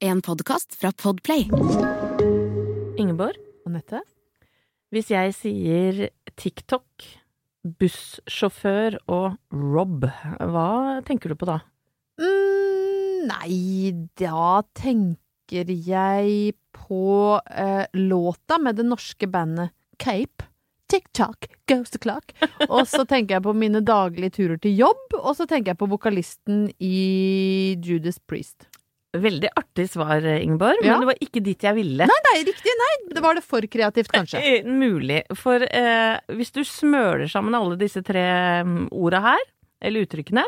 En 0.00 0.20
podkast 0.22 0.76
fra 0.78 0.92
Podplay. 0.92 1.48
Ingeborg, 2.96 3.34
Anette. 3.66 3.98
Hvis 4.94 5.10
jeg 5.10 5.32
sier 5.34 5.98
TikTok, 6.38 7.02
bussjåfør 7.80 9.00
og 9.10 9.34
Rob, 9.50 10.06
hva 10.38 10.68
tenker 11.02 11.34
du 11.34 11.38
på 11.40 11.50
da? 11.50 11.58
Mm, 12.22 13.26
nei, 13.26 13.58
da 14.22 14.62
tenker 14.78 15.74
jeg 15.74 16.54
på 16.78 17.02
eh, 17.50 17.90
låta 17.98 18.62
med 18.62 18.78
det 18.78 18.86
norske 18.86 19.26
bandet 19.26 19.74
Cape. 19.98 20.46
TikTok, 20.86 21.50
goes 21.66 21.90
the 21.90 21.98
clock. 21.98 22.30
Og 22.70 22.86
så 22.86 23.02
tenker 23.02 23.40
jeg 23.40 23.48
på 23.50 23.58
mine 23.66 23.82
daglige 23.82 24.38
turer 24.38 24.62
til 24.62 24.78
jobb, 24.78 25.18
og 25.18 25.34
så 25.34 25.50
tenker 25.50 25.74
jeg 25.74 25.82
på 25.82 25.90
vokalisten 25.90 26.68
i 26.78 27.76
Judas 27.82 28.22
Priest. 28.22 28.70
Veldig 29.16 29.48
artig 29.56 29.86
svar, 29.88 30.20
Ingeborg, 30.20 30.82
Ja. 30.84 30.92
men 30.98 31.00
det 31.00 31.08
var 31.14 31.20
ikke 31.24 31.40
dit 31.42 31.62
jeg 31.64 31.74
ville. 31.78 32.04
Nei, 32.06 32.18
nei, 32.28 32.42
riktig. 32.44 32.74
Nei, 32.76 32.90
det 33.14 33.22
var 33.24 33.34
det 33.38 33.42
for 33.46 33.64
kreativt, 33.64 34.10
kanskje. 34.12 34.36
Eh, 34.42 34.64
Mulig. 34.68 35.22
For 35.34 35.64
eh, 35.64 36.18
hvis 36.36 36.52
du 36.52 36.60
smøler 36.62 37.24
sammen 37.32 37.56
alle 37.56 37.78
disse 37.80 38.02
tre 38.04 38.26
mm, 38.68 38.90
orda 38.92 39.22
her, 39.30 39.46
eller 39.80 40.04
uttrykkene, 40.04 40.44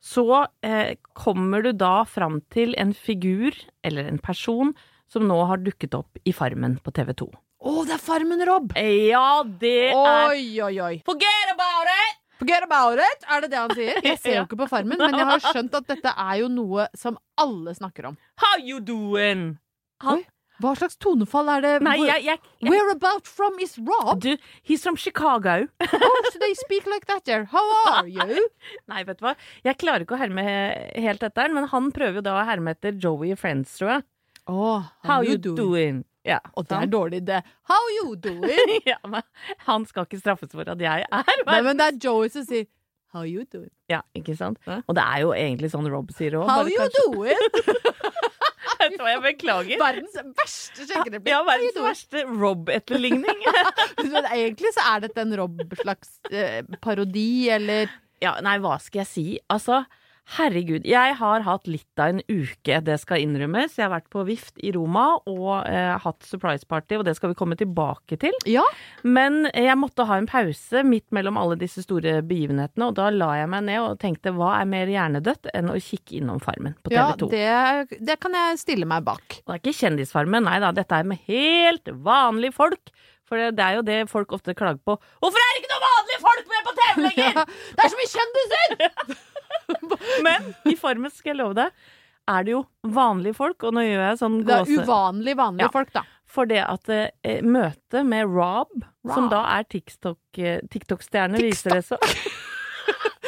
så 0.00 0.46
eh, 0.62 0.94
kommer 1.18 1.66
du 1.66 1.72
da 1.72 2.04
fram 2.06 2.38
til 2.54 2.76
en 2.78 2.94
figur, 2.94 3.56
eller 3.82 4.06
en 4.06 4.22
person, 4.22 4.70
som 5.10 5.26
nå 5.26 5.40
har 5.50 5.58
dukket 5.58 5.98
opp 5.98 6.22
i 6.24 6.32
Farmen 6.32 6.78
på 6.78 6.94
TV 6.94 7.10
2. 7.18 7.26
Å, 7.60 7.72
det 7.84 7.96
er 7.98 8.00
Farmen 8.06 8.46
Rob! 8.46 8.70
Ja, 8.78 9.42
det 9.42 9.90
er 9.90 10.30
Oi, 10.30 10.60
oi, 10.62 10.74
oi. 10.80 10.94
Forget 11.04 11.50
about 11.56 11.90
it! 11.90 12.19
Forget 12.40 12.64
about 12.66 12.98
it! 13.04 13.24
Er 13.28 13.44
det 13.44 13.50
det 13.52 13.60
han 13.60 13.72
sier? 13.76 14.00
Jeg 14.04 14.18
ser 14.22 14.36
jo 14.40 14.42
ikke 14.48 14.58
på 14.62 14.68
Farmen, 14.72 14.96
men 15.00 15.16
jeg 15.20 15.28
har 15.28 15.42
skjønt 15.44 15.74
at 15.76 15.88
dette 15.92 16.12
er 16.16 16.36
jo 16.40 16.50
noe 16.52 16.86
som 16.96 17.18
alle 17.40 17.74
snakker 17.76 18.10
om. 18.10 18.18
How 18.40 18.58
you 18.64 18.80
doing? 18.80 19.50
Han, 20.00 20.22
Oi, 20.22 20.26
Hva 20.60 20.74
slags 20.76 20.96
tonefall 21.00 21.48
er 21.54 21.62
det? 21.64 21.70
nei, 21.84 21.94
jeg, 22.04 22.24
jeg, 22.26 22.40
jeg 22.60 22.72
Where 22.72 22.92
about 22.92 23.28
from 23.28 23.56
is 23.64 23.76
Rob? 23.80 24.18
du, 24.24 24.34
He's 24.64 24.82
from 24.84 24.96
Chicago. 25.00 25.66
Oh, 26.00 26.20
so 26.32 26.38
they 26.40 26.52
speak 26.56 26.86
like 26.88 27.06
that 27.12 27.24
there. 27.28 27.44
How 27.52 27.62
are 27.92 28.08
you? 28.08 28.48
Nei, 28.92 29.02
vet 29.08 29.20
du 29.20 29.24
hva. 29.28 29.34
Jeg 29.64 29.76
klarer 29.80 30.04
ikke 30.04 30.16
å 30.16 30.20
herme 30.20 30.44
helt 30.96 31.22
etter 31.28 31.52
men 31.52 31.68
han 31.72 31.88
prøver 31.96 32.20
jo 32.20 32.24
da 32.28 32.38
å 32.40 32.46
herme 32.48 32.72
etter 32.76 32.96
Joey 33.00 33.32
i 33.34 33.38
Friends, 33.40 33.76
tror 33.80 33.94
jeg. 33.98 34.06
Oh, 34.50 34.84
How 35.04 35.20
you 35.24 35.36
doing? 35.36 36.02
Ja, 36.26 36.38
Og 36.54 36.66
det 36.68 36.76
er 36.76 36.90
dårlig, 36.92 37.22
det. 37.26 37.40
How 37.70 37.86
you 37.96 38.16
doing? 38.16 38.82
ja, 38.90 38.98
men 39.08 39.22
han 39.66 39.86
skal 39.88 40.04
ikke 40.04 40.20
straffes 40.20 40.52
for 40.52 40.68
at 40.68 40.82
jeg 40.84 41.06
er 41.06 41.32
Nei, 41.46 41.60
men 41.64 41.80
det 41.80 41.86
er 41.86 41.98
Joey 42.04 42.28
som 42.32 42.44
sier 42.44 42.68
How 43.10 43.24
you 43.26 43.42
doing? 43.50 43.70
Ja, 43.90 44.04
ikke 44.14 44.36
sant? 44.38 44.60
Hæ? 44.68 44.82
Og 44.86 44.94
det 44.94 45.02
er 45.02 45.22
jo 45.24 45.32
egentlig 45.34 45.72
sånn 45.72 45.88
Rob 45.90 46.12
sier 46.14 46.36
òg. 46.38 46.46
How 46.46 46.68
you 46.70 46.84
doing? 46.94 47.40
Vet 48.80 48.94
du 48.94 49.02
hva, 49.02 49.10
jeg 49.10 49.22
beklager. 49.24 49.80
Verdens 49.80 50.14
verste 50.38 50.86
skjenkereplikk. 50.86 51.32
Ja, 51.32 51.40
verdens 51.44 51.80
verste 51.82 52.22
Rob-etterligning. 52.28 53.42
Egentlig 54.38 54.70
så 54.76 54.84
er 54.92 55.02
dette 55.04 55.24
en 55.24 55.34
Rob-slags 55.36 56.14
eh, 56.30 56.62
parodi, 56.80 57.50
eller 57.52 57.90
ja, 58.22 58.36
nei, 58.44 58.56
hva 58.62 58.76
skal 58.80 59.02
jeg 59.02 59.10
si? 59.10 59.26
Altså, 59.52 59.82
herregud. 60.36 60.86
Jeg 60.86 61.14
har 61.18 61.44
hatt 61.46 61.68
litt 61.70 62.00
av 62.00 62.14
en 62.14 62.22
uke, 62.28 62.80
det 62.86 62.96
skal 63.02 63.24
innrømmes. 63.24 63.76
Jeg 63.78 63.86
har 63.86 63.92
vært 63.92 64.10
på 64.12 64.22
Vift 64.28 64.60
i 64.62 64.72
Roma 64.74 65.06
og 65.28 65.66
eh, 65.68 65.96
hatt 66.02 66.26
surprise 66.26 66.66
party, 66.68 66.98
og 67.00 67.06
det 67.08 67.16
skal 67.18 67.32
vi 67.32 67.38
komme 67.38 67.58
tilbake 67.60 68.18
til. 68.20 68.36
Ja. 68.50 68.64
Men 69.02 69.44
jeg 69.50 69.76
måtte 69.80 70.06
ha 70.08 70.20
en 70.20 70.28
pause 70.30 70.84
midt 70.86 71.08
mellom 71.14 71.40
alle 71.40 71.58
disse 71.60 71.84
store 71.86 72.20
begivenhetene, 72.26 72.90
og 72.90 72.96
da 72.98 73.10
la 73.14 73.32
jeg 73.40 73.52
meg 73.52 73.66
ned 73.68 73.82
og 73.82 74.00
tenkte 74.02 74.34
hva 74.36 74.54
er 74.60 74.70
mer 74.70 74.90
hjernedødt 74.90 75.52
enn 75.54 75.72
å 75.72 75.78
kikke 75.80 76.20
innom 76.20 76.42
Farmen 76.42 76.76
på 76.80 76.92
TV 76.94 77.06
2. 77.24 77.30
det, 77.34 78.00
det 78.10 78.18
kan 78.22 78.36
jeg 78.36 78.60
stille 78.62 78.88
meg 78.88 79.06
bak. 79.06 79.40
Og 79.44 79.54
det 79.54 79.58
er 79.58 79.64
ikke 79.64 79.78
Kjendisfarmen, 79.80 80.44
nei 80.44 80.58
da, 80.62 80.74
dette 80.76 80.98
er 80.98 81.08
med 81.08 81.22
helt 81.30 81.90
vanlige 82.04 82.56
folk. 82.56 82.92
For 83.30 83.38
det, 83.38 83.62
er 83.62 83.76
jo 83.78 83.82
det 83.86 83.98
folk 84.10 84.32
ofte 84.34 84.56
klager 84.58 84.80
på. 84.82 84.96
Hvorfor 85.22 85.38
er 85.38 85.52
det 85.54 85.60
ikke 85.60 85.70
noen 85.70 85.84
vanlige 85.86 86.22
folk 86.24 86.48
med 86.50 86.64
på 86.66 86.72
TV 86.80 87.02
lenger?! 87.04 87.44
Det 87.76 87.84
er 87.84 87.92
så 87.92 88.00
mye 88.00 88.14
kjendiser! 88.16 89.20
Men 90.26 90.52
i 90.70 90.76
Farmen, 90.78 91.12
skal 91.14 91.34
jeg 91.34 91.40
love 91.42 91.56
deg, 91.58 91.70
er 92.30 92.44
det 92.46 92.52
jo 92.54 92.60
vanlige 92.94 93.34
folk, 93.34 93.64
og 93.66 93.74
nå 93.74 93.82
gjør 93.86 94.04
jeg 94.08 94.18
sånn 94.20 94.36
Det 94.46 94.54
er 94.54 94.66
gåse... 94.68 94.84
uvanlig 94.86 95.36
vanlige 95.40 95.66
Ja. 95.66 95.72
folk, 95.74 95.92
da. 95.96 96.04
For 96.30 96.46
det 96.46 96.60
at 96.62 96.88
eh, 96.94 97.40
møtet 97.42 98.06
med 98.06 98.28
Rob, 98.30 98.84
som 99.10 99.26
da 99.32 99.40
er 99.56 99.64
TikTok-stjerne, 99.66 100.68
TikTok-stjerne, 100.70 101.40
viser 101.42 101.74
det 101.74 101.84
så 101.88 101.98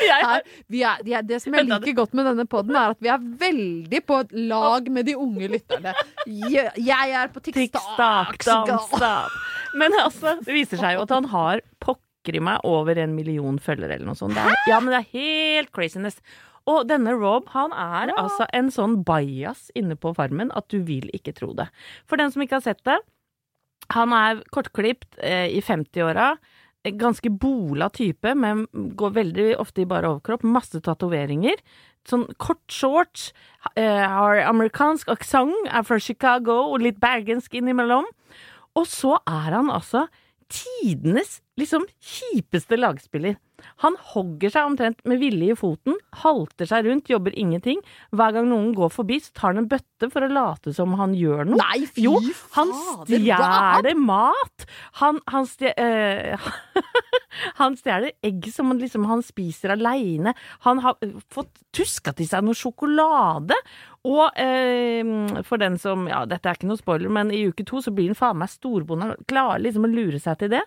Her, 0.02 0.40
vi 0.70 0.80
er, 0.82 1.02
de 1.06 1.12
er, 1.14 1.22
det 1.26 1.38
som 1.42 1.54
jeg 1.54 1.66
liker 1.68 1.94
godt 1.94 2.14
med 2.18 2.26
denne 2.26 2.44
poden, 2.50 2.74
er 2.78 2.94
at 2.94 2.98
vi 3.02 3.10
er 3.12 3.22
veldig 3.42 4.00
på 4.08 4.16
et 4.24 4.32
lag 4.50 4.88
med 4.90 5.06
de 5.06 5.14
unge 5.18 5.46
lytterne. 5.52 5.92
Jeg, 6.26 6.72
jeg 6.82 7.12
er 7.20 7.30
på 7.30 7.42
TikTok, 7.44 7.92
TikTok. 8.42 9.36
Men 9.78 9.94
altså, 10.02 10.34
det 10.42 10.56
viser 10.56 10.82
seg 10.82 10.96
jo 10.98 11.04
at 11.06 11.14
han 11.14 11.28
har 11.32 11.62
pokker 11.82 12.02
i 12.30 12.42
meg 12.44 12.62
over 12.68 12.98
en 13.02 13.16
million 13.16 13.58
følgere 13.58 13.96
eller 13.96 14.06
noe 14.06 14.18
sånt. 14.18 14.38
Er, 14.38 14.54
ja, 14.70 14.78
men 14.78 14.94
det 14.94 15.00
er 15.02 15.12
helt 15.18 15.72
craziness. 15.74 16.20
Og 16.70 16.86
denne 16.86 17.16
Rob, 17.18 17.48
han 17.50 17.72
er 17.74 18.12
altså 18.14 18.46
en 18.54 18.70
sånn 18.70 19.00
bajas 19.06 19.66
inne 19.74 19.96
på 19.98 20.12
Farmen 20.14 20.52
at 20.54 20.68
du 20.70 20.78
vil 20.86 21.10
ikke 21.16 21.34
tro 21.34 21.50
det. 21.58 21.66
For 22.06 22.20
den 22.20 22.30
som 22.30 22.44
ikke 22.44 22.60
har 22.60 22.66
sett 22.68 22.84
det, 22.86 23.00
han 23.90 24.14
er 24.14 24.44
kortklipt 24.54 25.18
eh, 25.18 25.48
i 25.50 25.58
50-åra. 25.64 26.36
Ganske 26.98 27.30
bola 27.30 27.88
type, 27.94 28.30
men 28.38 28.64
går 28.98 29.16
veldig 29.18 29.48
ofte 29.62 29.82
i 29.82 29.88
bare 29.90 30.14
overkropp. 30.14 30.46
Masse 30.46 30.78
tatoveringer. 30.82 31.58
Sånn 32.08 32.28
kort 32.42 32.62
shorts. 32.70 33.30
Eh, 33.74 34.06
har 34.06 34.44
amerikansk 34.46 35.10
aksent, 35.12 35.66
er 35.66 35.86
fra 35.86 35.98
Chicago, 36.02 36.60
og 36.70 36.86
litt 36.86 37.02
bergensk 37.02 37.58
innimellom. 37.58 38.06
Og 38.78 38.86
så 38.88 39.18
er 39.26 39.50
han 39.58 39.70
altså 39.70 40.06
tidenes 40.52 41.40
liksom 41.60 41.84
kjipeste 42.00 42.78
lagspiller. 42.78 43.36
Han 43.84 43.94
hogger 44.12 44.50
seg 44.50 44.66
omtrent 44.66 45.02
med 45.08 45.20
vilje 45.20 45.52
i 45.54 45.58
foten, 45.58 45.98
halter 46.22 46.66
seg 46.68 46.86
rundt, 46.86 47.10
jobber 47.12 47.34
ingenting. 47.38 47.82
Hver 48.10 48.34
gang 48.36 48.48
noen 48.50 48.72
går 48.76 48.90
forbi, 48.92 49.20
så 49.22 49.34
tar 49.36 49.52
han 49.52 49.62
en 49.62 49.68
bøtte 49.70 50.08
for 50.12 50.26
å 50.26 50.30
late 50.32 50.74
som 50.74 50.96
han 50.98 51.14
gjør 51.18 51.52
noe. 51.52 51.60
Nei, 51.60 51.86
fy 51.86 52.06
Jo, 52.08 52.16
han 52.56 52.72
stjeler 53.06 53.92
mat! 54.00 54.66
Han, 55.02 55.20
han, 55.30 55.46
stjeler 55.50 56.34
øh, 56.34 56.50
han 57.60 57.78
stjeler 57.78 58.16
egg 58.24 58.50
som 58.54 58.72
han, 58.72 58.82
liksom, 58.82 59.06
han 59.10 59.22
spiser 59.26 59.76
aleine. 59.76 60.34
Han 60.66 60.82
har 60.82 60.98
eh, 61.04 61.14
fått 61.32 61.62
tuska 61.74 62.16
til 62.18 62.28
seg 62.28 62.44
noe 62.46 62.58
sjokolade. 62.58 63.58
Og 64.08 64.38
eh, 64.40 65.42
for 65.46 65.62
den 65.62 65.76
som 65.78 66.08
Ja, 66.10 66.24
dette 66.26 66.50
er 66.50 66.58
ikke 66.58 66.70
noe 66.70 66.80
spoiler, 66.80 67.12
men 67.12 67.30
i 67.34 67.44
uke 67.46 67.62
to 67.68 67.78
så 67.84 67.92
blir 67.94 68.10
han 68.10 68.18
faen 68.18 68.40
meg 68.40 68.50
storbonde. 68.50 69.12
Klarer 69.30 69.62
liksom 69.62 69.86
å 69.86 69.92
lure 69.92 70.18
seg 70.22 70.40
til 70.40 70.50
det. 70.56 70.62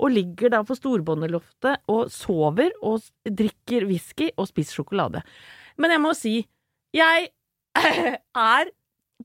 Og 0.00 0.10
ligger 0.16 0.50
da 0.56 0.64
på 0.66 0.74
storbondeloftet 0.78 1.86
og 1.92 2.10
sover 2.10 2.74
og 2.82 3.04
drikker 3.24 3.86
whisky 3.90 4.32
og 4.36 4.50
spiser 4.50 4.80
sjokolade. 4.80 5.22
Men 5.80 5.94
jeg 5.94 6.02
må 6.02 6.14
si, 6.18 6.34
jeg 6.96 7.30
er 8.50 8.74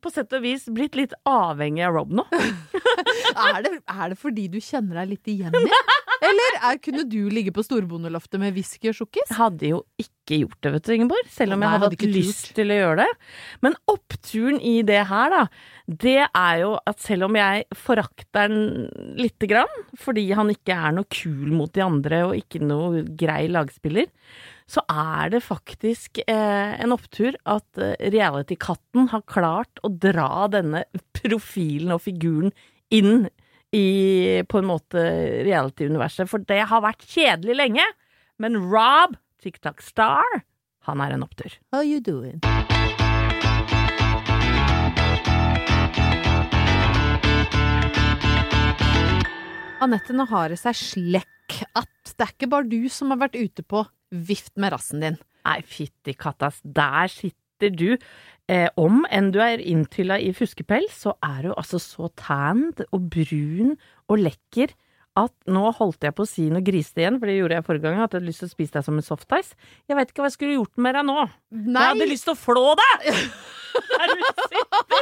på 0.04 0.12
sett 0.12 0.34
og 0.36 0.44
vis 0.44 0.68
blitt 0.76 0.98
litt 1.00 1.16
avhengig 1.26 1.86
av 1.88 1.96
Rob 1.98 2.14
nå. 2.14 2.28
Er 3.36 3.64
det, 3.66 3.72
er 3.92 4.12
det 4.14 4.16
fordi 4.20 4.46
du 4.52 4.58
kjenner 4.64 5.02
deg 5.02 5.16
litt 5.16 5.30
igjen 5.32 5.56
i? 5.58 5.64
Eller 6.24 6.58
er, 6.62 6.80
kunne 6.84 7.04
du 7.10 7.22
ligge 7.34 7.52
på 7.56 7.64
storbondeloftet 7.66 8.40
med 8.42 8.56
whisky 8.56 8.92
og 8.92 8.98
sjokkis? 9.00 9.34
Hadde 9.36 9.72
jo 9.74 9.82
ikke 10.00 10.40
gjort 10.42 10.58
det, 10.66 10.72
vet 10.76 10.88
du, 10.88 10.94
Ingeborg. 10.96 11.28
Selv 11.34 11.56
om 11.56 11.62
Nei, 11.62 11.68
jeg 11.68 11.74
hadde 11.76 11.90
hadde 11.90 12.00
hatt 12.00 12.16
lyst 12.16 12.48
gjort. 12.48 12.56
til 12.60 12.74
å 12.74 12.80
gjøre 12.80 12.98
det. 13.04 13.08
Men 13.66 13.78
oppturen 13.92 14.60
i 14.62 14.76
det 14.88 15.02
her, 15.12 15.36
da, 15.36 15.44
det 16.06 16.18
er 16.26 16.58
jo 16.64 16.72
at 16.90 17.04
selv 17.04 17.28
om 17.28 17.38
jeg 17.40 17.68
forakter 17.78 18.50
den 18.50 18.90
lite 19.20 19.50
grann, 19.52 19.80
fordi 20.02 20.26
han 20.36 20.52
ikke 20.54 20.76
er 20.76 20.96
noe 20.98 21.10
kul 21.14 21.54
mot 21.56 21.72
de 21.76 21.86
andre 21.86 22.24
og 22.30 22.36
ikke 22.40 22.62
noe 22.64 23.04
grei 23.18 23.46
lagspiller, 23.52 24.10
så 24.66 24.82
er 24.90 25.36
det 25.36 25.44
faktisk 25.46 26.24
eh, 26.26 26.72
en 26.82 26.96
opptur 26.96 27.36
at 27.46 27.78
eh, 27.78 27.94
reality-katten 28.14 29.12
har 29.12 29.22
klart 29.30 29.78
å 29.86 29.92
dra 29.94 30.48
denne 30.50 30.88
profilen 31.20 31.94
og 31.94 32.02
figuren 32.08 32.50
inn 32.94 33.28
i 33.76 34.42
på 34.48 34.62
en 34.62 34.70
måte 34.70 35.04
reality-universet, 35.46 36.30
for 36.32 36.44
det 36.48 36.62
har 36.70 36.84
vært 36.86 37.06
kjedelig 37.12 37.58
lenge. 37.60 37.86
Men 38.42 38.58
Rob, 38.72 39.18
TikTok 39.44 39.84
Star, 39.84 40.44
han 40.88 41.02
er 41.04 41.16
en 41.16 41.26
opptur. 41.26 41.58
How 41.76 41.84
you 41.84 42.00
doing? 42.04 42.40
Anette, 49.86 50.16
nå 50.16 50.26
har 50.32 50.50
det 50.50 50.58
seg 50.58 50.78
slekk 50.80 51.60
at 51.78 52.14
det 52.16 52.24
er 52.24 52.32
ikke 52.32 52.50
bare 52.50 52.70
du 52.72 52.88
som 52.90 53.12
har 53.12 53.20
vært 53.28 53.36
ute 53.38 53.62
på 53.62 53.84
vift 54.16 54.56
med 54.58 54.72
rassen 54.74 55.04
din. 55.04 55.18
Nei, 55.46 55.60
fytti 55.68 56.16
kattas, 56.18 56.62
der 56.64 57.12
sitter 57.12 57.45
du. 57.60 57.98
Eh, 58.52 58.70
om 58.78 59.06
enn 59.10 59.32
du 59.34 59.40
er 59.42 59.64
inntylla 59.64 60.20
i 60.22 60.32
fuskepels, 60.38 61.02
så 61.06 61.16
er 61.26 61.48
du 61.48 61.54
altså 61.56 61.80
så 61.82 62.12
tanned 62.20 62.84
og 62.92 63.08
brun 63.10 63.74
og 64.12 64.22
lekker 64.22 64.76
at 65.16 65.32
nå 65.48 65.70
holdt 65.78 66.04
jeg 66.04 66.14
på 66.16 66.26
å 66.26 66.28
si 66.28 66.50
noe 66.52 66.64
grisete 66.66 67.02
igjen, 67.02 67.18
for 67.22 67.32
det 67.32 67.38
gjorde 67.38 67.58
jeg 67.58 67.66
forrige 67.66 67.86
gang, 67.88 68.02
at 68.04 68.12
jeg 68.12 68.20
hadde 68.20 68.28
lyst 68.28 68.42
til 68.44 68.50
å 68.50 68.52
spise 68.52 68.76
deg 68.76 68.86
som 68.86 68.98
en 69.00 69.06
softice. 69.06 69.56
Jeg 69.88 69.98
veit 69.98 70.12
ikke 70.12 70.24
hva 70.24 70.28
jeg 70.28 70.36
skulle 70.36 70.58
gjort 70.58 70.82
med 70.84 70.98
deg 70.98 71.08
nå. 71.08 71.20
Jeg 71.56 71.78
hadde 71.80 72.10
lyst 72.10 72.28
til 72.28 72.36
å 72.36 72.40
flå 72.40 72.66
deg! 72.82 73.06
Der 73.76 74.08
du 74.08 74.22
sitter, 74.24 75.02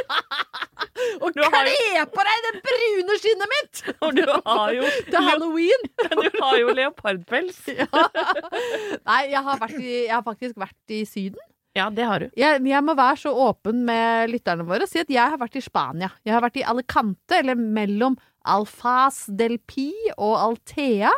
Og 1.22 1.36
har 1.38 1.68
kle 1.68 2.04
på 2.10 2.24
deg 2.26 2.46
det 2.46 2.52
brune 2.66 3.18
skinnet 3.22 3.52
mitt! 3.52 3.82
og 4.02 4.16
du 4.18 4.22
har 4.26 4.72
jo, 4.74 4.88
Til 5.12 5.28
halloween! 5.28 5.88
du 6.24 6.40
har 6.40 6.58
jo 6.58 6.74
leopardpels. 6.78 7.60
Nei, 7.70 9.20
jeg 9.30 9.42
har, 9.46 9.66
i, 9.78 9.90
jeg 10.06 10.14
har 10.14 10.24
faktisk 10.26 10.58
vært 10.62 10.94
i 10.94 11.04
Syden. 11.08 11.42
Ja, 11.74 11.88
det 11.90 12.04
har 12.06 12.22
du. 12.22 12.28
Jeg, 12.38 12.60
jeg 12.70 12.84
må 12.86 12.94
være 12.94 13.18
så 13.24 13.32
åpen 13.48 13.82
med 13.86 14.30
lytterne 14.30 14.66
våre 14.68 14.86
og 14.86 14.90
si 14.90 15.00
at 15.02 15.10
jeg 15.10 15.34
har 15.34 15.40
vært 15.40 15.58
i 15.58 15.64
Spania. 15.64 16.12
Jeg 16.26 16.36
har 16.36 16.44
vært 16.44 16.60
i 16.60 16.66
Alicante, 16.70 17.40
eller 17.40 17.58
mellom 17.58 18.14
Alfaz 18.46 19.24
del 19.40 19.56
Pi 19.66 19.88
og 20.14 20.36
Altea, 20.38 21.10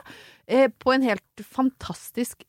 eh, 0.48 0.70
på 0.72 0.94
en 0.94 1.04
helt 1.04 1.44
fantastisk 1.44 2.46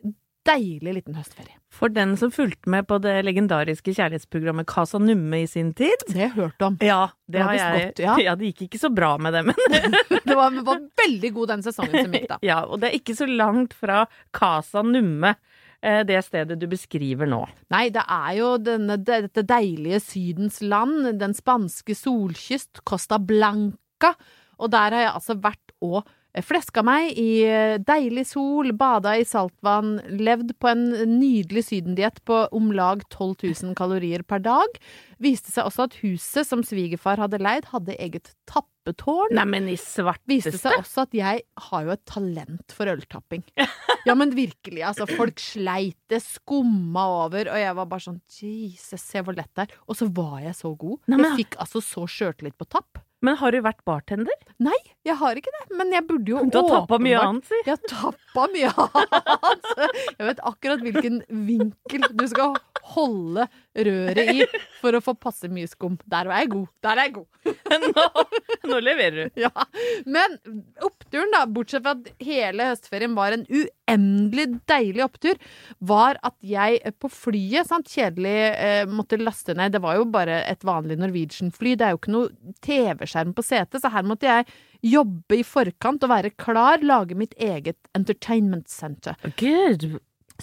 deilig 0.47 0.93
liten 1.01 1.17
høstferie. 1.17 1.57
For 1.73 1.91
den 1.91 2.13
som 2.17 2.31
fulgte 2.31 2.69
med 2.71 2.87
på 2.87 2.97
det 3.03 3.17
legendariske 3.27 3.91
kjærlighetsprogrammet 3.97 4.69
Casa 4.69 4.99
Numme 5.01 5.41
i 5.43 5.47
sin 5.49 5.73
tid, 5.75 6.05
Det 6.07 6.15
har 6.15 6.23
jeg 6.29 6.35
hørt 6.37 6.63
om. 6.63 6.77
Ja, 6.79 7.09
det 7.27 7.35
Det 7.35 7.43
har 7.43 7.57
jeg. 7.57 7.87
Godt, 7.87 7.99
ja. 8.05 8.15
ja, 8.23 8.35
det 8.39 8.53
gikk 8.53 8.61
ikke 8.69 8.79
så 8.79 8.89
bra 8.93 9.17
med 9.17 9.35
det, 9.35 9.43
men 9.49 9.55
Det 10.27 10.35
var, 10.35 10.55
var 10.63 10.79
veldig 11.03 11.33
god 11.35 11.47
den 11.47 11.63
sesongen 11.67 12.05
som 12.05 12.15
gikk, 12.15 12.29
da. 12.31 12.39
Ja, 12.45 12.61
og 12.63 12.79
det 12.79 12.89
er 12.89 12.99
ikke 13.01 13.17
så 13.17 13.27
langt 13.27 13.75
fra 13.75 14.05
Casa 14.31 14.85
Numme, 14.85 15.35
det 15.81 16.17
stedet 16.25 16.57
du 16.59 16.65
beskriver 16.69 17.29
nå. 17.29 17.43
Nei, 17.73 17.87
det 17.93 18.01
er 18.01 18.31
jo 18.39 18.47
denne, 18.57 18.97
dette 18.97 19.43
deilige 19.45 19.99
Sydens 20.01 20.57
land, 20.65 21.11
den 21.21 21.35
spanske 21.37 21.95
solkyst, 21.95 22.81
Costa 22.87 23.19
Blanca. 23.21 24.15
Og 24.57 24.71
der 24.73 24.95
har 24.95 25.05
jeg 25.05 25.13
altså 25.13 25.37
vært 25.43 25.75
og 25.85 26.07
fleska 26.45 26.83
meg 26.85 27.13
i 27.17 27.41
deilig 27.87 28.25
sol, 28.29 28.71
bada 28.77 29.15
i 29.17 29.23
saltvann, 29.27 29.95
levd 30.19 30.53
på 30.61 30.69
en 30.71 30.83
nydelig 31.17 31.63
sydendiett 31.69 32.19
på 32.27 32.43
om 32.55 32.71
lag 32.75 33.01
12 33.09 33.47
000 33.63 33.75
kalorier 33.79 34.23
per 34.27 34.39
dag. 34.45 34.77
Viste 35.23 35.49
seg 35.53 35.65
også 35.69 35.87
at 35.87 35.97
huset 36.03 36.45
som 36.47 36.61
svigerfar 36.65 37.17
hadde 37.23 37.39
leid, 37.41 37.65
hadde 37.71 37.95
eget 37.97 38.33
tappetårn. 38.49 39.33
Neimen, 39.37 39.69
i 39.71 39.77
svarteste! 39.81 40.29
Viste 40.29 40.59
seg 40.61 40.77
også 40.77 41.07
at 41.07 41.17
jeg 41.17 41.41
har 41.69 41.87
jo 41.87 41.95
et 41.95 42.05
talent 42.05 42.75
for 42.77 42.91
øltapping. 42.91 43.43
Ja, 44.07 44.13
men 44.15 44.31
virkelig, 44.37 44.83
altså. 44.87 45.07
Folk 45.17 45.41
sleit 45.43 45.97
det, 46.11 46.21
skumma 46.23 47.07
over, 47.25 47.49
og 47.51 47.59
jeg 47.59 47.73
var 47.75 47.89
bare 47.91 48.05
sånn 48.05 48.21
Jesus, 48.31 49.01
se 49.03 49.19
hvor 49.25 49.35
lett 49.35 49.49
det 49.57 49.65
er. 49.65 49.73
Og 49.89 49.97
så 49.99 50.07
var 50.15 50.37
jeg 50.45 50.55
så 50.55 50.71
god. 50.79 51.01
Nei, 51.07 51.17
men- 51.17 51.25
Jeg 51.33 51.45
fikk 51.47 51.57
altså 51.65 51.81
så 51.83 52.05
sjøltillit 52.07 52.55
på 52.57 52.69
tapp. 52.71 53.01
Men 53.25 53.37
har 53.39 53.53
du 53.53 53.57
vært 53.65 53.79
bartender? 53.87 54.33
Nei, 54.61 54.77
jeg 55.07 55.17
har 55.17 55.39
ikke 55.39 55.53
det, 55.55 55.63
men 55.79 55.89
jeg 55.95 56.05
burde 56.05 56.29
jo 56.29 56.43
Du 56.53 56.57
har 56.59 56.67
tappa 56.69 56.99
mye 57.01 57.17
annet, 57.17 57.47
si. 57.49 57.61
Jeg 57.65 57.73
har 57.73 57.89
tappa 57.89 58.45
mye 58.53 58.69
annet. 58.83 59.71
Jeg 60.17 60.27
vet 60.27 60.41
akkurat 60.51 60.83
hvilken 60.85 61.17
vinkel 61.47 62.05
du 62.17 62.25
skal 62.29 62.53
holde 62.93 63.47
røret 63.85 64.31
i 64.33 64.45
for 64.81 64.97
å 64.97 65.01
få 65.03 65.13
passe 65.19 65.49
mye 65.51 65.67
skum. 65.69 65.97
Der 66.09 66.29
var 66.29 66.41
jeg 66.41 66.51
god. 66.53 66.67
Der 66.85 66.99
er 66.99 67.07
jeg 67.07 67.15
god. 67.17 67.27
Nå, 67.87 68.03
nå 68.67 68.79
leverer 68.83 69.27
du. 69.27 69.41
Ja, 69.43 69.51
Men 70.09 70.37
oppturen, 70.83 71.31
da, 71.33 71.43
bortsett 71.49 71.85
fra 71.85 71.93
at 71.95 72.09
hele 72.23 72.69
høstferien 72.71 73.15
var 73.17 73.35
en 73.35 73.45
uendelig 73.47 74.47
deilig 74.69 75.05
opptur, 75.05 75.39
var 75.79 76.19
at 76.27 76.35
jeg 76.45 76.93
på 76.99 77.11
flyet, 77.13 77.69
sant, 77.69 77.89
kjedelig, 77.91 78.35
eh, 78.53 78.83
måtte 78.89 79.19
laste 79.21 79.55
ned 79.57 79.75
Det 79.75 79.81
var 79.83 79.99
jo 79.99 80.07
bare 80.11 80.41
et 80.49 80.65
vanlig 80.67 80.99
Norwegian-fly, 81.01 81.75
det 81.77 81.87
er 81.87 81.95
jo 81.95 82.01
ikke 82.01 82.15
noe 82.15 82.55
TV-skjerm 82.65 83.35
på 83.37 83.45
setet, 83.45 83.81
så 83.83 83.91
her 83.93 84.07
måtte 84.07 84.29
jeg 84.29 84.47
jobbe 84.97 85.39
i 85.39 85.45
forkant 85.47 86.03
og 86.05 86.13
være 86.13 86.35
klar, 86.37 86.83
lage 86.85 87.17
mitt 87.17 87.35
eget 87.41 87.79
entertainment 87.97 88.69
center. 88.71 89.17
Good. 89.39 89.89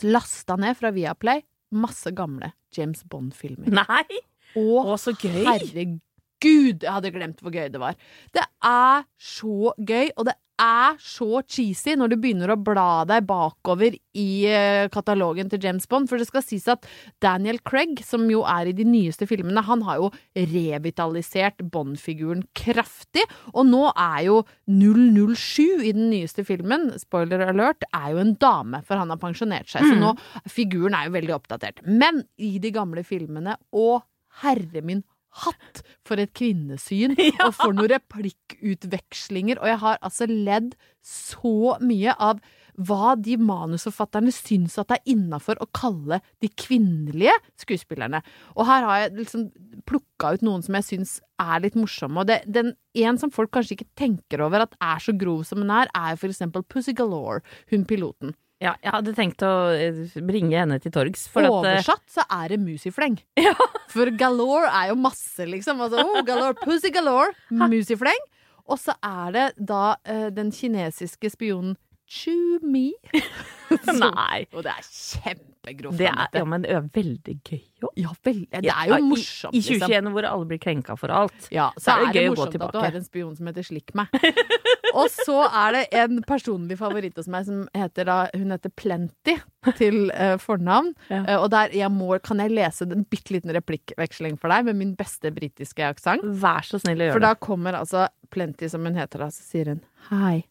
Lasta 0.03 0.57
ned 0.59 0.79
fra 0.81 0.91
Viaplay 0.95 1.45
masse 1.75 2.11
gamle 2.15 2.53
James 2.77 3.05
Bond-filmer. 3.11 3.71
Nei! 3.83 4.23
Å, 4.55 4.95
så 5.01 5.15
gøy. 5.19 5.43
herregud, 5.49 6.85
jeg 6.85 6.91
hadde 6.91 7.13
glemt 7.15 7.41
hvor 7.43 7.55
gøy 7.55 7.71
det 7.73 7.81
var. 7.83 7.99
Det 8.35 8.45
er 8.65 9.07
så 9.19 9.73
gøy, 9.79 10.13
og 10.15 10.29
det 10.29 10.37
er 10.61 10.99
så 11.03 11.41
cheesy 11.51 11.95
når 11.99 12.13
du 12.13 12.17
begynner 12.23 12.53
å 12.53 12.59
bla 12.61 13.05
deg 13.09 13.27
bakover 13.27 13.97
i 13.97 14.29
eh, 14.47 14.87
katalogen 14.93 15.51
til 15.51 15.63
James 15.65 15.87
Bond. 15.91 16.09
For 16.11 16.21
det 16.21 16.29
skal 16.29 16.45
sies 16.47 16.67
at 16.71 16.87
Daniel 17.25 17.59
Craig, 17.67 18.03
som 18.07 18.27
jo 18.31 18.45
er 18.49 18.71
i 18.71 18.77
de 18.77 18.87
nyeste 18.87 19.29
filmene, 19.31 19.65
han 19.67 19.85
har 19.87 20.03
jo 20.03 20.11
revitalisert 20.55 21.65
Bond-figuren 21.75 22.45
kraftig. 22.57 23.27
Og 23.53 23.67
nå 23.71 23.89
er 23.91 24.21
jo 24.29 24.41
007 24.71 25.85
i 25.85 25.95
den 25.97 26.09
nyeste 26.13 26.47
filmen, 26.47 26.93
spoiler 27.03 27.47
alert, 27.49 27.87
er 27.95 28.13
jo 28.15 28.23
en 28.23 28.35
dame, 28.41 28.83
for 28.87 29.01
han 29.01 29.13
har 29.13 29.23
pensjonert 29.23 29.71
seg. 29.71 29.89
Så 29.91 29.99
nå, 29.99 30.15
figuren 30.51 30.97
er 30.97 31.09
jo 31.09 31.17
veldig 31.19 31.39
oppdatert. 31.39 31.83
Men 31.87 32.25
i 32.39 32.57
de 32.63 32.75
gamle 32.75 33.05
filmene, 33.07 33.59
å 33.75 34.03
herre 34.43 34.83
min 34.83 35.03
hatt 35.43 35.83
for 36.07 36.21
et 36.21 36.35
kvinnesyn, 36.37 37.17
og 37.45 37.55
for 37.57 37.75
noen 37.75 37.91
replikkutvekslinger. 37.95 39.61
Og 39.63 39.73
jeg 39.73 39.81
har 39.85 40.05
altså 40.05 40.29
ledd 40.31 40.77
så 41.05 41.75
mye 41.83 42.15
av 42.23 42.43
hva 42.75 43.13
de 43.15 43.37
manusforfatterne 43.39 44.33
syns 44.35 44.75
at 44.81 44.89
det 44.91 44.97
er 44.99 45.13
innafor 45.15 45.61
å 45.63 45.69
kalle 45.77 46.19
de 46.43 46.51
kvinnelige 46.59 47.35
skuespillerne. 47.61 48.19
Og 48.59 48.67
her 48.67 48.87
har 48.89 49.03
jeg 49.05 49.13
liksom 49.21 49.45
plukka 49.87 50.35
ut 50.35 50.47
noen 50.47 50.65
som 50.67 50.79
jeg 50.81 50.89
syns 50.89 51.17
er 51.43 51.63
litt 51.63 51.79
morsomme. 51.79 52.23
Og 52.23 52.31
det, 52.31 52.41
den, 52.51 52.73
en 52.99 53.21
som 53.21 53.33
folk 53.35 53.53
kanskje 53.55 53.79
ikke 53.79 53.93
tenker 53.99 54.43
over 54.43 54.67
at 54.67 54.75
er 54.83 55.03
så 55.03 55.15
grov 55.19 55.45
som 55.47 55.63
hun 55.63 55.71
er, 55.75 55.91
er 55.95 56.19
for 56.19 56.35
eksempel 56.35 56.67
Pussy 56.67 56.97
Galore, 56.97 57.45
hun 57.71 57.87
piloten. 57.87 58.35
Ja, 58.63 58.75
jeg 58.79 58.93
hadde 58.95 59.15
tenkt 59.17 59.43
å 59.45 59.53
eh, 59.75 60.05
bringe 60.25 60.55
henne 60.57 60.79
til 60.83 60.93
torgs. 60.95 61.27
For 61.33 61.45
at, 61.45 61.51
eh, 61.51 61.79
Oversatt 61.81 62.05
så 62.15 62.25
er 62.33 62.55
det 62.55 62.61
musifleng. 62.63 63.19
For 63.95 64.13
galore 64.19 64.71
er 64.71 64.93
jo 64.93 64.99
masse, 65.01 65.47
liksom. 65.49 65.83
Altså, 65.85 66.05
oh, 66.05 66.21
galore, 66.27 66.57
pussy 66.63 66.93
galore, 66.95 67.35
musifleng. 67.73 68.23
Og 68.65 68.81
så 68.81 68.95
er 69.05 69.35
det 69.35 69.49
da 69.69 69.97
uh, 70.09 70.29
den 70.33 70.49
kinesiske 70.55 71.29
spionen 71.35 71.75
Chu 72.09 72.61
Mi. 72.65 72.93
Nei. 74.05 74.45
Og 74.55 74.65
det 74.67 74.73
er 74.75 74.87
kjempegrovt. 74.89 75.99
Det 76.01 76.09
er, 76.11 76.27
ja, 76.39 76.45
men 76.49 76.65
det 76.65 76.73
er 76.75 76.89
veldig 76.95 77.37
gøy 77.41 77.63
òg. 77.85 78.01
Ja, 78.01 78.13
det 78.25 78.73
er 78.73 78.91
jo 78.91 78.99
morsomt, 79.11 79.55
I, 79.55 79.61
I 79.61 79.65
2021 79.67 80.13
hvor 80.15 80.29
alle 80.29 80.49
blir 80.51 80.61
krenka 80.63 80.97
for 81.01 81.13
alt. 81.15 81.49
Ja, 81.55 81.71
så, 81.77 81.85
Så 81.85 81.95
er 81.95 82.05
er 82.05 82.07
det 82.07 82.15
det, 82.15 82.25
å 82.25 82.35
gå 82.35 82.37
morsomt 82.39 82.67
at 82.67 82.75
du 82.75 82.81
har 82.81 82.99
en 83.01 83.07
spion 83.07 83.35
som 83.39 83.51
heter 83.51 83.67
Slikk 83.67 83.95
meg. 83.99 84.15
Og 84.99 85.09
så 85.11 85.41
er 85.49 85.75
det 85.75 85.83
en 85.99 86.21
personlig 86.27 86.79
favoritt 86.79 87.17
hos 87.19 87.29
meg 87.33 87.49
som 87.49 87.65
heter 87.75 88.07
da 88.07 88.19
Hun 88.35 88.55
heter 88.55 88.71
Plenty 88.79 89.35
til 89.79 90.11
uh, 90.13 90.37
fornavn. 90.41 90.93
Ja. 91.15 91.21
Uh, 91.27 91.43
og 91.45 91.51
der 91.53 91.73
jeg 91.77 91.91
må, 91.93 92.09
kan 92.25 92.41
jeg 92.41 92.53
lese 92.55 92.87
en 92.89 93.05
bitte 93.11 93.35
liten 93.35 93.53
replikkveksling 93.55 94.39
for 94.41 94.51
deg 94.53 94.65
med 94.69 94.79
min 94.79 94.95
beste 94.99 95.31
britiske 95.35 95.85
aksent. 95.85 96.25
Vær 96.41 96.65
så 96.67 96.81
snill 96.81 97.03
å 97.03 97.09
gjøre 97.09 97.17
For 97.19 97.25
da 97.27 97.33
kommer 97.37 97.77
altså 97.79 98.07
Plenty, 98.35 98.71
som 98.73 98.87
hun 98.89 98.97
heter 98.99 99.27
da, 99.27 99.29
så 99.35 99.45
sier 99.45 99.71
hun 99.73 99.83
Hi, 100.09 100.47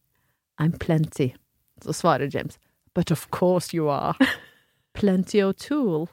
I'm 0.62 0.76
Plenty. 0.80 1.32
Så 1.84 1.96
svarer 1.98 2.30
James 2.32 2.60
But 2.94 3.12
of 3.12 3.30
course 3.32 3.74
you 3.74 3.90
are. 3.90 4.16
Plenty 4.94 5.42
O'Toole. 5.42 6.08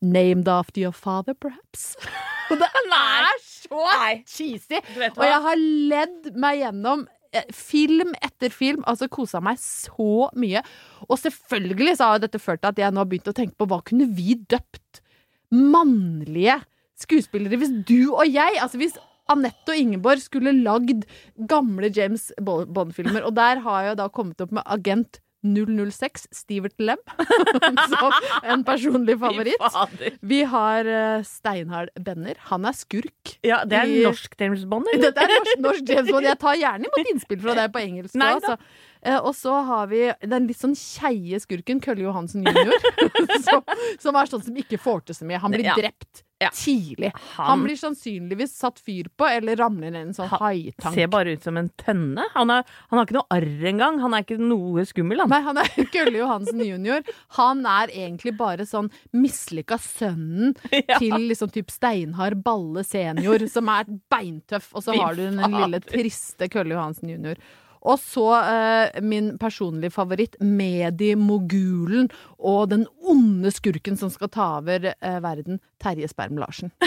Named 0.00 0.48
after 0.48 0.80
your 0.80 0.92
father, 0.92 1.34
perhaps? 1.34 1.96
Og 2.50 2.60
det 2.60 2.68
er 2.70 3.38
så 3.42 3.86
cheesy! 4.22 4.78
Og 5.16 5.24
jeg 5.26 5.38
har 5.48 5.56
ledd 5.90 6.28
meg 6.38 6.60
gjennom 6.60 7.00
eh, 7.34 7.48
film 7.50 8.12
etter 8.22 8.52
film, 8.54 8.84
altså 8.86 9.08
kosa 9.10 9.40
meg 9.42 9.58
så 9.58 10.28
mye. 10.38 10.62
Og 11.08 11.18
selvfølgelig 11.18 11.96
så 11.98 12.12
har 12.12 12.22
dette 12.22 12.38
ført 12.38 12.62
til 12.62 12.70
at 12.70 12.78
jeg 12.84 12.94
nå 12.94 13.02
har 13.02 13.10
begynt 13.10 13.32
å 13.32 13.34
tenke 13.34 13.58
på 13.58 13.66
hva 13.72 13.80
kunne 13.88 14.06
vi 14.14 14.38
døpt 14.46 15.02
mannlige 15.50 16.60
skuespillere 16.98 17.58
hvis 17.60 17.70
du 17.86 18.08
og 18.08 18.24
jeg 18.26 18.56
Altså 18.58 18.80
hvis 18.80 18.96
Anette 19.30 19.74
og 19.74 19.78
Ingeborg 19.78 20.22
skulle 20.22 20.54
lagd 20.54 21.04
gamle 21.50 21.90
James 21.90 22.28
Bond-filmer, 22.38 23.24
og 23.26 23.34
der 23.34 23.58
har 23.64 23.88
jeg 23.88 23.98
da 23.98 24.06
kommet 24.12 24.42
opp 24.42 24.52
med 24.54 24.62
Agent 24.70 25.18
006, 25.54 26.26
Stivert 26.34 26.74
Lem, 26.82 26.98
som 27.92 28.16
en 28.42 28.64
personlig 28.66 29.18
favoritt. 29.20 30.10
Vi 30.26 30.42
har 30.50 30.88
eh, 30.90 31.22
Steinhard 31.26 31.92
Benner. 32.00 32.34
Han 32.50 32.66
er 32.68 32.76
skurk. 32.76 33.36
Ja, 33.46 33.62
det 33.68 33.78
er 33.82 33.92
I- 33.92 34.02
norsk 34.08 34.34
James 34.40 34.64
Bond, 34.68 34.90
eller? 34.92 35.04
Dette 35.10 35.24
er 35.26 35.34
norsk, 35.36 35.62
norsk 35.68 35.94
James 35.94 36.10
Bond. 36.12 36.28
Jeg 36.30 36.40
tar 36.42 36.58
gjerne 36.60 36.90
imot 36.90 37.12
innspill 37.14 37.40
fra 37.46 37.56
deg 37.60 37.72
på 37.76 37.84
engelsk. 37.84 38.14
Nei 38.18 38.32
også, 38.38 38.56
altså. 38.56 38.84
Eh, 39.06 39.18
Og 39.22 39.32
så 39.38 39.54
har 39.68 39.86
vi 39.90 40.00
den 40.26 40.48
litt 40.50 40.58
sånn 40.58 40.74
keie 40.76 41.38
skurken, 41.42 41.78
Kølle 41.84 42.02
Johansen 42.08 42.42
jr., 42.42 42.72
som, 43.46 43.62
som 44.02 44.16
er 44.18 44.26
sånn 44.30 44.42
som 44.42 44.56
ikke 44.58 44.80
får 44.82 45.04
til 45.06 45.14
så 45.20 45.28
mye. 45.28 45.38
Han 45.42 45.54
blir 45.54 45.68
Ja. 45.70 45.74
drept 45.78 46.22
Ja. 46.42 46.50
tidlig. 46.52 47.12
Han, 47.38 47.46
Han- 47.46 47.62
blir 47.64 47.78
sannsynligvis 47.80 48.52
satt 48.58 48.76
fyr 48.84 49.06
på, 49.16 49.24
eller 49.24 49.56
ramler 49.56 49.90
ned 49.94 50.02
i 50.02 50.08
en 50.10 50.12
sånn 50.12 50.28
haitank. 50.28 50.92
Ser 50.92 51.06
bare 51.08 51.32
ut 51.32 51.42
som 51.46 51.56
en 51.56 51.70
tønne. 51.80 52.26
Han, 52.34 52.50
er, 52.52 52.62
han 52.90 52.98
har 52.98 53.06
ikke 53.06 53.16
noe 53.16 53.30
arr 53.38 53.64
engang. 53.70 54.00
Han 54.02 54.12
er 54.12 54.22
ikke 54.26 54.36
noe 54.42 54.84
skummel, 54.84 55.22
han. 55.24 55.30
Nei, 55.32 55.40
han 55.46 55.56
er 55.62 55.64
Kølle 55.94 56.18
Johansen 56.20 56.60
jr. 56.60 57.00
Han 57.38 57.64
er 57.64 57.88
egentlig 57.88 58.34
bare 58.36 58.66
sånn 58.68 58.90
mislykka 59.16 59.78
sønnen 59.80 60.52
Ja. 60.90 60.98
til 60.98 61.14
liksom 61.30 61.48
typ 61.54 61.70
Steinhard 61.72 62.42
Balle 62.44 62.84
senior, 62.84 63.46
som 63.48 63.68
er 63.72 63.86
beintøff. 64.12 64.74
Og 64.76 64.82
så 64.84 64.92
har 64.98 65.14
du 65.16 65.24
den 65.30 65.40
lille 65.56 65.80
triste 65.80 66.50
Kølle 66.52 66.76
Johansen 66.76 67.08
jr. 67.16 67.40
Og 67.86 68.00
så 68.02 68.26
eh, 68.40 69.00
min 69.04 69.34
personlige 69.40 69.94
favoritt, 69.94 70.36
mediemogulen 70.42 72.10
og 72.38 72.70
den 72.72 72.86
onde 73.06 73.52
skurken 73.54 73.98
som 73.98 74.10
skal 74.12 74.32
ta 74.34 74.48
over 74.58 74.90
eh, 74.92 75.18
verden, 75.24 75.60
Terje 75.82 76.10
Sperm-Larsen. 76.10 76.74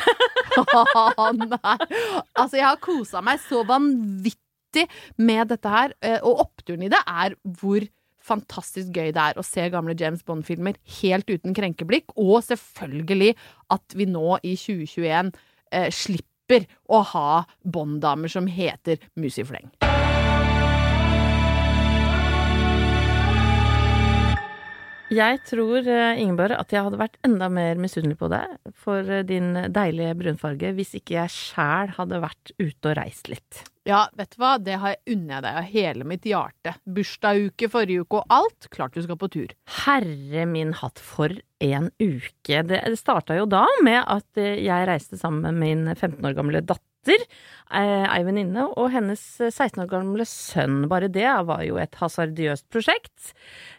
Er 0.59 1.85
Altså, 2.35 2.57
jeg 2.57 2.65
har 2.65 2.79
kosa 2.83 3.21
meg 3.23 3.39
så 3.43 3.61
vanvittig 3.67 4.85
med 5.21 5.47
dette 5.53 5.71
her, 5.71 5.93
eh, 6.03 6.19
og 6.25 6.43
oppturen 6.45 6.83
i 6.83 6.91
det 6.91 6.99
er 7.05 7.37
hvor 7.61 7.85
fantastisk 8.29 8.91
gøy 8.93 9.13
det 9.15 9.23
er 9.23 9.39
å 9.39 9.45
se 9.45 9.65
gamle 9.71 9.95
James 9.97 10.25
Bond-filmer 10.25 10.77
helt 10.99 11.29
uten 11.31 11.55
krenkeblikk, 11.57 12.13
og 12.19 12.43
selvfølgelig 12.45 13.33
at 13.73 13.97
vi 13.97 14.09
nå 14.09 14.39
i 14.43 14.55
2021 14.59 15.31
eh, 15.71 15.89
slipper 15.93 16.67
å 16.89 17.03
ha 17.13 17.43
Bond-damer 17.63 18.31
som 18.31 18.49
heter 18.49 19.01
Musifleng. 19.19 19.69
Jeg 25.09 25.39
tror, 25.49 25.87
eh, 25.89 26.19
Ingeborg, 26.21 26.53
at 26.53 26.69
jeg 26.69 26.85
hadde 26.85 26.99
vært 26.99 27.17
enda 27.25 27.47
mer 27.49 27.79
misunnelig 27.81 28.19
på 28.19 28.27
deg 28.29 28.73
for 28.77 29.01
eh, 29.09 29.23
din 29.25 29.55
deilige 29.73 30.13
brunfarge 30.19 30.69
hvis 30.77 30.93
ikke 30.99 31.15
jeg 31.15 31.33
sjæl 31.33 31.95
hadde 31.95 32.21
vært 32.21 32.51
ute 32.59 32.91
og 32.91 32.97
reist 32.99 33.31
litt. 33.31 33.63
Ja, 33.89 34.03
vet 34.13 34.35
du 34.35 34.43
hva, 34.43 34.51
det 34.61 34.77
har 34.77 34.93
jeg 34.93 35.15
unner 35.15 35.39
jeg 35.39 35.45
deg 35.47 35.57
av 35.57 35.69
hele 35.71 36.05
mitt 36.11 36.27
hjerte. 36.29 36.75
Bursdagsuke 36.85 37.71
forrige 37.73 38.05
uke 38.05 38.21
og 38.21 38.35
alt. 38.37 38.69
Klart 38.69 38.93
du 38.93 39.01
skal 39.01 39.17
på 39.17 39.31
tur. 39.33 39.55
Herre 39.81 40.45
min 40.45 40.75
hatt, 40.77 41.01
for 41.01 41.33
en 41.59 41.89
uke. 41.99 42.61
Det, 42.69 42.81
starta 42.99 43.35
jo 43.37 43.45
da 43.49 43.65
med 43.85 44.01
at 44.05 44.39
eh, 44.39 44.59
jeg 44.65 44.87
reiste 44.89 45.19
sammen 45.19 45.43
med 45.45 45.59
min 45.63 45.95
15 45.95 46.23
år 46.29 46.35
gamle 46.37 46.61
datter. 46.63 47.23
eh, 47.71 48.05
Ei 48.11 48.23
venninne 48.27 48.65
og 48.77 48.89
hennes 48.93 49.21
16 49.39 49.83
år 49.85 49.89
gamle 49.91 50.25
sønn. 50.27 50.85
Bare 50.91 51.07
det 51.11 51.27
var 51.47 51.63
jo 51.67 51.77
et 51.81 51.95
hasardiøst 51.99 52.67
prosjekt. 52.71 53.33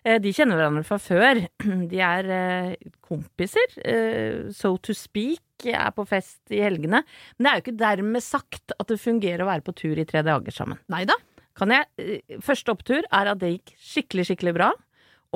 Eh, 0.04 0.18
De 0.22 0.32
kjenner 0.36 0.56
hverandre 0.60 0.84
fra 0.88 0.98
før. 1.00 1.42
De 1.92 2.00
er 2.04 2.30
eh, 2.36 2.90
kompiser, 3.06 3.76
eh, 3.84 4.50
so 4.56 4.76
to 4.78 4.96
speak, 4.96 5.42
er 5.68 5.90
på 5.92 6.06
fest 6.08 6.40
i 6.56 6.62
helgene. 6.64 7.02
Men 7.36 7.44
det 7.44 7.50
er 7.50 7.58
jo 7.58 7.64
ikke 7.66 7.80
dermed 7.82 8.24
sagt 8.24 8.72
at 8.80 8.88
det 8.88 8.96
fungerer 9.02 9.44
å 9.44 9.50
være 9.50 9.64
på 9.66 9.74
tur 9.76 9.98
i 10.00 10.06
tre 10.08 10.22
dager 10.24 10.54
sammen. 10.56 10.80
Nei 10.92 11.02
da. 11.08 11.16
Kan 11.60 11.72
jeg, 11.74 11.84
eh, 12.00 12.38
første 12.40 12.72
opptur 12.72 13.02
er 13.12 13.28
at 13.34 13.40
det 13.42 13.50
gikk 13.58 13.74
skikkelig, 13.76 14.24
skikkelig 14.30 14.54
bra. 14.56 14.70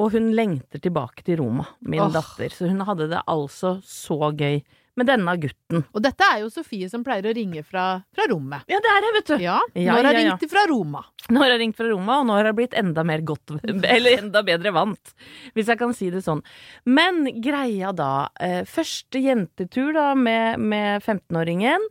Og 0.01 0.15
hun 0.15 0.33
lengter 0.35 0.83
tilbake 0.83 1.23
til 1.27 1.39
Roma, 1.39 1.67
min 1.87 2.03
oh. 2.03 2.13
datter. 2.13 2.51
Så 2.51 2.67
hun 2.71 2.83
hadde 2.87 3.07
det 3.13 3.21
altså 3.31 3.77
så 3.87 4.33
gøy 4.35 4.63
med 4.95 5.09
denne 5.11 5.35
gutten. 5.43 5.83
Og 5.91 6.03
dette 6.03 6.27
er 6.27 6.43
jo 6.45 6.51
Sofie 6.53 6.89
som 6.91 7.03
pleier 7.07 7.27
å 7.27 7.35
ringe 7.35 7.65
fra, 7.67 7.87
fra 8.15 8.27
rommet. 8.31 8.67
Ja, 8.71 8.79
det 8.83 8.91
er 8.91 9.05
det, 9.05 9.13
vet 9.17 9.31
du. 9.31 9.35
Ja, 9.43 9.59
Ja, 9.75 9.97
når 9.97 10.09
har 10.09 10.19
ja, 10.19 10.21
ja. 10.21 10.35
ringt 10.35 10.51
fra 10.53 10.65
Roma. 10.71 11.03
Nå 11.35 11.43
har 11.43 11.55
ringt 11.59 11.79
fra 11.79 11.89
Roma, 11.91 12.19
og 12.21 12.29
nå 12.29 12.37
har 12.39 12.51
jeg 12.51 12.59
blitt 12.61 12.77
enda 12.79 13.05
mer 13.07 13.25
godt 13.27 13.57
Eller 13.95 14.21
enda 14.21 14.45
bedre 14.47 14.75
vant, 14.75 15.15
hvis 15.57 15.71
jeg 15.73 15.81
kan 15.81 15.95
si 15.97 16.11
det 16.15 16.23
sånn. 16.27 16.45
Men 16.87 17.25
greia 17.43 17.95
da 17.97 18.29
eh, 18.43 18.63
Første 18.69 19.23
jentetur 19.23 19.95
da 19.97 20.13
med, 20.19 20.63
med 20.63 21.03
15-åringen. 21.03 21.89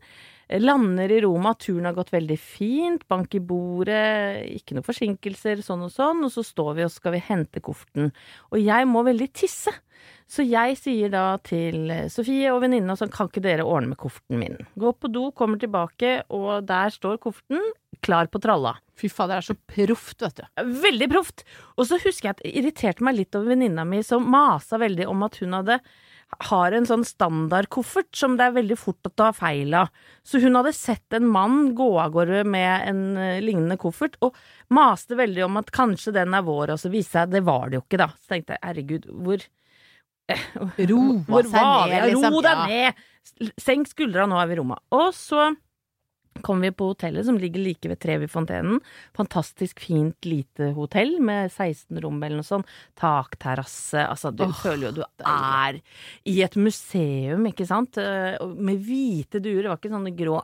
Lander 0.59 1.11
i 1.11 1.21
Roma, 1.23 1.53
turen 1.55 1.87
har 1.87 1.95
gått 1.97 2.13
veldig 2.13 2.37
fint. 2.39 3.07
Bank 3.09 3.35
i 3.37 3.41
bordet, 3.43 4.43
ikke 4.57 4.77
noen 4.77 4.85
forsinkelser, 4.85 5.63
sånn 5.65 5.85
og 5.87 5.93
sånn. 5.93 6.23
Og 6.25 6.33
så 6.33 6.43
står 6.45 6.77
vi 6.77 6.85
og 6.87 6.93
skal 6.93 7.15
vi 7.15 7.23
hente 7.29 7.63
kofferten. 7.63 8.11
Og 8.51 8.59
jeg 8.61 8.89
må 8.89 9.05
veldig 9.07 9.29
tisse. 9.35 9.73
Så 10.27 10.43
jeg 10.47 10.75
sier 10.79 11.11
da 11.13 11.37
til 11.45 11.91
Sofie 12.11 12.51
og 12.53 12.63
venninna 12.63 12.95
sånn, 12.99 13.11
kan 13.13 13.29
ikke 13.29 13.43
dere 13.43 13.65
ordne 13.67 13.93
med 13.93 13.99
kofferten 14.01 14.39
min? 14.39 14.57
Gå 14.79 14.93
på 14.97 15.11
do, 15.11 15.29
kommer 15.35 15.61
tilbake, 15.61 16.23
og 16.33 16.65
der 16.67 16.93
står 16.95 17.19
kofferten 17.23 17.61
klar 18.03 18.27
på 18.31 18.41
tralla. 18.43 18.75
Fy 18.99 19.09
fader, 19.09 19.39
det 19.39 19.43
er 19.43 19.47
så 19.47 19.57
proft, 19.75 20.23
vet 20.23 20.41
du. 20.41 20.63
Veldig 20.83 21.09
proft. 21.11 21.45
Og 21.77 21.87
så 21.89 21.99
husker 22.01 22.29
jeg 22.29 22.35
at 22.35 22.41
det 22.43 22.55
irriterte 22.59 23.05
meg 23.05 23.17
litt 23.19 23.37
over 23.37 23.53
venninna 23.53 23.85
mi 23.87 24.01
som 24.05 24.25
masa 24.29 24.79
veldig 24.81 25.07
om 25.11 25.23
at 25.27 25.39
hun 25.41 25.55
hadde 25.59 25.79
har 26.49 26.75
en 26.75 26.87
sånn 26.87 27.05
standardkoffert 27.07 28.11
som 28.17 28.37
det 28.39 28.47
er 28.47 28.55
veldig 28.57 28.77
fort 28.79 29.09
å 29.09 29.13
ta 29.13 29.31
feil 29.35 29.73
av. 29.77 29.91
Så 30.25 30.41
hun 30.43 30.57
hadde 30.59 30.73
sett 30.75 31.15
en 31.17 31.27
mann 31.29 31.73
gå 31.77 31.89
av 32.01 32.13
gårde 32.15 32.43
med 32.47 32.87
en 32.89 33.01
eh, 33.17 33.41
lignende 33.43 33.77
koffert, 33.81 34.17
og 34.23 34.37
maste 34.73 35.17
veldig 35.19 35.45
om 35.47 35.59
at 35.61 35.73
kanskje 35.73 36.15
den 36.15 36.35
er 36.37 36.45
vår, 36.47 36.75
og 36.75 36.81
så 36.81 36.91
viste 36.93 37.19
seg 37.19 37.35
det 37.35 37.43
var 37.47 37.69
det 37.69 37.79
jo 37.79 37.85
ikke, 37.85 38.01
da. 38.05 38.09
Så 38.17 38.35
tenkte 38.35 38.57
jeg 38.57 38.65
herregud, 38.69 39.11
hvor 39.25 39.45
Roa 40.23 41.17
hvor 41.27 41.49
seg 41.51 41.67
ned, 41.91 42.05
liksom. 42.13 42.31
Ro 42.31 42.43
deg 42.45 42.63
ned! 42.71 43.03
Senk 43.59 43.89
skuldra, 43.91 44.25
nå 44.27 44.39
er 44.39 44.49
vi 44.49 44.55
i 44.55 44.59
Roma. 44.59 44.77
Og 44.95 45.11
så 45.15 45.51
kom 46.41 46.63
vi 46.63 46.71
på 46.71 46.89
hotellet 46.91 47.25
som 47.27 47.37
ligger 47.37 47.63
like 47.63 47.89
ved 47.91 47.99
Trevi-fontenen. 48.03 48.79
Fantastisk 49.17 49.83
fint 49.83 50.25
lite 50.25 50.71
hotell 50.77 51.19
med 51.23 51.51
16 51.51 52.01
rom 52.03 52.21
eller 52.23 52.41
noe 52.41 52.47
sånt. 52.47 52.69
Takterrasse. 52.99 54.07
Altså, 54.07 54.33
du 54.33 54.45
oh, 54.47 54.55
føler 54.63 54.89
jo 54.89 54.95
du 55.01 55.03
er 55.03 55.79
i 56.29 56.39
et 56.45 56.57
museum, 56.59 57.45
ikke 57.51 57.67
sant? 57.69 57.99
Eh, 58.01 58.39
Med 58.57 58.81
hvite 58.83 59.41
duer. 59.43 59.63
Det 59.63 59.71
var 59.71 59.81
ikke 59.81 59.93
sånne 59.93 60.15
grå 60.17 60.41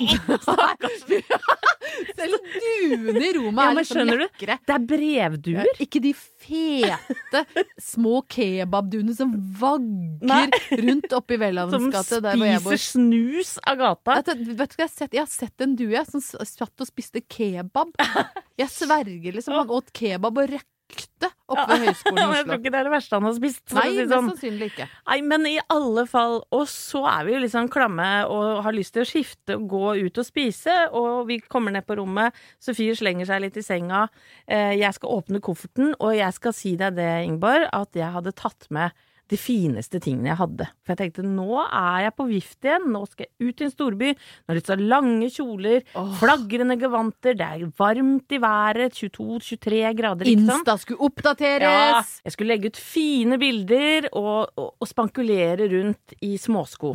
Selv 2.16 2.36
duene 2.54 3.22
i 3.26 3.32
Roma 3.36 3.66
Ja, 3.66 3.70
er 3.72 3.78
liksom 3.80 4.08
du? 4.08 4.14
lekre. 4.22 4.56
Det 4.66 4.74
er 4.76 4.84
brevduer. 4.92 5.66
Ja, 5.68 5.74
ikke 5.84 6.00
de 6.04 6.12
fete, 6.16 7.42
små 7.82 8.22
kebabduene 8.32 9.14
som 9.16 9.34
vagger 9.60 10.28
Nei. 10.28 10.46
rundt 10.82 11.12
oppi 11.16 11.36
Som 11.36 11.44
Welhavens 11.44 11.88
gate, 11.94 12.20
der 12.24 12.38
hvor 12.40 12.48
jeg 12.48 12.62
bor. 12.64 12.76
spiser 12.76 12.94
snus 12.96 13.52
av 13.68 13.80
gata. 13.82 14.18
Vet 14.20 14.32
du, 14.42 14.54
vet 14.62 14.70
du 14.76 14.78
jeg 14.82 14.86
har 14.88 14.94
sett? 14.94 15.12
Jeg 15.18 15.24
har 15.26 15.32
sett 15.32 15.66
en 15.66 15.76
due 15.78 16.04
som 16.08 16.20
satt 16.24 16.84
og 16.86 16.88
spiste 16.88 17.22
kebab. 17.28 17.92
Jeg 18.60 18.68
sverger 18.68 19.32
liksom. 19.32 19.54
Han 19.56 19.70
åt 19.72 19.88
kebab 19.96 20.36
og 20.38 20.50
røkket 20.52 20.68
lukte 20.92 21.28
oppe 21.52 21.66
ved 21.72 21.86
Høgskolen 21.88 22.18
i 22.22 22.36
Jeg 22.36 22.46
tror 22.46 22.58
ikke 22.58 22.70
det 22.72 22.78
er 22.80 22.86
det 22.88 22.92
verste 22.92 23.16
han 23.18 23.26
har 23.28 23.34
spist. 23.36 23.62
Nei, 23.76 23.84
si 23.88 23.96
det 23.96 24.06
mest 24.06 24.12
sånn. 24.14 24.28
sannsynlig 24.32 24.68
ikke. 24.72 24.86
Nei, 25.10 25.18
men 25.32 25.46
i 25.50 25.54
alle 25.74 26.04
fall 26.08 26.38
Og 26.52 26.64
så 26.70 27.02
er 27.10 27.24
vi 27.28 27.34
jo 27.36 27.50
sånn 27.52 27.70
klamme 27.72 28.08
og 28.32 28.62
har 28.66 28.72
lyst 28.76 28.94
til 28.96 29.04
å 29.04 29.08
skifte 29.08 29.56
og 29.58 29.66
gå 29.72 29.82
ut 30.06 30.18
og 30.22 30.26
spise. 30.28 30.76
Og 30.96 31.26
vi 31.28 31.38
kommer 31.44 31.72
ned 31.74 31.86
på 31.88 31.96
rommet. 32.00 32.32
Sofie 32.62 32.96
slenger 32.96 33.26
seg 33.28 33.44
litt 33.46 33.56
i 33.56 33.62
senga. 33.66 34.06
Eh, 34.46 34.76
Jeg 34.80 34.94
skal 34.94 35.16
åpne 35.18 35.40
kofferten, 35.40 35.94
og 36.00 36.14
jeg 36.16 36.32
skal 36.38 36.52
si 36.56 36.76
deg 36.76 36.96
det, 36.96 37.10
Ingeborg, 37.26 37.68
at 37.72 37.92
jeg 37.94 38.12
hadde 38.12 38.32
tatt 38.32 38.68
med 38.70 38.92
de 39.32 39.38
fineste 39.40 39.98
tingene 40.02 40.28
jeg 40.32 40.38
hadde. 40.40 40.66
For 40.84 40.92
jeg 40.92 41.00
tenkte 41.00 41.24
nå 41.26 41.62
er 41.64 41.98
jeg 42.06 42.14
på 42.18 42.26
vift 42.28 42.66
igjen. 42.66 42.88
Nå 42.92 43.02
skal 43.08 43.26
jeg 43.26 43.48
ut 43.48 43.62
i 43.62 43.66
en 43.66 43.72
storby. 43.72 44.10
Nå 44.12 44.52
er 44.52 44.58
det 44.58 44.64
så 44.68 44.76
lange 44.78 45.28
kjoler, 45.32 45.84
flagrende 46.20 46.76
gevanter, 46.80 47.36
det 47.38 47.48
er 47.48 47.64
varmt 47.78 48.34
i 48.36 48.40
været, 48.42 48.96
22-23 48.98 49.80
grader, 49.98 50.28
Liksom. 50.28 50.48
Insta 50.48 50.76
skulle 50.80 51.08
oppdateres! 51.08 51.66
Ja, 51.66 52.02
jeg 52.26 52.34
skulle 52.34 52.54
legge 52.54 52.70
ut 52.72 52.80
fine 52.80 53.38
bilder 53.40 54.08
og, 54.12 54.52
og, 54.56 54.68
og 54.78 54.86
spankulere 54.88 55.68
rundt 55.72 56.14
i 56.22 56.34
småsko. 56.40 56.94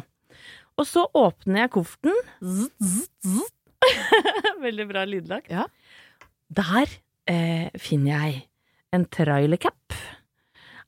Og 0.78 0.86
så 0.86 1.08
åpner 1.18 1.66
jeg 1.66 1.74
kofferten. 1.74 2.14
Veldig 4.66 4.86
bra 4.90 5.04
lydlag. 5.10 5.50
Ja. 5.52 5.66
Der 6.54 6.94
eh, 7.30 7.68
finner 7.82 8.28
jeg 8.28 8.46
en 8.96 9.06
trailercap. 9.12 9.98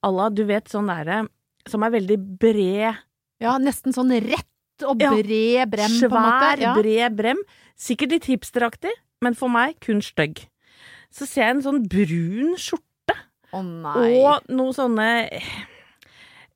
Alla, 0.05 0.29
du 0.31 0.45
vet 0.47 0.69
sånn 0.71 0.87
derre 0.89 1.25
som 1.67 1.83
er 1.83 1.91
veldig 1.91 2.17
bred, 2.39 2.95
Ja, 3.41 3.57
nesten 3.57 3.93
sånn 3.95 4.11
rett 4.21 4.83
og 4.83 5.01
Ja. 5.01 5.11
bred 5.11 5.69
brem, 5.71 5.91
på 5.91 6.05
en 6.05 6.11
måte. 6.11 6.55
svær, 6.55 6.59
Ja. 6.59 6.73
bred 6.75 7.15
brem. 7.15 7.37
Sikkert 7.77 8.11
litt 8.11 8.25
hipsteraktig, 8.25 8.91
men 9.21 9.33
for 9.33 9.49
meg 9.49 9.79
kun 9.79 10.01
stygg. 10.01 10.47
Så 11.11 11.25
ser 11.27 11.41
jeg 11.47 11.55
en 11.55 11.61
sånn 11.63 11.87
brun 11.87 12.55
skjorte 12.57 13.15
Å 13.53 13.63
nei. 13.63 14.21
og 14.23 14.43
noen 14.49 14.73
sånne 14.73 15.41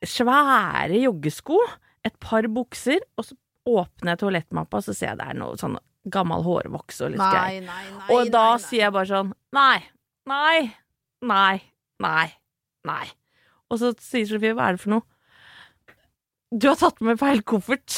svære 0.03 0.99
joggesko, 1.01 1.57
et 2.03 2.17
par 2.19 2.43
bukser, 2.43 2.99
og 3.17 3.25
så 3.25 3.35
åpner 3.67 4.11
jeg 4.13 4.19
toalettmappa, 4.19 4.77
og 4.81 4.83
så 4.83 4.93
ser 4.95 5.07
jeg 5.13 5.17
det 5.21 5.27
er 5.29 5.33
noe 5.39 5.55
sånn 5.55 5.77
gammel 6.11 6.43
hårvoks 6.43 6.99
og 7.05 7.11
litt 7.13 7.19
greier. 7.21 7.63
Og 8.11 8.29
da 8.29 8.43
nei, 8.43 8.57
nei. 8.57 8.57
sier 8.65 8.79
jeg 8.83 8.91
bare 8.91 9.07
sånn 9.07 9.33
nei, 9.55 9.83
nei, 10.27 10.73
nei, 11.23 11.61
nei, 12.03 12.31
nei. 12.85 13.05
Og 13.73 13.79
så 13.81 13.89
sier 14.03 14.27
Sofie 14.29 14.53
hva 14.53 14.69
er 14.69 14.77
det 14.77 14.83
for 14.83 14.93
noe? 14.93 15.07
Du 16.53 16.67
har 16.69 16.77
tatt 16.77 16.99
med 17.01 17.17
feil 17.17 17.41
koffert. 17.49 17.97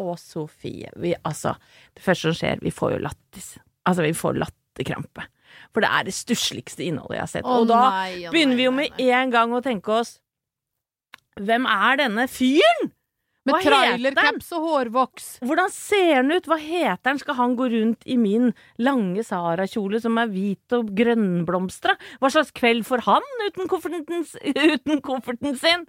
Å, 0.00 0.14
Sofie. 0.16 0.88
Vi, 0.96 1.12
altså, 1.28 1.52
det 1.96 2.04
første 2.04 2.30
som 2.30 2.38
skjer, 2.38 2.62
vi 2.64 2.72
får 2.72 2.94
jo 2.94 3.02
lattis. 3.04 3.50
Altså, 3.84 4.06
vi 4.06 4.14
får 4.16 4.38
latterkrampe. 4.40 5.26
For 5.74 5.84
det 5.84 5.90
er 5.92 6.06
det 6.08 6.14
stussligste 6.16 6.86
innholdet 6.86 7.18
jeg 7.18 7.24
har 7.26 7.32
sett. 7.34 7.44
Å 7.44 7.58
og 7.60 7.68
da 7.68 7.82
nei, 7.98 8.24
å 8.24 8.32
begynner 8.32 8.56
vi 8.56 8.66
jo 8.68 8.72
med 8.74 9.02
en 9.04 9.34
gang 9.34 9.52
å 9.52 9.62
tenke 9.64 9.92
oss 10.00 10.16
Hvem 11.40 11.64
er 11.70 12.00
denne 12.00 12.26
fyren? 12.28 12.90
Med 13.48 13.56
trailercaps 13.64 14.50
og 14.52 14.64
hårvoks. 14.68 15.28
Hvordan 15.48 15.70
ser 15.72 16.10
han 16.18 16.28
ut? 16.34 16.44
Hva 16.50 16.58
heter 16.60 17.08
han? 17.08 17.20
Skal 17.22 17.38
han 17.38 17.54
gå 17.56 17.70
rundt 17.72 18.04
i 18.04 18.18
min 18.20 18.50
lange 18.84 19.22
Sara-kjole 19.24 19.96
som 20.04 20.18
er 20.20 20.28
hvit 20.28 20.74
og 20.76 20.90
grønnblomstra? 20.98 21.94
Hva 22.20 22.30
slags 22.34 22.52
kveld 22.52 22.84
får 22.84 23.04
han 23.06 23.24
uten 23.46 23.70
kofferten, 23.72 24.26
uten 24.76 25.00
kofferten 25.06 25.56
sin? 25.56 25.86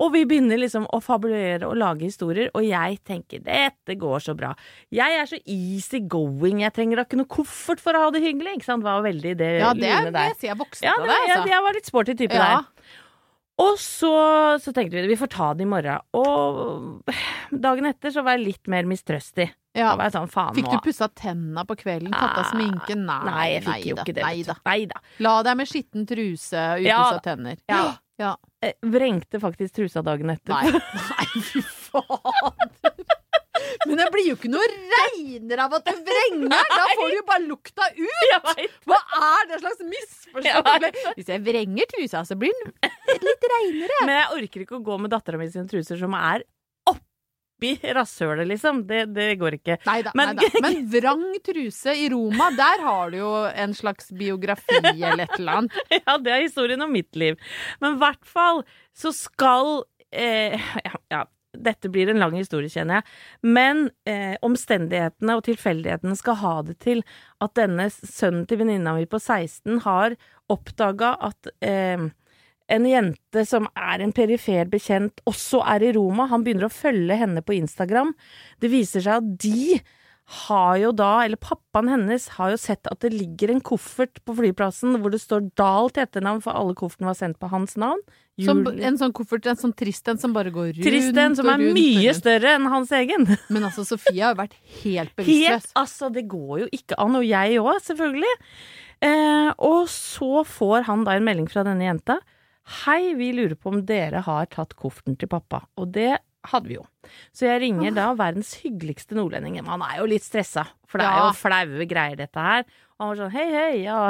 Og 0.00 0.14
vi 0.16 0.24
begynner 0.30 0.62
liksom 0.64 0.88
å 0.96 1.02
fabulere 1.04 1.68
og 1.68 1.76
lage 1.82 2.08
historier, 2.08 2.48
og 2.56 2.64
jeg 2.64 2.96
tenker 3.04 3.44
dette 3.44 3.98
går 4.00 4.24
så 4.24 4.32
bra. 4.38 4.54
Jeg 4.88 5.20
er 5.20 5.28
så 5.28 5.42
easy 5.44 6.00
going, 6.00 6.64
jeg 6.64 6.72
trenger 6.80 7.02
da 7.02 7.04
ikke 7.08 7.20
noe 7.20 7.28
koffert 7.36 7.84
for 7.84 7.92
å 8.00 8.06
ha 8.06 8.10
det 8.16 8.24
hyggelig, 8.24 8.56
ikke 8.62 8.70
sant? 8.72 8.80
Det 8.84 8.88
var 8.90 9.04
veldig 9.04 9.36
det 9.44 9.52
Ja, 9.60 9.74
det 9.76 9.92
er 9.92 10.08
der. 10.08 10.16
det 10.32 10.40
sier 10.40 10.54
jeg 10.54 10.60
voksen 10.64 10.88
Ja, 10.88 10.96
av 10.96 11.04
det, 11.04 11.12
deg, 11.12 11.28
jeg, 11.28 11.36
altså. 11.36 11.52
jeg 11.52 11.68
var 11.68 11.76
litt 11.82 11.92
sporty 11.92 12.16
type 12.24 12.40
Ja. 12.40 12.48
der. 12.64 13.00
Og 13.62 13.76
så, 13.78 14.10
så 14.58 14.72
tenkte 14.74 14.98
vi 14.98 15.12
vi 15.12 15.18
får 15.18 15.30
ta 15.30 15.52
det 15.54 15.62
i 15.62 15.68
morgen. 15.70 16.02
Og 16.18 17.12
dagen 17.54 17.86
etter 17.86 18.10
så 18.14 18.24
var 18.26 18.34
jeg 18.38 18.48
litt 18.48 18.70
mer 18.72 18.88
mistrøstig. 18.90 19.46
Ja. 19.74 19.90
Da 19.90 19.94
var 19.98 20.06
jeg 20.08 20.14
sånn, 20.14 20.30
faen 20.30 20.54
Fikk 20.54 20.68
du 20.70 20.78
pussa 20.84 21.08
tenna 21.18 21.64
på 21.66 21.74
kvelden? 21.78 22.12
Tatt 22.14 22.38
av 22.42 22.50
sminken? 22.52 23.04
Nei, 23.08 23.20
Nei, 23.26 23.46
jeg 23.56 23.64
fikk 23.66 23.86
jo 23.88 23.96
da, 23.98 24.04
ikke 24.04 24.16
det. 24.18 24.24
Nei 24.26 24.42
da. 24.46 24.56
Nei 24.70 24.80
da. 24.90 25.02
La 25.26 25.34
deg 25.46 25.58
med 25.58 25.70
skitten 25.70 26.06
truse 26.10 26.66
og 26.76 26.84
Ja 26.86 27.00
upussa 27.02 27.18
da. 27.18 27.24
tenner. 27.26 27.62
Ja. 27.70 27.80
ja. 28.22 28.32
Jeg 28.62 28.92
vrengte 28.94 29.42
faktisk 29.42 29.80
trusa 29.80 30.02
dagen 30.06 30.34
etter. 30.34 30.54
Nei, 30.54 30.82
nei, 31.14 31.44
fy 31.50 31.62
fader. 31.62 33.13
Men 33.86 34.00
det 34.00 34.08
blir 34.14 34.28
jo 34.30 34.38
ikke 34.38 34.50
noe 34.52 34.66
reinere 34.70 35.66
av 35.66 35.76
at 35.78 35.88
det 35.88 35.96
vrenger! 36.08 36.48
Da 36.50 36.88
får 36.94 37.12
du 37.12 37.16
jo 37.18 37.26
bare 37.28 37.46
lukta 37.46 37.90
ut! 37.98 38.64
Hva 38.88 39.00
er 39.28 39.50
det 39.50 39.60
slags 39.62 39.84
opplegg? 40.60 40.98
Hvis 41.18 41.30
jeg 41.32 41.44
vrenger 41.44 41.90
trusa, 41.94 42.24
så 42.28 42.38
blir 42.38 42.54
den 42.60 42.74
litt 43.28 43.48
reinere. 43.54 44.02
Men 44.04 44.18
jeg 44.20 44.40
orker 44.40 44.66
ikke 44.66 44.78
å 44.80 44.84
gå 44.84 44.98
med 45.02 45.14
dattera 45.14 45.40
mi 45.40 45.48
sine 45.52 45.68
truser 45.70 46.00
som 46.00 46.16
er 46.18 46.44
oppi 46.90 47.78
rasshølet, 47.94 48.46
liksom. 48.48 48.86
Det, 48.86 49.04
det 49.14 49.28
går 49.40 49.58
ikke. 49.58 49.78
Nei 49.86 50.02
da, 50.02 50.12
Men-. 50.14 50.38
Men 50.62 50.80
vrang 50.94 51.24
truse 51.44 51.94
i 51.94 52.08
Roma, 52.12 52.50
der 52.56 52.82
har 52.84 53.10
du 53.10 53.18
jo 53.18 53.32
en 53.48 53.74
slags 53.74 54.10
biografi 54.10 54.80
eller 54.82 55.24
et 55.24 55.38
eller 55.38 55.60
annet. 55.60 55.80
Ja, 56.04 56.18
det 56.18 56.32
er 56.32 56.42
historien 56.42 56.82
om 56.82 56.92
mitt 56.92 57.14
liv. 57.16 57.38
Men 57.80 57.96
i 57.96 58.02
hvert 58.02 58.24
fall 58.26 58.64
så 58.96 59.12
skal 59.14 59.84
eh, 60.12 60.60
ja, 60.84 60.98
ja, 61.12 61.22
dette 61.54 61.90
blir 61.92 62.10
en 62.10 62.20
lang 62.22 62.34
historie, 62.38 62.70
kjenner 62.72 63.00
jeg. 63.00 63.14
Men 63.56 63.86
eh, 64.08 64.34
omstendighetene 64.44 65.38
og 65.38 65.44
tilfeldighetene 65.48 66.18
skal 66.18 66.40
ha 66.42 66.56
det 66.66 66.78
til 66.84 67.04
at 67.44 67.54
denne 67.58 67.88
sønnen 67.94 68.44
til 68.50 68.62
venninna 68.62 68.96
mi 68.96 69.06
på 69.10 69.20
16 69.20 69.82
har 69.86 70.16
oppdaga 70.52 71.14
at 71.30 71.50
eh, 71.64 72.08
en 72.74 72.86
jente 72.88 73.44
som 73.48 73.66
er 73.76 74.00
en 74.00 74.14
perifer 74.16 74.68
bekjent, 74.72 75.20
også 75.28 75.60
er 75.74 75.84
i 75.84 75.92
Roma. 75.96 76.28
Han 76.30 76.44
begynner 76.46 76.70
å 76.70 76.72
følge 76.72 77.18
henne 77.20 77.44
på 77.44 77.56
Instagram. 77.58 78.14
Det 78.60 78.72
viser 78.72 79.04
seg 79.04 79.20
at 79.20 79.34
de 79.44 79.80
har 80.24 80.76
jo 80.80 80.90
da, 80.96 81.18
eller 81.26 81.36
pappaen 81.36 81.90
hennes 81.92 82.30
har 82.38 82.54
jo 82.54 82.58
sett 82.60 82.88
at 82.88 83.02
det 83.04 83.10
ligger 83.12 83.52
en 83.52 83.60
koffert 83.64 84.22
på 84.24 84.36
flyplassen 84.38 84.96
hvor 85.02 85.12
det 85.12 85.20
står 85.20 85.50
Dahl 85.60 85.90
til 85.92 86.06
etternavn, 86.06 86.40
for 86.44 86.56
alle 86.56 86.76
koffertene 86.78 87.10
var 87.10 87.18
sendt 87.18 87.36
på 87.42 87.50
hans 87.52 87.76
navn. 87.80 88.00
Som, 88.42 88.64
en 88.66 88.96
sånn 88.98 89.12
koffert, 89.14 89.44
en 89.46 89.60
sånn 89.60 89.74
trist 89.76 90.08
en 90.10 90.18
som 90.18 90.32
bare 90.34 90.50
går 90.50 90.72
rundt 90.72 90.86
Trist 90.88 91.18
en 91.22 91.36
som 91.38 91.46
er 91.52 91.60
rundt 91.60 91.76
mye 91.76 92.08
rundt. 92.08 92.18
større 92.18 92.54
enn 92.56 92.70
hans 92.72 92.90
egen. 92.96 93.28
Men 93.52 93.68
altså, 93.68 93.84
Sofie 93.86 94.24
har 94.24 94.38
vært 94.38 94.56
helt 94.80 95.12
Helt, 95.28 95.68
altså, 95.78 96.10
det 96.10 96.24
går 96.32 96.64
jo 96.64 96.70
ikke 96.74 96.98
an, 97.04 97.20
og 97.20 97.28
jeg 97.28 97.60
òg, 97.60 97.76
selvfølgelig. 97.84 98.34
Eh, 99.04 99.50
og 99.68 99.90
så 99.92 100.42
får 100.48 100.88
han 100.88 101.04
da 101.06 101.18
en 101.18 101.28
melding 101.28 101.50
fra 101.52 101.66
denne 101.68 101.84
jenta. 101.84 102.18
Hei, 102.82 103.12
vi 103.18 103.34
lurer 103.36 103.58
på 103.60 103.74
om 103.74 103.82
dere 103.84 104.24
har 104.24 104.48
tatt 104.50 104.72
kofferten 104.80 105.18
til 105.20 105.28
pappa. 105.30 105.66
Og 105.76 105.92
det 105.94 106.16
hadde 106.50 106.68
vi 106.70 106.76
jo. 106.78 106.84
Så 107.36 107.46
jeg 107.48 107.60
ringer 107.64 107.94
da 107.96 108.10
verdens 108.18 108.54
hyggeligste 108.62 109.16
nordlending. 109.18 109.60
Han 109.66 109.84
er 109.84 109.98
jo 110.00 110.08
litt 110.10 110.24
stressa, 110.24 110.66
for 110.88 111.00
det 111.02 111.06
er 111.10 111.20
jo 111.26 111.36
flaue 111.38 111.86
greier, 111.90 112.16
dette 112.20 112.40
her. 112.48 112.64
Og 112.94 113.02
han 113.02 113.08
var 113.10 113.16
sånn 113.18 113.32
hei, 113.34 113.46
hei, 113.50 113.76
ja. 113.82 114.00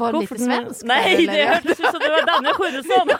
Var 0.00 0.14
det 0.16 0.20
litt 0.22 0.40
svensk? 0.40 0.86
Nei, 0.88 1.26
det 1.28 1.42
hørtes 1.50 1.80
ut 1.82 1.90
som 1.90 2.00
det 2.00 2.08
var 2.14 2.24
Danne 2.30 2.54
Korresson. 2.56 3.10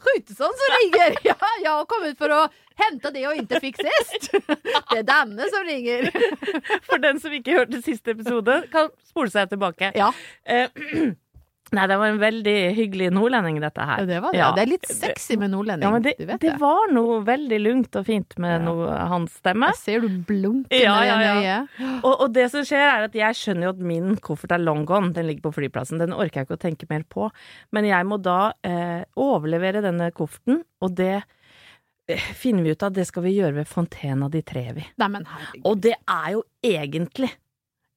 Skjutesson 0.00 0.56
som 0.60 0.72
ringer! 0.78 1.18
Ja, 1.26 1.36
jeg 1.60 1.68
har 1.70 1.84
kommet 1.90 2.16
for 2.20 2.32
å 2.32 2.40
hente 2.80 3.12
det 3.14 3.26
og 3.28 3.38
ikke 3.42 3.60
fikk 3.66 3.82
sist. 3.84 4.30
Det 4.32 4.98
er 5.02 5.04
Danne 5.08 5.48
som 5.52 5.68
ringer. 5.68 6.08
For 6.88 7.00
den 7.02 7.20
som 7.22 7.32
ikke 7.36 7.54
hørte 7.56 7.80
siste 7.84 8.12
episode, 8.16 8.58
kan 8.72 8.90
spole 9.08 9.32
seg 9.32 9.52
tilbake. 9.52 9.92
Ja, 9.96 10.10
Eh, 10.46 10.68
Nei, 11.74 11.84
det 11.90 11.96
var 11.98 12.12
en 12.12 12.18
veldig 12.20 12.52
hyggelig 12.76 13.08
nordlending, 13.10 13.56
dette 13.58 13.82
her. 13.82 14.04
Ja, 14.04 14.06
det 14.06 14.18
var 14.22 14.34
det. 14.34 14.38
Ja. 14.38 14.50
Det 14.54 14.62
er 14.62 14.68
litt 14.70 14.84
sexy 14.86 15.34
med 15.40 15.50
nordlending. 15.50 15.82
Ja, 15.88 15.90
men 15.96 16.04
det, 16.04 16.12
du 16.18 16.24
vet 16.28 16.40
det 16.44 16.52
det. 16.52 16.58
var 16.62 16.92
noe 16.94 17.16
veldig 17.26 17.58
lungt 17.64 17.96
og 17.98 18.04
fint 18.06 18.36
med 18.42 18.62
noe, 18.68 18.86
hans 19.10 19.34
stemme. 19.40 19.72
Jeg 19.74 19.80
ser 19.80 20.04
du 20.06 20.20
blunker 20.28 20.78
Ja, 20.78 20.94
med 21.00 21.08
ja, 21.10 21.16
ja. 21.18 21.32
øyet. 21.40 21.80
Og, 22.06 22.12
og 22.12 22.34
det 22.36 22.44
som 22.52 22.62
skjer, 22.68 22.84
er 22.86 23.06
at 23.08 23.16
jeg 23.18 23.38
skjønner 23.40 23.66
jo 23.66 23.72
at 23.74 23.80
min 23.92 24.12
koffert 24.22 24.54
er 24.54 24.62
long 24.62 24.84
gone. 24.86 25.10
Den 25.16 25.26
ligger 25.26 25.48
på 25.48 25.56
flyplassen. 25.58 25.98
Den 26.02 26.14
orker 26.14 26.44
jeg 26.44 26.46
ikke 26.48 26.58
å 26.60 26.62
tenke 26.68 26.88
mer 26.92 27.02
på. 27.10 27.30
Men 27.74 27.88
jeg 27.90 28.06
må 28.06 28.20
da 28.22 28.38
eh, 28.62 29.02
overlevere 29.18 29.82
denne 29.84 30.12
kofferten, 30.14 30.62
og 30.86 30.94
det 31.02 31.16
eh, 31.18 32.28
finner 32.38 32.62
vi 32.62 32.76
ut 32.76 32.86
av 32.86 32.94
det 32.94 33.08
skal 33.10 33.26
vi 33.26 33.34
gjøre 33.40 33.58
ved 33.58 33.66
Fontena 33.70 34.30
di 34.30 34.44
Trevi. 34.46 34.86
Nei, 35.02 35.10
men 35.18 35.26
herregud. 35.32 35.66
Og 35.66 35.82
det 35.82 35.96
er 35.98 36.30
jo 36.36 36.44
egentlig 36.62 37.32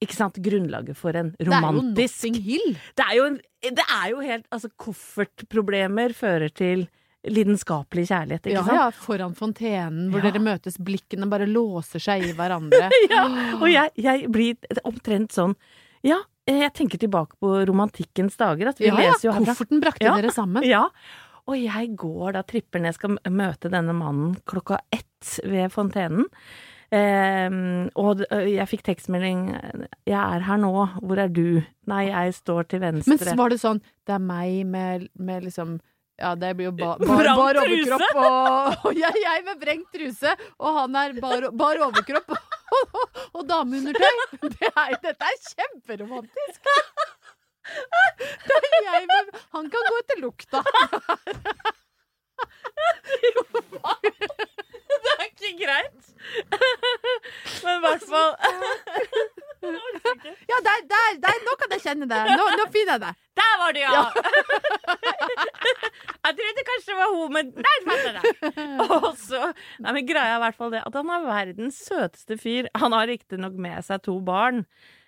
ikke 0.02 0.16
sant, 0.16 0.38
grunnlaget 0.40 0.96
for 0.96 1.16
en 1.20 1.34
romantisk 1.44 1.96
det 1.96 2.06
er 2.06 2.30
jo 2.30 2.38
Notting 2.38 2.38
Hill. 2.46 2.78
Det 2.96 3.06
er 3.06 3.16
jo, 3.18 3.26
en, 3.26 3.40
det 3.76 3.84
er 3.86 4.10
jo 4.14 4.20
helt 4.24 4.46
Altså, 4.56 4.70
koffertproblemer 4.80 6.14
fører 6.16 6.50
til 6.56 6.88
lidenskapelig 7.28 8.06
kjærlighet, 8.08 8.46
ikke 8.48 8.56
Ja, 8.56 8.64
sant? 8.64 8.78
ja, 8.80 8.90
foran 8.96 9.34
fontenen 9.36 10.10
hvor 10.10 10.24
Ja. 10.24 10.32
dere 10.32 10.40
møtes, 10.42 10.78
blikkene 10.80 11.28
bare 11.30 11.46
låser 11.48 12.00
seg 12.00 12.24
i 12.24 12.32
hverandre. 12.34 12.90
Ja, 13.12 13.26
og 13.60 13.68
jeg, 13.70 13.92
jeg 14.00 14.30
blir 14.32 14.56
omtrent 14.88 15.32
sånn 15.36 15.56
Ja, 16.02 16.22
jeg 16.48 16.72
tenker 16.74 16.98
tilbake 16.98 17.36
på 17.42 17.66
romantikkens 17.68 18.38
dager. 18.40 18.70
At 18.72 18.80
vi 18.80 18.88
ja, 18.88 18.96
leser 18.96 19.28
jo 19.28 19.34
herfra. 19.36 19.52
kofferten 19.52 19.82
brakte 19.84 20.06
Ja. 20.08 20.16
dere 20.16 20.32
sammen. 20.32 20.64
Ja. 20.64 20.86
Og 21.46 21.58
jeg 21.60 21.96
går 21.98 22.34
da, 22.34 22.42
tripper 22.44 22.80
ned, 22.80 22.94
skal 22.96 23.18
møte 23.30 23.70
denne 23.70 23.94
mannen 23.94 24.38
klokka 24.48 24.80
ett 24.94 25.40
ved 25.44 25.72
fontenen. 25.74 26.26
Ehm, 26.96 27.90
og 28.02 28.24
jeg 28.34 28.66
fikk 28.66 28.82
tekstmelding 28.88 29.52
'Jeg 30.10 30.18
er 30.18 30.42
her 30.48 30.58
nå. 30.58 30.72
Hvor 31.02 31.20
er 31.22 31.30
du?' 31.30 31.62
Nei, 31.86 32.10
jeg 32.10 32.34
står 32.34 32.68
til 32.70 32.82
venstre. 32.82 33.18
Men 33.26 33.38
var 33.38 33.50
det 33.50 33.60
sånn 33.62 33.82
Det 34.06 34.14
er 34.16 34.20
meg 34.20 34.66
med, 34.66 35.08
med 35.16 35.44
liksom 35.44 35.80
ja, 36.20 36.34
det 36.36 36.50
blir 36.58 36.68
jo 36.68 36.72
ba, 36.76 36.98
bar, 37.00 37.30
overkropp 37.32 38.18
og, 38.20 38.88
og 38.90 38.98
jeg, 38.98 39.22
jeg 39.24 39.44
med 39.48 39.62
vrengt 39.62 39.88
truse, 39.96 40.34
og 40.60 40.76
han 40.76 40.98
er 41.00 41.14
bar, 41.22 41.48
bar 41.56 41.80
overkropp 41.86 42.34
og, 42.36 42.40
og 43.40 43.46
dameundertøy. 43.48 44.20
Det 44.44 44.68
er, 44.68 44.98
dette 45.00 45.30
er 45.32 45.38
kjemperomantisk! 45.48 46.68
Det 48.50 48.58
er 48.58 48.86
jeg 48.90 49.08
med 49.08 49.36
Han 49.56 49.70
kan 49.72 49.92
gå 49.92 50.02
etter 50.04 50.24
lukta. 50.24 50.64
Jo, 53.20 53.42
ikke 54.08 54.59
greit. 55.60 56.02
Men 57.64 57.74
i 57.78 57.82
hvert 57.86 58.06
fall 58.10 58.32
Ja, 60.52 60.58
der, 60.64 60.78
der, 60.88 61.08
der, 61.24 61.34
nå 61.44 61.52
kan 61.60 61.70
jeg 61.76 61.82
kjenne 61.84 62.06
det. 62.08 62.20
Nå, 62.40 62.44
nå 62.60 62.66
finner 62.72 62.94
jeg 62.96 63.02
det. 63.04 63.14
Der 63.40 63.54
var 63.60 63.70
det, 63.76 63.82
ja! 63.84 64.04
jeg 66.26 66.34
trodde 66.38 66.64
kanskje 66.70 66.92
det 66.92 66.98
var 67.00 67.10
hun, 67.16 67.30
men 67.36 67.46
der 67.58 67.78
fant 67.88 68.04
jeg 68.08 68.14
det! 68.16 68.24
Og 68.86 69.10
så 69.20 69.42
Nei, 69.84 69.92
men 69.98 70.08
greia 70.08 70.32
er 70.36 70.40
i 70.40 70.44
hvert 70.46 70.60
fall 70.60 70.72
det 70.76 70.82
at 70.88 70.96
han 70.96 71.10
er 71.12 71.28
verdens 71.28 71.78
søteste 71.90 72.34
fyr. 72.40 72.64
Han 72.80 72.92
har 72.96 73.12
riktignok 73.12 73.56
med 73.60 73.78
seg 73.88 73.98
to 74.08 74.16
barn. 74.24 74.58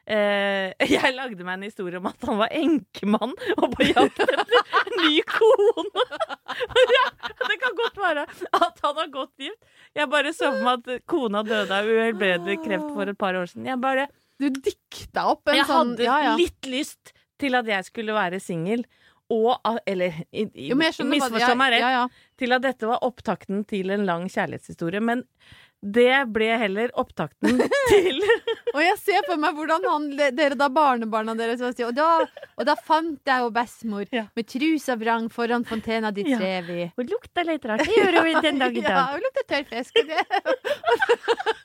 Eh, 0.10 0.72
jeg 0.96 1.14
lagde 1.14 1.46
meg 1.46 1.60
en 1.60 1.66
historie 1.68 2.00
om 2.00 2.08
at 2.10 2.26
han 2.28 2.40
var 2.40 2.54
enkemann 2.58 3.36
og 3.58 3.68
på 3.76 3.86
jakt 3.86 4.22
etter 4.26 4.96
ny 4.98 5.22
kone. 5.30 6.06
ja, 6.98 7.06
det 7.46 7.60
kan 7.62 7.78
godt 7.78 8.02
være 8.02 8.26
at 8.26 8.82
han 8.86 9.02
har 9.04 9.12
gått 9.14 9.46
gift. 9.46 9.60
Jeg 9.98 10.10
bare 10.12 10.34
så 10.36 10.50
for 10.56 10.66
meg 10.66 10.90
at 10.90 11.06
kona 11.10 11.44
døde 11.48 11.78
av 11.78 11.90
uhelbredelig 11.90 12.62
kreft 12.66 12.90
for 12.96 13.14
et 13.14 13.20
par 13.20 13.38
år 13.38 13.52
siden. 13.52 13.70
Jeg 13.70 13.82
bare 13.84 14.10
Du 14.42 14.50
dikta 14.50 15.28
opp 15.36 15.52
en 15.52 15.60
jeg 15.60 15.70
sånn 15.70 15.94
hadde 15.94 16.08
ja, 16.08 16.18
ja. 16.32 16.34
litt 16.40 16.70
lyst 16.70 17.14
til 17.42 17.58
at 17.58 17.70
jeg 17.70 17.90
skulle 17.90 18.16
være 18.18 18.42
singel. 18.42 18.86
Og 19.32 19.56
Eller 19.88 20.26
jeg 20.36 20.76
misforstå 20.76 21.54
meg 21.56 21.78
rett. 21.78 22.22
Til 22.42 22.58
at 22.58 22.66
dette 22.66 22.90
var 22.90 23.04
opptakten 23.08 23.64
til 23.70 23.94
en 23.96 24.04
lang 24.10 24.26
kjærlighetshistorie. 24.28 25.00
Men 25.00 25.24
det 25.82 26.28
ble 26.30 26.48
heller 26.62 26.92
opptakten 27.02 27.58
til 27.90 28.20
Og 28.76 28.82
jeg 28.86 28.98
ser 29.02 29.24
for 29.26 29.36
meg 29.42 29.56
hvordan 29.58 29.82
han, 29.90 30.06
dere 30.38 30.54
da 30.60 30.68
barnebarna 30.70 31.34
deres 31.36 31.62
og, 31.66 31.74
da, 31.98 32.10
og 32.56 32.66
da 32.70 32.76
fant 32.86 33.18
jeg 33.26 33.42
jo 33.42 33.50
bestemor 33.56 34.06
Ja. 34.14 34.28
med 34.38 34.46
trusa 34.48 34.96
vrang 35.02 35.26
foran 35.34 35.66
fontena 35.66 36.12
de 36.14 36.22
Ja. 36.30 36.38
trev. 36.38 36.70
Hun 36.96 37.08
lukta 37.10 37.44
litt 37.48 37.66
rart. 37.66 37.82
Det 37.82 37.98
gjør 37.98 38.22
hun 38.30 38.42
den 38.46 38.60
dag 38.62 38.78
i 38.78 38.82
Ja, 38.86 38.90
dag. 38.94 39.18
hun 39.18 39.22
lukta 39.26 39.44
tørrfisk. 39.56 39.98
og 39.98 40.06
det- 40.08 40.28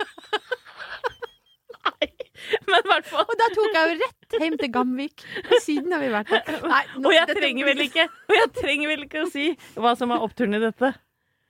Men 2.66 2.82
i 2.84 2.88
hvert 2.90 3.06
fall 3.08 3.24
Og 3.26 3.36
da 3.40 3.46
tok 3.54 3.74
jeg 3.74 3.88
jo 3.90 3.94
rett 4.02 4.36
hjem 4.42 4.56
til 4.60 4.70
Gamvik. 4.74 5.22
Siden 5.64 5.92
har 5.94 6.02
vi 6.02 6.10
vært 6.12 6.30
der. 6.30 6.60
Nei, 6.68 6.82
nå- 6.96 7.08
Og 7.08 7.14
jeg 7.14 7.26
dette 7.30 7.40
trenger 7.40 7.64
vel 7.70 7.80
ikke 7.86 8.04
Og 8.28 8.34
jeg 8.36 8.48
trenger 8.60 8.90
vel 8.92 9.04
ikke 9.06 9.22
å 9.24 9.30
si 9.32 9.46
hva 9.76 9.94
som 9.98 10.12
er 10.14 10.22
oppturen 10.24 10.54
i 10.58 10.60
dette. 10.62 10.92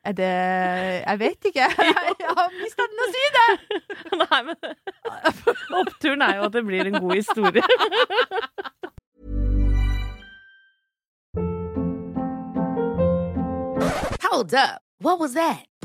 Er 0.07 0.13
det 0.13 0.33
Jeg 1.07 1.19
vet 1.19 1.45
ikke. 1.45 1.67
Jeg 2.21 2.35
har 2.39 2.51
mista 2.63 2.83
den 2.91 3.01
å 3.03 3.07
si 3.11 3.25
det! 3.37 3.47
Nei, 4.23 4.43
men 4.47 4.57
Oppturen 5.81 6.23
er 6.23 6.37
jo 6.39 6.47
at 6.47 6.55
det 6.55 6.63
blir 6.69 6.87
en 6.87 7.01
god 7.03 7.15
historie. 7.19 7.63
Hold 14.31 14.55
up. 14.55 14.79
What 15.03 15.19
was 15.19 15.35
that? 15.35 15.67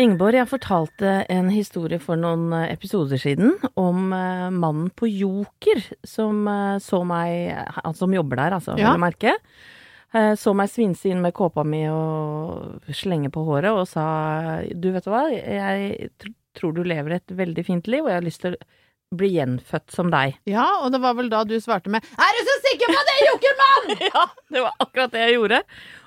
Ingeborg, 0.00 0.32
jeg 0.38 0.48
fortalte 0.48 1.10
en 1.28 1.50
historie 1.52 1.98
for 2.00 2.16
noen 2.16 2.46
eh, 2.56 2.70
episoder 2.72 3.20
siden 3.20 3.58
om 3.76 4.14
eh, 4.16 4.46
mannen 4.48 4.88
på 4.96 5.10
Joker 5.10 5.82
som 6.08 6.46
eh, 6.48 6.78
så 6.80 7.02
meg 7.04 7.52
Han 7.82 7.98
som 7.98 8.14
jobber 8.16 8.40
der, 8.40 8.56
altså, 8.56 8.78
Ja. 8.78 8.80
vil 8.80 8.96
jeg 8.96 9.04
merke. 9.04 9.36
Så 10.40 10.50
meg 10.58 10.66
svinse 10.72 11.06
inn 11.06 11.20
med 11.22 11.30
kåpa 11.36 11.62
mi 11.62 11.84
og 11.86 12.80
slenge 12.98 13.28
på 13.30 13.44
håret 13.46 13.70
og 13.70 13.84
sa 13.86 14.58
Du, 14.74 14.88
vet 14.90 15.04
du 15.06 15.10
hva, 15.12 15.20
jeg 15.30 16.08
tror 16.58 16.74
du 16.74 16.80
lever 16.82 17.14
et 17.14 17.30
veldig 17.30 17.62
fint 17.62 17.86
liv, 17.86 18.02
og 18.02 18.10
jeg 18.10 18.18
har 18.18 18.26
lyst 18.26 18.42
til 18.42 18.56
å 18.56 18.64
bli 19.10 19.32
gjenfødt 19.34 19.90
som 19.94 20.10
deg. 20.12 20.36
Ja, 20.48 20.66
og 20.84 20.92
det 20.94 21.00
var 21.02 21.16
vel 21.18 21.30
da 21.32 21.42
du 21.46 21.56
svarte 21.62 21.90
med 21.90 22.04
Er 22.14 22.36
du 22.36 22.42
så 22.46 22.56
sikker 22.68 22.92
på 22.92 23.00
det, 23.08 23.16
Jokermann?! 23.26 23.88
Ja, 24.10 24.26
det 24.54 24.62
var 24.62 24.84
akkurat 24.84 25.14
det 25.14 25.24
jeg 25.24 25.36
gjorde. 25.38 25.60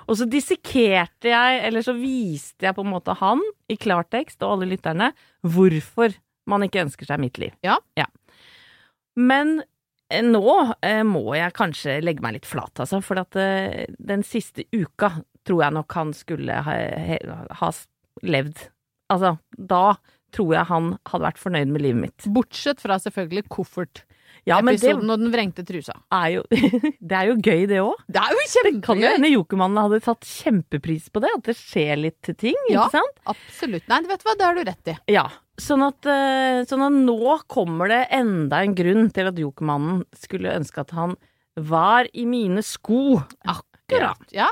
Og 0.08 0.18
så 0.20 0.28
dissekerte 0.30 1.32
jeg, 1.32 1.60
eller 1.68 1.84
så 1.86 1.96
viste 1.96 2.68
jeg 2.68 2.76
på 2.76 2.84
en 2.84 2.92
måte 2.92 3.16
han, 3.20 3.44
i 3.72 3.78
klartekst, 3.80 4.42
og 4.44 4.58
alle 4.58 4.72
lytterne, 4.74 5.12
hvorfor 5.48 6.16
man 6.50 6.66
ikke 6.66 6.84
ønsker 6.84 7.08
seg 7.08 7.22
mitt 7.24 7.40
liv. 7.40 7.54
Ja. 7.64 7.78
Men 9.20 9.62
eh, 10.12 10.24
nå 10.26 10.58
eh, 10.84 11.04
må 11.08 11.26
jeg 11.38 11.56
kanskje 11.56 12.00
legge 12.04 12.24
meg 12.26 12.38
litt 12.38 12.50
flat, 12.50 12.74
altså, 12.84 13.00
for 13.04 13.22
at 13.22 13.40
eh, 13.40 13.86
den 14.00 14.26
siste 14.28 14.68
uka 14.74 15.14
tror 15.48 15.66
jeg 15.66 15.76
nok 15.76 15.96
han 16.00 16.14
skulle 16.16 16.60
ha, 16.66 16.76
ha 17.60 17.72
levd. 18.24 18.68
Altså, 19.12 19.36
da 19.56 19.86
tror 20.34 20.56
jeg 20.58 20.66
han 20.72 20.90
hadde 21.10 21.28
vært 21.30 21.40
fornøyd 21.42 21.72
med 21.76 21.84
livet 21.86 22.02
mitt. 22.08 22.26
Bortsett 22.34 22.82
fra 22.84 22.98
selvfølgelig 23.02 23.46
koffertepisoden 23.54 24.10
Ja, 24.50 24.58
men 24.66 24.76
det 24.76 24.92
og 24.98 25.06
den 25.22 25.30
vrengte 25.32 25.64
trusa. 25.64 25.94
er 26.12 26.34
jo, 26.34 26.42
det 27.10 27.16
er 27.16 27.30
jo 27.30 27.36
gøy, 27.40 27.62
det 27.70 27.78
òg. 27.80 28.02
Det 28.12 28.20
er 28.20 28.34
jo 28.36 28.42
kjempegøy! 28.52 28.80
Det 28.82 28.84
Kan 28.88 29.00
jo 29.04 29.12
hende 29.14 29.30
Jokermannen 29.32 29.80
hadde 29.86 30.00
tatt 30.04 30.28
kjempepris 30.28 31.06
på 31.14 31.22
det, 31.24 31.30
at 31.38 31.46
det 31.48 31.56
skjer 31.60 32.02
litt 32.02 32.32
ting, 32.42 32.58
Ja. 32.68 32.84
ikke 32.90 32.98
sant? 32.98 33.22
Absolutt. 33.32 33.86
Nei, 33.88 34.02
vet 34.10 34.20
du 34.26 34.28
hva, 34.28 34.36
det 34.42 34.48
har 34.50 34.58
du 34.60 34.64
rett 34.68 34.92
i. 34.92 34.98
Ja. 35.16 35.28
Sånn 35.62 35.86
at, 35.86 36.10
eh, 36.10 36.64
sånn 36.68 36.82
at 36.84 36.98
nå 36.98 37.38
kommer 37.48 37.88
det 37.94 38.02
enda 38.18 38.64
en 38.66 38.74
grunn 38.76 39.08
til 39.14 39.30
at 39.30 39.38
Jokermannen 39.40 40.02
skulle 40.18 40.58
ønske 40.58 40.82
at 40.82 40.92
han 40.98 41.16
var 41.56 42.10
i 42.18 42.26
mine 42.26 42.64
sko. 42.66 43.22
Akkurat. 43.48 44.28
Ja. 44.34 44.50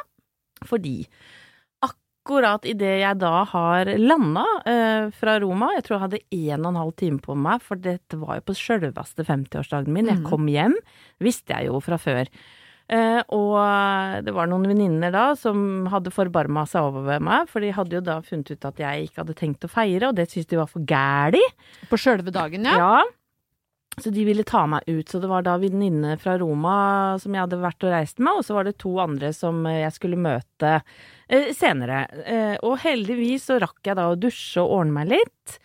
Fordi 0.69 1.01
akkurat 2.21 2.65
idet 2.69 2.99
jeg 3.01 3.17
da 3.17 3.43
har 3.49 3.85
landa 3.97 4.43
eh, 4.69 5.09
fra 5.17 5.39
Roma, 5.41 5.71
jeg 5.75 5.83
tror 5.87 5.95
jeg 5.97 6.03
hadde 6.05 6.19
en 6.53 6.65
og 6.65 6.69
en 6.71 6.79
halv 6.83 6.95
time 7.01 7.19
på 7.19 7.35
meg, 7.35 7.61
for 7.65 7.75
dette 7.81 8.17
var 8.21 8.37
jo 8.37 8.41
på 8.51 8.53
sjølveste 8.57 9.25
50-årsdagen 9.25 9.87
min, 9.89 10.05
jeg 10.05 10.19
Mhm. 10.21 10.29
kom 10.29 10.45
hjem, 10.47 10.75
visste 11.19 11.49
jeg 11.57 11.67
jo 11.71 11.79
fra 11.81 11.97
før. 11.97 12.27
Eh, 12.91 13.23
og 13.31 14.23
det 14.25 14.33
var 14.35 14.47
noen 14.51 14.67
venninner 14.67 15.11
da 15.11 15.33
som 15.35 15.87
hadde 15.87 16.11
forbarma 16.11 16.65
seg 16.67 16.83
over 16.91 17.19
meg, 17.19 17.47
for 17.49 17.59
de 17.61 17.71
hadde 17.71 17.93
jo 17.97 18.01
da 18.01 18.19
funnet 18.21 18.51
ut 18.51 18.65
at 18.65 18.77
jeg 18.77 19.07
ikke 19.09 19.23
hadde 19.23 19.35
tenkt 19.39 19.63
å 19.65 19.69
feire, 19.71 20.09
og 20.09 20.15
det 20.15 20.29
syntes 20.29 20.47
de 20.51 20.57
var 20.57 20.67
for 20.67 20.81
gæli. 20.85 21.41
På 21.89 21.97
sjølve 21.97 22.31
dagen, 22.31 22.63
ja. 22.65 22.77
Ja. 22.77 23.03
Så 23.99 24.09
de 24.13 24.23
ville 24.23 24.45
ta 24.47 24.63
meg 24.71 24.87
ut. 24.87 25.09
Så 25.09 25.19
det 25.19 25.27
var 25.27 25.43
da 25.43 25.57
venninne 25.59 26.15
fra 26.21 26.37
Roma 26.39 26.75
som 27.19 27.35
jeg 27.35 27.43
hadde 27.43 27.59
vært 27.61 27.83
og 27.83 27.91
reist 27.91 28.21
med, 28.23 28.39
og 28.39 28.45
så 28.47 28.55
var 28.55 28.67
det 28.67 28.77
to 28.81 28.93
andre 29.03 29.33
som 29.35 29.65
eh, 29.67 29.81
jeg 29.83 29.95
skulle 29.97 30.21
møte 30.21 30.77
eh, 30.79 31.51
senere. 31.57 32.05
Eh, 32.23 32.55
og 32.63 32.79
heldigvis 32.85 33.49
så 33.49 33.59
rakk 33.61 33.83
jeg 33.91 33.99
da 33.99 34.07
å 34.11 34.19
dusje 34.19 34.63
og 34.63 34.77
ordne 34.79 34.95
meg 35.01 35.11
litt. 35.17 35.59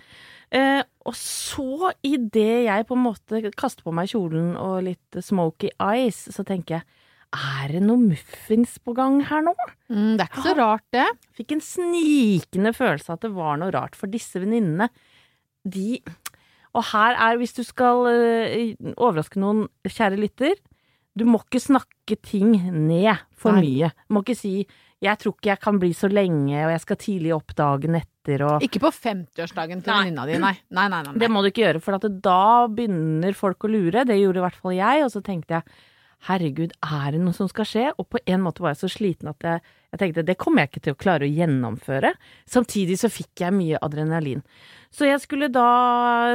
Eh, 0.50 0.82
og 1.06 1.14
så, 1.18 1.92
idet 2.06 2.66
jeg 2.66 2.86
på 2.88 2.98
en 2.98 3.06
måte 3.06 3.42
kaster 3.54 3.86
på 3.86 3.94
meg 3.94 4.10
kjolen 4.10 4.54
og 4.58 4.82
litt 4.88 5.18
smoky 5.22 5.70
eyes, 5.78 6.26
så 6.34 6.46
tenker 6.46 6.80
jeg 6.80 6.88
er 7.36 7.72
det 7.74 7.82
noe 7.82 7.98
muffins 8.00 8.76
på 8.80 8.94
gang 8.96 9.18
her 9.28 9.42
nå? 9.44 9.52
Mm, 9.90 10.14
det 10.16 10.24
er 10.24 10.30
ikke 10.30 10.44
så 10.46 10.54
rart, 10.56 10.84
det. 10.94 11.06
Fikk 11.36 11.56
en 11.56 11.64
snikende 11.64 12.72
følelse 12.76 13.16
at 13.16 13.26
det 13.26 13.32
var 13.34 13.58
noe 13.60 13.74
rart, 13.74 13.98
for 13.98 14.10
disse 14.10 14.40
venninnene, 14.40 14.88
de 15.66 15.98
Og 16.76 16.84
her 16.92 17.16
er, 17.16 17.38
hvis 17.40 17.56
du 17.56 17.62
skal 17.64 18.08
eh, 18.10 18.74
overraske 18.96 19.40
noen, 19.40 19.66
kjære 19.88 20.18
lytter, 20.20 20.58
du 21.16 21.24
må 21.24 21.40
ikke 21.40 21.62
snakke 21.62 22.18
ting 22.20 22.52
ned 22.68 23.24
for 23.36 23.56
Nei. 23.56 23.64
mye. 23.64 23.94
Du 24.04 24.16
må 24.16 24.22
ikke 24.24 24.36
si 24.36 24.66
'jeg 25.02 25.18
tror 25.20 25.34
ikke 25.36 25.50
jeg 25.52 25.60
kan 25.60 25.78
bli 25.78 25.90
så 25.92 26.08
lenge', 26.08 26.64
og 26.64 26.70
'jeg 26.72 26.80
skal 26.80 26.96
tidlig 26.96 27.34
opp 27.34 27.54
dagen 27.54 27.96
etter', 27.96 28.40
og 28.44 28.62
Ikke 28.62 28.80
på 28.80 28.90
50-årsdagen 28.92 29.84
til 29.84 29.92
venninna 29.92 30.26
di, 30.26 30.38
nei. 30.38 30.56
Nei, 30.70 30.88
nei, 30.88 31.02
nei. 31.02 31.12
nei. 31.12 31.18
Det 31.18 31.30
må 31.30 31.42
du 31.42 31.48
ikke 31.50 31.64
gjøre, 31.64 31.82
for 31.82 31.94
at 31.94 32.22
da 32.22 32.66
begynner 32.68 33.32
folk 33.34 33.58
å 33.64 33.68
lure. 33.68 34.04
Det 34.04 34.16
gjorde 34.16 34.40
i 34.40 34.44
hvert 34.44 34.60
fall 34.60 34.72
jeg, 34.72 35.04
og 35.04 35.10
så 35.12 35.22
tenkte 35.22 35.60
jeg 35.60 35.62
herregud, 36.26 36.72
er 36.82 37.14
det 37.14 37.20
noe 37.22 37.36
som 37.36 37.48
skal 37.50 37.68
skje? 37.68 37.84
Og 38.00 38.08
på 38.10 38.20
en 38.26 38.42
måte 38.42 38.64
var 38.64 38.74
jeg 38.74 38.82
så 38.84 38.90
sliten 38.96 39.30
at 39.30 39.46
jeg, 39.46 39.62
jeg 39.92 40.00
tenkte 40.00 40.24
det 40.26 40.38
kommer 40.40 40.64
jeg 40.64 40.72
ikke 40.72 40.84
til 40.86 40.96
å 40.96 41.00
klare 41.00 41.26
å 41.26 41.32
gjennomføre. 41.32 42.12
Samtidig 42.50 42.98
så 43.00 43.10
fikk 43.12 43.44
jeg 43.44 43.56
mye 43.56 43.80
adrenalin. 43.84 44.42
Så 44.94 45.08
jeg 45.08 45.20
skulle 45.22 45.50
da 45.52 45.66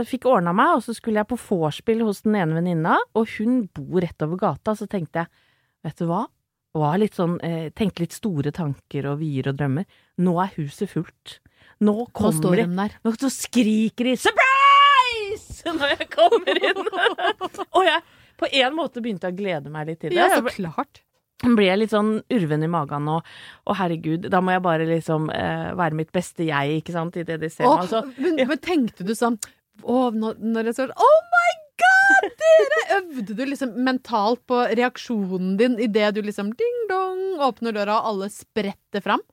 Fikk 0.08 0.28
ordna 0.30 0.54
meg, 0.56 0.78
og 0.78 0.84
så 0.86 0.94
skulle 0.96 1.22
jeg 1.22 1.30
på 1.30 1.40
vorspiel 1.40 2.04
hos 2.06 2.24
den 2.26 2.38
ene 2.40 2.58
venninna, 2.60 2.98
og 3.18 3.30
hun 3.38 3.66
bor 3.74 4.02
rett 4.04 4.26
over 4.26 4.40
gata. 4.40 4.76
Så 4.78 4.88
tenkte 4.92 5.24
jeg, 5.24 5.44
vet 5.86 6.00
du 6.00 6.08
hva? 6.10 6.26
Var 6.78 7.00
litt 7.02 7.18
sånn, 7.18 7.36
eh, 7.44 7.68
tenkte 7.76 8.06
litt 8.06 8.16
store 8.16 8.54
tanker 8.56 9.10
og 9.12 9.20
vyer 9.20 9.52
og 9.52 9.58
drømmer. 9.60 9.88
Nå 10.24 10.38
er 10.40 10.54
huset 10.56 10.92
fullt. 10.94 11.42
Nå 11.84 12.06
kommer 12.16 12.62
de 12.62 12.68
der. 12.78 12.96
nå 13.04 13.12
skriker 13.34 14.06
de 14.06 14.16
'surprise!' 14.16 15.66
når 15.78 15.98
jeg 15.98 16.10
kommer 16.14 16.56
inn. 16.58 16.82
og 17.76 17.84
jeg 17.86 18.02
på 18.42 18.50
en 18.52 18.76
måte 18.78 19.04
begynte 19.04 19.30
jeg 19.30 19.38
å 19.38 19.40
glede 19.40 19.72
meg 19.74 19.90
litt 19.90 20.04
til 20.04 20.14
det. 20.14 20.20
Ja, 20.20 20.42
så 20.42 20.54
klart. 20.54 21.02
blir 21.46 21.72
jeg 21.72 21.82
litt 21.82 21.94
sånn 21.94 22.14
urven 22.34 22.66
i 22.66 22.70
magen 22.72 23.10
og, 23.12 23.32
å 23.66 23.78
herregud, 23.78 24.28
da 24.34 24.44
må 24.44 24.56
jeg 24.56 24.66
bare 24.66 24.88
liksom 24.90 25.32
eh, 25.34 25.72
være 25.78 25.98
mitt 25.98 26.14
beste 26.14 26.46
jeg, 26.48 26.82
ikke 26.82 26.96
sant, 26.96 27.18
i 27.18 27.26
det 27.28 27.40
de 27.42 27.50
ser 27.50 27.66
Åh, 27.70 27.80
meg. 27.80 27.88
Altså, 27.88 28.04
men, 28.22 28.42
men 28.52 28.62
tenkte 28.62 29.08
du 29.08 29.16
sånn 29.18 29.40
Å, 29.82 30.12
når, 30.14 30.38
når 30.38 30.70
jeg 30.70 30.78
så 30.78 30.88
Oh 30.92 31.20
my 31.34 31.52
god, 31.82 32.30
dere! 32.44 32.82
Øvde 33.00 33.38
du 33.38 33.44
liksom 33.48 33.74
mentalt 33.88 34.44
på 34.50 34.60
reaksjonen 34.70 35.56
din 35.58 35.80
idet 35.82 36.12
du 36.18 36.22
liksom 36.26 36.52
ding-dong 36.60 37.42
åpner 37.42 37.74
døra, 37.74 38.02
og 38.02 38.14
alle 38.14 38.34
spretter 38.34 39.02
fram? 39.02 39.24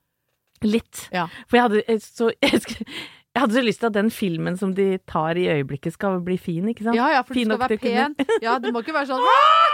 litt. 0.67 1.05
Ja. 1.15 1.27
For 1.49 1.59
jeg 1.59 1.67
hadde 1.67 1.83
eh, 1.87 2.01
så 2.03 2.31
jeg, 2.45 2.63
jeg 3.39 3.45
hadde 3.45 3.55
så 3.55 3.63
lyst 3.63 3.79
til 3.79 3.87
at 3.87 3.95
den 3.95 4.09
filmen 4.11 4.57
som 4.59 4.73
de 4.75 4.99
tar 5.07 5.39
i 5.39 5.47
øyeblikket, 5.47 5.95
skal 5.95 6.19
bli 6.27 6.35
fin, 6.43 6.67
ikke 6.73 6.83
sant? 6.89 6.97
Ja, 6.99 7.07
ja, 7.15 7.21
for 7.23 7.39
du 7.39 7.45
skal 7.45 7.61
være 7.61 7.79
pen. 7.79 8.17
kunne-. 8.19 8.43
Ja, 8.43 8.57
du 8.59 8.73
må 8.75 8.83
ikke 8.83 8.97
være 8.97 9.07
sånn 9.13 9.23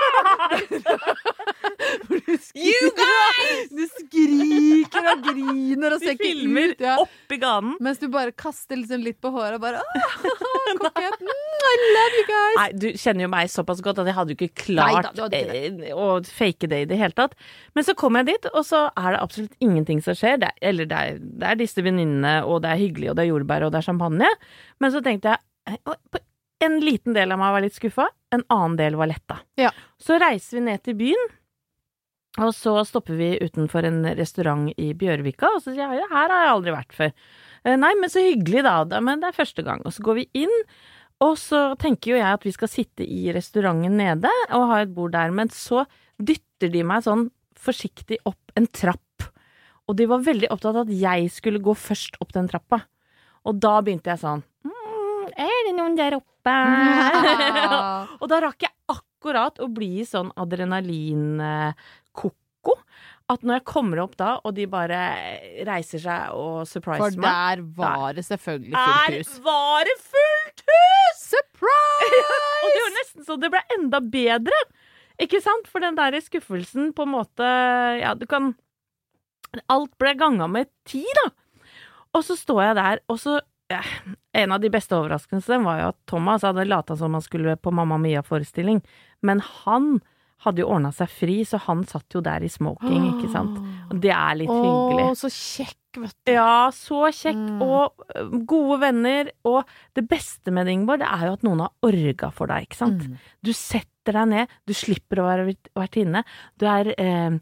You 2.55 2.91
guys! 2.99 3.69
du 3.75 3.83
skriker 3.91 5.09
og 5.13 5.23
griner 5.27 5.95
og 5.97 6.03
ser 6.03 6.15
ikke 6.15 6.31
ut. 6.35 6.83
Ja. 6.83 6.95
oppi 7.03 7.39
ganen. 7.43 7.75
Mens 7.85 8.01
du 8.03 8.07
bare 8.13 8.33
kaster 8.37 8.79
liksom 8.79 9.03
litt 9.05 9.19
på 9.23 9.31
håret 9.35 9.57
og 9.59 9.63
bare 9.65 9.81
Åh, 9.83 10.17
kokett. 10.83 11.21
Mm, 11.21 11.65
I 11.71 11.75
love 11.97 12.19
you 12.21 12.27
guys. 12.31 12.57
Nei, 12.59 12.69
du 12.85 12.89
kjenner 13.01 13.27
jo 13.27 13.31
meg 13.35 13.51
såpass 13.53 13.83
godt 13.85 14.03
at 14.03 14.11
jeg 14.11 14.17
hadde 14.19 14.35
jo 14.35 14.39
ikke 14.41 14.65
klart 14.67 15.11
du 15.17 15.23
hadde 15.25 15.41
ikke 15.45 15.89
eh, 15.91 15.97
å 15.97 16.09
fake 16.27 16.71
det 16.71 16.83
i 16.85 16.89
det 16.91 16.99
hele 17.01 17.17
tatt. 17.17 17.35
Men 17.77 17.87
så 17.87 17.97
kom 17.99 18.19
jeg 18.21 18.31
dit, 18.33 18.51
og 18.53 18.63
så 18.67 18.87
er 18.95 19.17
det 19.17 19.23
absolutt 19.25 19.57
ingenting 19.65 20.03
som 20.05 20.17
skjer. 20.19 20.39
Det 20.43 20.53
er, 20.53 20.59
eller 20.73 20.91
det 20.91 21.01
er, 21.01 21.19
det 21.43 21.51
er 21.53 21.61
disse 21.65 21.85
venninnene, 21.85 22.37
og 22.49 22.63
det 22.65 22.71
er 22.75 22.83
hyggelig, 22.85 23.11
og 23.13 23.19
det 23.19 23.27
er 23.27 23.33
jordbær, 23.33 23.67
og 23.69 23.75
det 23.75 23.81
er 23.83 23.89
champagne. 23.89 24.31
Men 24.83 24.95
så 24.95 25.03
tenkte 25.05 25.35
jeg 25.35 25.81
på- 25.85 26.23
En 26.65 26.79
liten 26.81 27.17
del 27.17 27.33
av 27.35 27.41
meg 27.41 27.55
var 27.55 27.65
litt 27.65 27.77
skuffa, 27.77 28.09
en 28.35 28.45
annen 28.53 28.77
del 28.81 28.97
var 28.99 29.11
letta. 29.11 29.41
Ja. 29.61 29.71
Så 30.01 30.17
reiser 30.23 30.59
vi 30.59 30.67
ned 30.69 30.85
til 30.87 30.97
byen. 30.99 31.33
Og 32.43 32.51
så 32.57 32.73
stopper 32.89 33.15
vi 33.19 33.29
utenfor 33.39 33.87
en 33.87 34.01
restaurant 34.19 34.67
i 34.81 34.89
Bjørvika, 34.99 35.53
og 35.55 35.61
så 35.63 35.71
sier 35.71 35.85
jeg 35.85 36.01
ja, 36.03 36.09
her 36.11 36.33
har 36.33 36.47
jeg 36.49 36.55
aldri 36.57 36.73
vært 36.75 36.97
før. 36.97 37.13
«Eh, 37.63 37.77
Nei, 37.79 37.93
men 38.01 38.11
så 38.11 38.25
hyggelig 38.25 38.65
da, 38.67 38.73
da, 38.91 38.99
men 39.05 39.23
det 39.23 39.31
er 39.31 39.37
første 39.37 39.63
gang. 39.67 39.85
Og 39.87 39.95
så 39.95 40.03
går 40.05 40.19
vi 40.19 40.25
inn, 40.43 40.57
og 41.23 41.37
så 41.39 41.61
tenker 41.81 42.15
jo 42.15 42.19
jeg 42.19 42.41
at 42.41 42.47
vi 42.47 42.53
skal 42.57 42.71
sitte 42.73 43.07
i 43.07 43.29
restauranten 43.35 43.95
nede 44.01 44.33
og 44.51 44.67
ha 44.73 44.81
et 44.83 44.93
bord 44.97 45.15
der, 45.15 45.31
men 45.35 45.53
så 45.55 45.85
dytter 46.19 46.73
de 46.75 46.83
meg 46.87 47.07
sånn 47.07 47.29
forsiktig 47.65 48.19
opp 48.29 48.59
en 48.59 48.67
trapp. 48.67 49.29
Og 49.87 49.97
de 49.99 50.09
var 50.11 50.25
veldig 50.27 50.51
opptatt 50.51 50.75
av 50.75 50.89
at 50.89 50.97
jeg 50.97 51.31
skulle 51.33 51.63
gå 51.63 51.75
først 51.77 52.19
opp 52.25 52.35
den 52.35 52.51
trappa. 52.51 52.83
Og 53.47 53.61
da 53.63 53.77
begynte 53.85 54.11
jeg 54.11 54.23
sånn 54.25 54.43
mm, 54.67 54.84
Er 55.37 55.65
det 55.69 55.75
noen 55.77 55.97
der 55.99 56.15
oppe? 56.19 56.51
og 58.21 58.27
da 58.31 58.37
rakk 58.45 58.63
jeg 58.67 58.73
akkurat 58.93 59.59
å 59.63 59.67
bli 59.73 60.05
sånn 60.09 60.31
adrenalin-koko. 60.37 62.75
At 63.33 63.41
når 63.41 63.55
jeg 63.57 63.65
kommer 63.71 63.99
opp 64.03 64.15
da, 64.21 64.31
og 64.45 64.53
de 64.57 64.65
bare 64.69 64.99
reiser 65.65 66.01
seg 66.03 66.21
og 66.37 66.67
surpriser 66.69 67.01
For 67.01 67.11
der 67.25 67.63
var 67.79 68.13
det 68.19 68.25
selvfølgelig 68.27 68.77
fullt 68.77 69.17
hus. 69.17 69.31
Der 69.33 69.41
var 69.47 69.81
det 69.89 69.97
fullt 70.03 70.61
hus! 70.69 71.19
Surprise! 71.35 72.35
og 72.61 72.69
det 72.69 72.83
var 72.83 72.93
nesten 72.99 73.23
så 73.25 73.33
det 73.41 73.49
ble 73.55 73.63
enda 73.79 73.99
bedre. 74.05 74.59
Ikke 75.25 75.41
sant? 75.41 75.65
For 75.73 75.81
den 75.81 75.97
der 75.97 76.13
skuffelsen 76.21 76.93
på 76.93 77.03
en 77.07 77.15
måte 77.15 77.47
Ja, 78.03 78.13
du 78.19 78.27
kan 78.29 78.53
Alt 79.71 79.95
ble 80.03 80.13
ganga 80.19 80.47
med 80.51 80.67
ti, 80.85 81.05
da. 81.23 81.31
Og 82.15 82.23
så 82.27 82.37
står 82.37 82.61
jeg 82.65 82.77
der, 82.79 83.01
og 83.09 83.19
så 83.23 83.39
En 84.35 84.53
av 84.53 84.61
de 84.61 84.69
beste 84.73 84.93
overraskelsene 84.97 85.65
var 85.65 85.79
jo 85.81 85.87
at 85.93 86.01
Thomas 86.11 86.43
hadde 86.45 86.67
lata 86.69 86.97
som 87.01 87.15
han 87.17 87.23
skulle 87.25 87.57
på 87.57 87.73
Mamma 87.73 87.97
Mia-forestilling, 88.03 88.83
men 89.25 89.41
han 89.65 90.01
hadde 90.45 90.61
jo 90.61 90.67
ordna 90.75 90.91
seg 90.93 91.09
fri, 91.09 91.39
så 91.49 91.57
han 91.65 91.85
satt 91.89 92.13
jo 92.13 92.21
der 92.21 92.45
i 92.45 92.51
smoking, 92.53 93.07
ikke 93.15 93.31
sant. 93.33 93.57
Og 93.89 94.01
det 94.03 94.11
er 94.13 94.35
litt 94.37 94.51
hyggelig. 94.53 95.07
Å, 95.07 95.15
så 95.17 95.31
kjekk, 95.33 96.01
vet 96.03 96.17
du. 96.27 96.33
Ja, 96.35 96.69
så 96.75 97.07
kjekk, 97.17 97.39
Mm. 97.55 97.63
og 97.63 98.45
gode 98.51 98.81
venner. 98.83 99.31
Og 99.49 99.65
det 99.97 100.05
beste 100.11 100.53
med 100.53 100.67
det, 100.67 100.75
Ingeborg, 100.77 100.99
det 101.01 101.09
er 101.09 101.27
jo 101.31 101.33
at 101.39 101.43
noen 101.49 101.61
har 101.65 101.73
orga 101.89 102.31
for 102.35 102.47
deg, 102.53 102.67
ikke 102.69 102.77
sant. 102.83 103.07
Mm. 103.09 103.17
Du 103.43 103.53
setter 103.57 104.13
deg 104.19 104.29
ned, 104.29 104.49
du 104.67 104.75
slipper 104.75 105.23
å 105.23 105.29
være 105.31 105.47
vert- 105.49 105.73
vertinne. 105.81 106.25
Du 106.61 106.67
er 106.69 106.93
eh, 106.99 107.39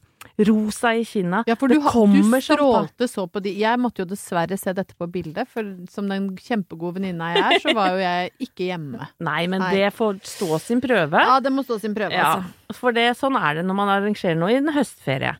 rosa 0.48 0.94
i 0.96 1.04
kinna. 1.06 1.42
Ja, 1.46 1.56
for 1.58 1.72
du, 1.72 1.78
du 1.80 2.40
strålte 2.40 3.08
så 3.10 3.26
på 3.30 3.42
de 3.44 3.52
Jeg 3.58 3.80
måtte 3.80 4.02
jo 4.04 4.08
dessverre 4.08 4.56
se 4.60 4.74
dette 4.76 4.96
på 4.98 5.08
bildet, 5.12 5.48
for 5.50 5.66
som 5.92 6.08
den 6.10 6.30
kjempegode 6.40 6.98
venninna 7.00 7.32
jeg 7.34 7.42
er, 7.42 7.58
så 7.64 7.74
var 7.76 7.96
jo 7.96 8.02
jeg 8.02 8.32
ikke 8.48 8.70
hjemme. 8.70 9.10
Nei, 9.30 9.42
men 9.50 9.64
Nei. 9.64 9.72
det 9.76 9.92
får 9.96 10.22
stå 10.26 10.60
sin 10.62 10.82
prøve. 10.84 11.26
Ja, 11.28 11.38
det 11.42 11.52
må 11.54 11.64
stå 11.66 11.78
sin 11.82 11.96
prøve, 11.96 12.14
Ja, 12.16 12.38
altså. 12.40 12.78
for 12.80 12.96
det, 12.96 13.10
sånn 13.20 13.36
er 13.40 13.60
det 13.60 13.66
når 13.68 13.78
man 13.82 13.92
arrangerer 13.98 14.38
noe 14.38 14.52
i 14.54 14.60
en 14.60 14.72
høstferie. 14.74 15.36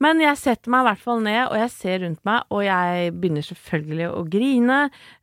Men 0.00 0.20
jeg 0.22 0.38
setter 0.40 0.72
meg 0.72 0.80
i 0.80 0.88
hvert 0.88 1.02
fall 1.04 1.18
ned, 1.26 1.40
og 1.50 1.56
jeg 1.60 1.70
ser 1.74 1.98
rundt 2.06 2.22
meg, 2.24 2.46
og 2.48 2.62
jeg 2.64 3.10
begynner 3.20 3.44
selvfølgelig 3.44 4.06
å 4.16 4.22
grine. 4.32 4.78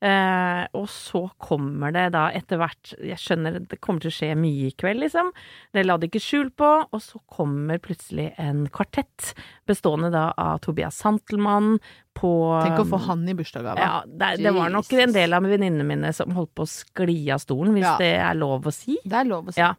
Eh, 0.06 0.64
og 0.78 0.86
så 0.94 1.24
kommer 1.42 1.96
det 1.96 2.04
da 2.14 2.28
etter 2.38 2.60
hvert 2.62 2.92
Jeg 3.02 3.18
skjønner 3.18 3.58
det 3.72 3.80
kommer 3.82 4.04
til 4.04 4.12
å 4.14 4.18
skje 4.20 4.30
mye 4.38 4.68
i 4.70 4.76
kveld, 4.78 5.02
liksom. 5.02 5.32
Det 5.74 5.86
la 5.86 5.98
de 5.98 6.10
ikke 6.12 6.22
skjul 6.22 6.52
på. 6.54 6.70
Og 6.94 7.02
så 7.02 7.18
kommer 7.26 7.82
plutselig 7.82 8.30
en 8.38 8.68
kvartett, 8.70 9.32
bestående 9.68 10.12
da 10.14 10.28
av 10.38 10.60
Tobias 10.62 11.02
Santelmann 11.02 11.80
på 12.18 12.30
Tenk 12.64 12.80
å 12.82 12.86
få 12.90 12.98
han 13.10 13.26
i 13.30 13.34
bursdagsgave. 13.38 13.78
ja, 13.82 14.00
det, 14.06 14.30
det 14.42 14.54
var 14.56 14.72
nok 14.74 14.94
en 14.98 15.12
del 15.14 15.36
av 15.38 15.46
venninnene 15.46 15.86
mine 15.86 16.14
som 16.18 16.32
holdt 16.34 16.54
på 16.58 16.66
å 16.66 16.70
skli 16.70 17.18
av 17.34 17.42
stolen, 17.44 17.74
hvis 17.78 17.86
Ja. 17.86 17.98
det 18.02 18.14
er 18.22 18.34
lov 18.40 18.66
å 18.66 18.74
si. 18.74 18.98
Det 19.06 19.20
er 19.20 19.28
lov 19.30 19.50
å 19.52 19.54
si. 19.54 19.62
Ja. 19.62 19.74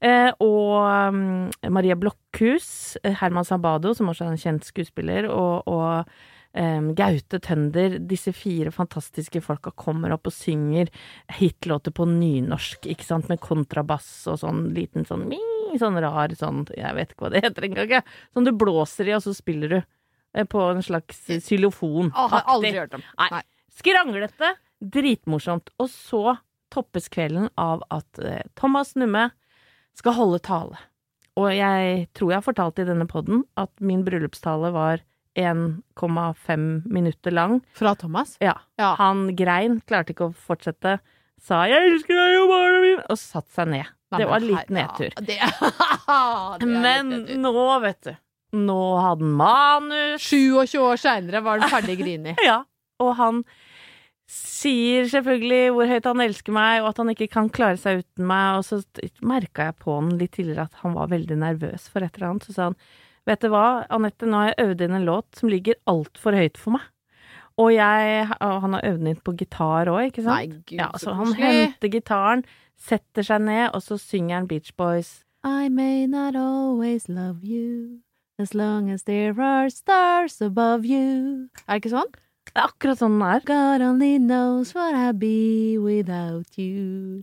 Eh, 0.00 0.30
og 0.44 0.72
um, 1.12 1.20
Maria 1.74 1.96
Blokhus, 1.98 2.96
eh, 3.02 3.14
Herman 3.20 3.46
Sabado, 3.46 3.94
som 3.96 4.10
også 4.10 4.26
er 4.26 4.34
en 4.34 4.42
kjent 4.42 4.68
skuespiller, 4.68 5.30
og, 5.32 5.68
og 5.68 6.18
Um, 6.58 6.94
Gaute 6.96 7.38
Tønder. 7.44 7.98
Disse 8.08 8.32
fire 8.34 8.70
fantastiske 8.74 9.42
folka 9.44 9.70
kommer 9.78 10.14
opp 10.14 10.30
og 10.30 10.34
synger 10.34 10.88
hitlåter 11.36 11.92
på 11.94 12.06
nynorsk, 12.08 12.88
ikke 12.88 13.04
sant, 13.04 13.28
med 13.28 13.38
kontrabass 13.44 14.08
og 14.32 14.40
sånn 14.40 14.62
liten 14.74 15.04
sånn 15.06 15.26
ming, 15.28 15.76
sånn 15.78 16.00
rar 16.00 16.32
sånn, 16.34 16.64
jeg 16.72 16.96
vet 16.96 17.12
ikke 17.12 17.26
hva 17.26 17.30
det 17.34 17.44
heter 17.44 17.68
engang, 17.68 17.92
jeg. 17.98 18.16
Sånn 18.32 18.48
du 18.48 18.54
blåser 18.56 19.12
i, 19.12 19.14
og 19.14 19.22
så 19.28 19.36
spiller 19.36 19.76
du 19.76 20.44
på 20.48 20.64
en 20.72 20.82
slags 20.82 21.20
xylofon. 21.28 22.10
Oh, 22.14 22.32
har 22.32 22.48
aldri 22.48 22.72
hørt 22.76 22.96
om. 22.96 23.04
Nei. 23.20 23.28
Nei. 23.36 23.44
Skranglete, 23.78 24.54
dritmorsomt. 24.80 25.70
Og 25.78 25.90
så 25.92 26.38
toppes 26.74 27.08
kvelden 27.12 27.48
av 27.60 27.84
at 27.94 28.20
eh, 28.24 28.42
Thomas 28.58 28.94
Numme 28.98 29.28
skal 29.98 30.14
holde 30.18 30.38
tale. 30.46 30.78
og 31.38 31.52
jeg 31.54 32.08
tror 32.18 32.30
jeg 32.32 32.38
har 32.40 32.46
fortalt 32.46 32.80
i 32.82 32.86
denne 32.88 33.06
podden 33.10 33.44
at 33.60 33.70
min 33.80 34.00
bryllupstale 34.06 34.72
var 34.74 35.02
1,5 35.38 36.82
minutter 36.90 37.30
lang. 37.30 37.60
Fra 37.78 37.94
Thomas? 37.94 38.36
Ja. 38.42 38.56
Ja. 38.78 38.94
Han 38.98 39.36
grein, 39.38 39.80
klarte 39.86 40.14
ikke 40.14 40.30
å 40.30 40.34
fortsette. 40.34 40.98
Sa 41.40 41.62
'jeg 41.70 41.78
elsker 41.92 42.14
deg 42.18 42.32
jo, 42.34 42.46
barna 42.50 42.80
mine', 42.82 43.04
og 43.08 43.16
satte 43.18 43.52
seg 43.54 43.68
ned. 43.68 43.86
Nei, 44.10 44.18
Det 44.18 44.26
var 44.28 44.40
litt 44.40 44.70
nedtur. 44.74 45.12
Ja, 45.14 45.20
det, 45.22 45.38
det 46.60 46.66
Men 46.66 47.08
nedtur. 47.10 47.36
nå, 47.38 47.80
vet 47.82 48.00
du. 48.02 48.16
Nå 48.58 48.80
hadde 48.98 49.22
han 49.22 49.36
manus. 49.36 50.20
27 50.22 50.80
år 50.80 50.96
seinere 50.96 51.42
var 51.44 51.60
han 51.60 51.70
ferdig 51.70 51.98
grini. 52.00 52.34
Ja, 52.42 52.64
og 52.98 53.14
han 53.16 53.44
sier 54.28 55.08
selvfølgelig 55.08 55.72
hvor 55.72 55.88
høyt 55.88 56.06
han 56.10 56.20
elsker 56.20 56.52
meg, 56.52 56.82
og 56.82 56.90
at 56.90 56.98
han 57.00 57.12
ikke 57.14 57.30
kan 57.32 57.48
klare 57.48 57.78
seg 57.80 58.02
uten 58.02 58.28
meg, 58.28 58.58
og 58.60 58.66
så 58.68 58.80
merka 59.24 59.70
jeg 59.70 59.78
på 59.80 59.94
han 59.96 60.10
litt 60.20 60.34
tidligere 60.36 60.68
at 60.68 60.82
han 60.82 60.96
var 60.98 61.08
veldig 61.14 61.38
nervøs 61.40 61.88
for 61.88 62.04
et 62.04 62.14
eller 62.18 62.34
annet. 62.34 62.44
Så 62.44 62.56
sa 62.56 62.68
han, 62.68 62.76
vet 63.28 63.44
du 63.44 63.48
hva, 63.52 63.64
Anette, 63.94 64.28
nå 64.28 64.42
har 64.42 64.50
jeg 64.52 64.66
øvd 64.66 64.84
inn 64.84 64.98
en 65.00 65.08
låt 65.08 65.40
som 65.40 65.52
ligger 65.52 65.80
altfor 65.88 66.36
høyt 66.36 66.60
for 66.60 66.76
meg. 66.76 66.84
Og 67.58 67.72
jeg, 67.74 68.26
han 68.38 68.76
har 68.76 68.84
øvd 68.86 69.08
inn 69.10 69.22
på 69.24 69.34
gitar 69.40 69.88
òg, 69.90 70.12
ikke 70.12 70.22
sant? 70.28 70.44
Nei, 70.44 70.60
gud, 70.60 70.76
ja, 70.78 70.90
så 71.00 71.16
han 71.18 71.32
henter 71.34 71.90
gitaren, 71.90 72.44
setter 72.78 73.26
seg 73.26 73.42
ned, 73.48 73.64
og 73.72 73.82
så 73.82 73.96
synger 73.98 74.36
han 74.36 74.46
Beach 74.50 74.70
Boys. 74.78 75.24
I 75.42 75.66
may 75.72 76.06
not 76.06 76.36
always 76.36 77.08
love 77.08 77.42
you 77.42 78.02
as 78.38 78.52
long 78.54 78.90
as 78.90 79.02
there 79.08 79.34
are 79.42 79.70
stars 79.70 80.40
above 80.42 80.86
you. 80.86 81.48
Er 81.66 81.78
det 81.78 81.82
ikke 81.82 81.96
sånn? 81.96 82.12
Det 82.48 82.62
er 82.62 82.68
akkurat 82.68 83.00
sånn 83.00 83.18
den 83.18 83.26
er. 83.28 83.44
God 83.48 83.84
only 83.84 84.14
knows 84.18 84.74
what 84.76 84.96
I'd 84.96 85.18
be 85.20 85.76
without 85.82 86.58
you. 86.58 87.22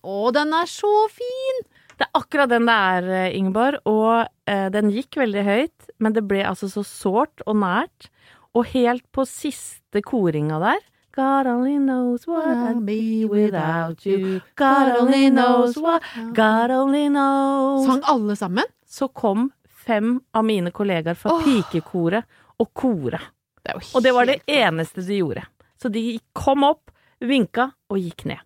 Å, 0.00 0.18
den 0.36 0.54
er 0.56 0.70
så 0.70 0.92
fin! 1.12 1.62
Det 1.94 2.06
er 2.08 2.18
akkurat 2.18 2.50
den 2.50 2.66
det 2.66 2.74
er, 2.74 3.10
eh, 3.18 3.36
Ingeborg, 3.38 3.82
og 3.86 4.24
eh, 4.50 4.66
den 4.74 4.90
gikk 4.94 5.20
veldig 5.20 5.44
høyt, 5.46 5.92
men 6.02 6.16
det 6.16 6.24
ble 6.26 6.42
altså 6.46 6.70
så 6.72 6.82
sårt 6.86 7.44
og 7.46 7.60
nært, 7.62 8.08
og 8.54 8.70
helt 8.72 9.06
på 9.14 9.26
siste 9.26 10.02
koringa 10.02 10.58
der 10.62 10.82
God 11.14 11.46
only 11.46 11.76
knows 11.78 12.26
what 12.26 12.44
I'd 12.46 12.84
be 12.84 13.24
without 13.24 14.04
you. 14.04 14.40
God 14.56 14.96
only 14.98 15.30
knows 15.30 15.76
what 15.76 16.02
God 16.34 16.70
only 16.74 17.06
knows. 17.06 17.86
Sang 17.86 18.02
alle 18.02 18.34
sammen? 18.36 18.64
Så 18.86 19.08
kom 19.08 19.52
fem 19.86 20.20
av 20.32 20.44
mine 20.44 20.72
kollegaer 20.74 21.14
fra 21.14 21.36
oh. 21.36 21.44
pikekoret 21.44 22.26
og 22.58 22.72
kora. 22.74 23.20
Det 23.64 23.74
Og 23.96 24.02
det 24.04 24.12
var 24.14 24.26
det 24.28 24.38
eneste 24.50 25.04
de 25.06 25.20
gjorde. 25.22 25.44
Så 25.80 25.90
de 25.92 26.02
kom 26.36 26.64
opp, 26.68 26.90
vinka 27.24 27.70
og 27.90 27.98
gikk 28.00 28.24
ned. 28.28 28.40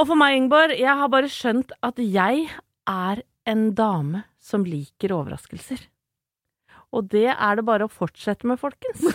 Og 0.00 0.08
for 0.08 0.18
meg, 0.18 0.36
Ingeborg, 0.38 0.72
jeg 0.80 0.96
har 0.98 1.10
bare 1.12 1.28
skjønt 1.30 1.72
at 1.84 1.98
jeg 2.02 2.46
er 2.90 3.20
en 3.46 3.66
dame 3.76 4.24
som 4.42 4.64
liker 4.66 5.12
overraskelser. 5.14 5.84
Og 6.94 7.08
det 7.10 7.26
er 7.34 7.56
det 7.58 7.64
bare 7.66 7.86
å 7.88 7.92
fortsette 7.92 8.46
med, 8.46 8.58
folkens. 8.60 9.02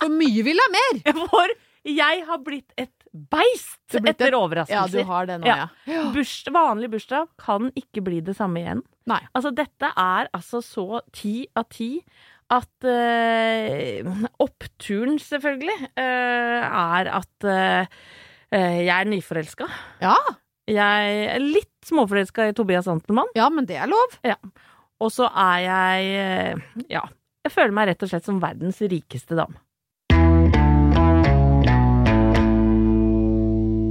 For 0.00 0.10
mye 0.12 0.44
vil 0.46 0.60
ha 0.60 0.68
mer! 0.72 1.00
For 1.30 1.54
jeg 1.84 2.22
har 2.28 2.40
blitt 2.44 2.72
et 2.80 2.92
beist 3.14 3.78
blitt 3.94 4.14
etter 4.16 4.32
et- 4.32 4.38
overraskelser. 4.38 4.98
Ja, 4.98 5.04
du 5.04 5.10
har 5.10 5.26
det 5.28 5.38
nå, 5.42 5.48
ja. 5.48 5.66
Ja. 5.88 6.04
Burs, 6.14 6.32
vanlig 6.52 6.90
bursdag 6.94 7.28
kan 7.40 7.70
ikke 7.78 8.02
bli 8.06 8.20
det 8.26 8.36
samme 8.38 8.62
igjen. 8.64 8.82
Nei. 9.10 9.20
Altså, 9.36 9.52
dette 9.54 9.90
er 9.92 10.30
altså 10.34 10.62
så 10.64 11.02
ti 11.14 11.44
av 11.60 11.68
ti 11.72 11.90
at 12.54 12.86
eh, 12.88 14.06
Oppturen, 14.42 15.18
selvfølgelig, 15.22 15.90
eh, 16.00 16.64
er 16.64 17.10
at 17.18 17.48
eh, 17.50 18.04
jeg 18.54 18.92
er 18.94 19.10
nyforelska. 19.10 19.66
Ja. 20.04 20.14
Jeg 20.70 21.16
er 21.34 21.42
litt 21.42 21.72
småforelska 21.84 22.48
i 22.48 22.54
Tobias 22.56 22.88
Antelmann. 22.88 23.28
ja, 23.36 23.48
men 23.52 23.66
det 23.68 23.76
er 23.82 23.90
lov. 23.90 24.18
Og 25.02 25.10
så 25.12 25.26
er 25.28 25.58
jeg 25.66 26.62
Ja. 26.88 27.02
Jeg 27.44 27.52
føler 27.52 27.74
meg 27.76 27.90
rett 27.90 28.02
og 28.06 28.08
slett 28.08 28.24
som 28.24 28.38
verdens 28.40 28.78
rikeste 28.80 29.36
dame. 29.36 29.58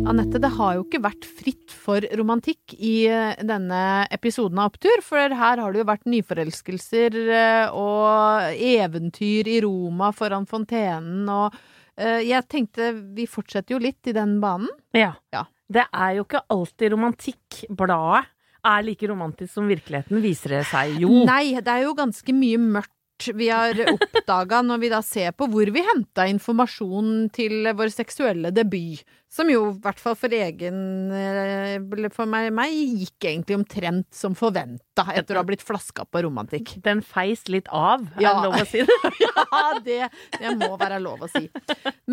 Anette, 0.04 0.40
det 0.42 0.50
har 0.58 0.74
jo 0.76 0.82
ikke 0.84 1.00
vært 1.04 1.24
fritt 1.24 1.72
for 1.72 2.04
romantikk 2.20 2.74
i 2.76 3.06
eh, 3.08 3.38
denne 3.48 4.04
episoden 4.12 4.60
av 4.60 4.74
Opptur, 4.74 5.00
for 5.06 5.32
her 5.40 5.62
har 5.62 5.72
det 5.72 5.80
jo 5.80 5.88
vært 5.88 6.10
nyforelskelser 6.12 7.16
eh, 7.24 7.72
og 7.72 8.58
eventyr 8.58 9.48
i 9.48 9.62
Roma 9.64 10.12
foran 10.16 10.48
fontenen 10.50 11.30
og 11.32 11.56
eh, 11.96 12.20
Jeg 12.28 12.44
tenkte 12.52 12.92
vi 13.16 13.30
fortsetter 13.32 13.78
jo 13.78 13.82
litt 13.84 14.12
i 14.12 14.16
den 14.18 14.42
banen. 14.44 14.68
Ja. 14.92 15.14
Ja. 15.32 15.46
Det 15.72 15.88
er 15.88 16.18
jo 16.18 16.28
ikke 16.28 16.44
alltid 16.52 16.94
romantikk. 16.98 17.64
Bladet 17.72 18.28
er 18.64 18.84
like 18.84 19.08
romantisk 19.08 19.56
som 19.56 19.72
virkeligheten, 19.72 20.20
viser 20.24 20.58
det 20.58 20.66
seg 20.68 21.00
jo. 21.04 21.24
Nei, 21.28 21.56
det 21.64 21.72
er 21.72 21.88
jo 21.88 21.96
ganske 21.96 22.36
mye 22.36 22.60
mørkt 22.60 22.92
vi 23.38 23.48
har 23.54 23.78
oppdaga 23.94 24.62
når 24.66 24.82
vi 24.84 24.90
da 24.94 25.02
ser 25.06 25.32
på 25.38 25.48
hvor 25.52 25.70
vi 25.74 25.84
henta 25.88 26.26
informasjon 26.32 27.30
til 27.36 27.70
vår 27.78 27.92
seksuelle 27.94 28.52
debut. 28.56 29.02
Som 29.34 29.50
jo, 29.50 29.64
i 29.72 29.80
hvert 29.82 29.98
fall 29.98 30.14
for 30.14 30.30
egen 30.30 30.76
eh, 31.10 31.80
For 32.14 32.30
meg, 32.30 32.52
meg 32.54 32.70
gikk 32.76 33.26
egentlig 33.32 33.56
omtrent 33.58 34.06
som 34.14 34.36
forventa 34.38 35.08
etter 35.18 35.34
å 35.34 35.42
ha 35.42 35.48
blitt 35.48 35.64
flaska 35.66 36.06
på 36.06 36.22
romantikk. 36.28 36.76
Den 36.86 37.02
feis 37.02 37.42
litt 37.50 37.66
av, 37.74 38.04
er 38.14 38.22
Ja. 38.28 38.36
det 38.38 38.44
lov 38.46 38.60
å 38.62 38.68
si 38.70 38.84
det? 38.86 39.00
Ja, 39.24 39.64
det, 39.86 39.98
det 40.38 40.54
må 40.60 40.70
være 40.78 41.00
lov 41.02 41.26
å 41.26 41.32
si. 41.34 41.48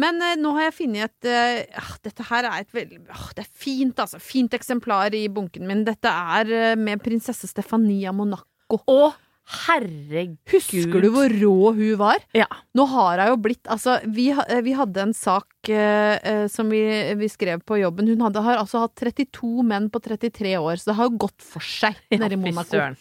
Men 0.01 0.17
eh, 0.25 0.39
nå 0.41 0.55
har 0.57 0.71
jeg 0.71 0.79
funnet 0.81 1.11
et 1.11 1.29
eh, 1.29 1.77
ah, 1.77 1.93
Dette 2.09 2.25
her 2.31 2.49
er 2.49 2.65
et 2.65 2.73
veldig 2.73 3.03
ah, 3.13 3.29
Det 3.37 3.45
er 3.45 3.53
fint, 3.67 4.01
altså. 4.01 4.21
Fint 4.23 4.57
eksemplar 4.57 5.13
i 5.17 5.27
bunken 5.29 5.69
min. 5.69 5.85
Dette 5.85 6.09
er 6.39 6.55
eh, 6.73 6.77
med 6.81 7.05
prinsesse 7.05 7.49
Stefania 7.53 8.17
Monaco. 8.17 8.81
Å, 8.81 9.11
herregud. 9.51 10.39
Husker 10.51 11.03
du 11.05 11.09
hvor 11.15 11.33
rå 11.43 11.73
hun 11.77 11.99
var? 12.01 12.23
Ja. 12.37 12.49
Nå 12.77 12.87
har 12.93 13.23
hun 13.25 13.33
jo 13.33 13.39
blitt 13.49 13.71
Altså, 13.71 13.99
vi, 14.07 14.31
eh, 14.33 14.63
vi 14.65 14.75
hadde 14.77 15.03
en 15.03 15.15
sak 15.17 15.69
eh, 15.69 16.17
eh, 16.17 16.47
som 16.53 16.71
vi, 16.73 16.83
vi 17.21 17.29
skrev 17.31 17.63
på 17.67 17.81
jobben. 17.81 18.09
Hun 18.11 18.25
hadde, 18.27 18.43
har 18.47 18.61
altså 18.63 18.85
hatt 18.87 18.97
32 19.01 19.67
menn 19.67 19.91
på 19.93 20.03
33 20.03 20.57
år, 20.59 20.81
så 20.81 20.91
det 20.91 20.99
har 21.01 21.11
jo 21.11 21.23
gått 21.27 21.45
for 21.45 21.65
seg 21.65 21.99
nede 22.15 22.35
i 22.37 22.41
Monaco. 22.41 22.71
søren. 22.73 22.99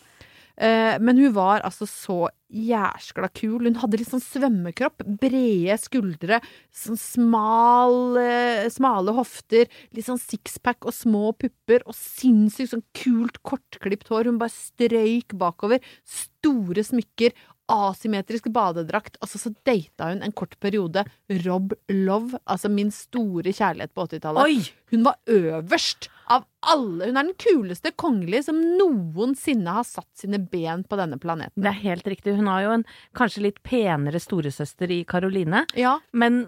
Eh, 0.60 0.98
men 1.00 1.18
hun 1.18 1.32
var 1.34 1.64
altså 1.64 1.88
så 1.88 2.28
jæskla 2.50 3.30
kul. 3.38 3.68
Hun 3.68 3.78
hadde 3.80 4.00
litt 4.02 4.10
sånn 4.12 4.24
svømmekropp. 4.24 5.06
Brede 5.22 5.78
skuldre, 5.80 6.42
sånn 6.76 7.00
smal, 7.00 8.18
eh, 8.20 8.68
smale 8.74 9.14
hofter, 9.16 9.70
litt 9.96 10.08
sånn 10.08 10.20
sixpack 10.20 10.84
og 10.86 10.96
små 10.96 11.32
pupper, 11.38 11.86
og 11.86 11.96
sinnssykt 11.96 12.74
sånn 12.74 12.86
kult, 12.94 13.40
kortklipt 13.44 14.10
hår. 14.12 14.26
Hun 14.26 14.42
bare 14.42 14.56
strøyk 14.56 15.38
bakover. 15.38 15.80
Store 16.04 16.84
smykker. 16.84 17.32
Asymmetrisk 17.70 18.50
badedrakt. 18.50 19.16
Altså, 19.22 19.38
så 19.38 19.54
data 19.64 20.10
hun 20.10 20.24
en 20.24 20.34
kort 20.34 20.60
periode 20.60 21.06
Rob 21.46 21.76
Love, 21.88 22.40
altså 22.50 22.68
min 22.68 22.90
store 22.90 23.54
kjærlighet 23.54 23.94
på 23.94 24.08
80-tallet. 24.08 24.42
Oi! 24.42 24.74
Hun 24.90 25.04
var 25.06 25.20
øverst 25.30 26.10
av 26.30 26.44
alle. 26.70 27.08
Hun 27.10 27.18
er 27.18 27.28
den 27.30 27.36
kuleste 27.42 27.92
kongelige 27.98 28.44
som 28.50 28.60
noensinne 28.78 29.74
har 29.80 29.86
satt 29.88 30.08
sine 30.20 30.38
ben 30.52 30.84
på 30.86 30.98
denne 31.00 31.18
planeten. 31.22 31.62
Det 31.64 31.72
er 31.72 31.80
helt 31.84 32.08
riktig. 32.12 32.36
Hun 32.38 32.50
har 32.52 32.64
jo 32.68 32.74
en 32.78 32.86
kanskje 33.18 33.44
litt 33.48 33.62
penere 33.66 34.22
storesøster 34.22 34.92
i 34.94 35.02
Karoline, 35.10 35.66
Ja, 35.80 35.98
men 36.14 36.44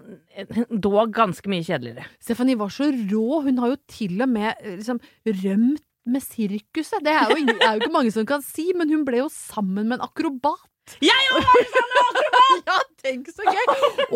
dog 0.70 1.12
ganske 1.16 1.50
mye 1.50 1.64
kjedeligere. 1.66 2.06
Stephanie 2.22 2.58
var 2.60 2.70
så 2.74 2.90
rå. 2.92 3.42
Hun 3.46 3.58
har 3.62 3.74
jo 3.74 3.80
til 3.90 4.20
og 4.22 4.30
med 4.32 4.52
eh, 4.60 4.76
liksom 4.80 5.00
rømt 5.26 5.82
med 6.04 6.22
sirkuset. 6.24 6.98
Det 7.06 7.12
er 7.14 7.30
jo, 7.30 7.36
ingen- 7.38 7.60
er 7.62 7.76
jo 7.76 7.84
ikke 7.84 7.94
mange 7.94 8.10
som 8.14 8.26
kan 8.26 8.42
si, 8.42 8.72
men 8.74 8.90
hun 8.90 9.04
ble 9.06 9.20
jo 9.22 9.28
sammen 9.30 9.86
med 9.86 9.98
en 10.00 10.06
akrobat. 10.08 10.68
Jeg 10.98 11.28
òg! 11.38 11.76
ja, 12.66 12.74
tenk 13.04 13.28
så 13.30 13.44
gøy! 13.46 13.68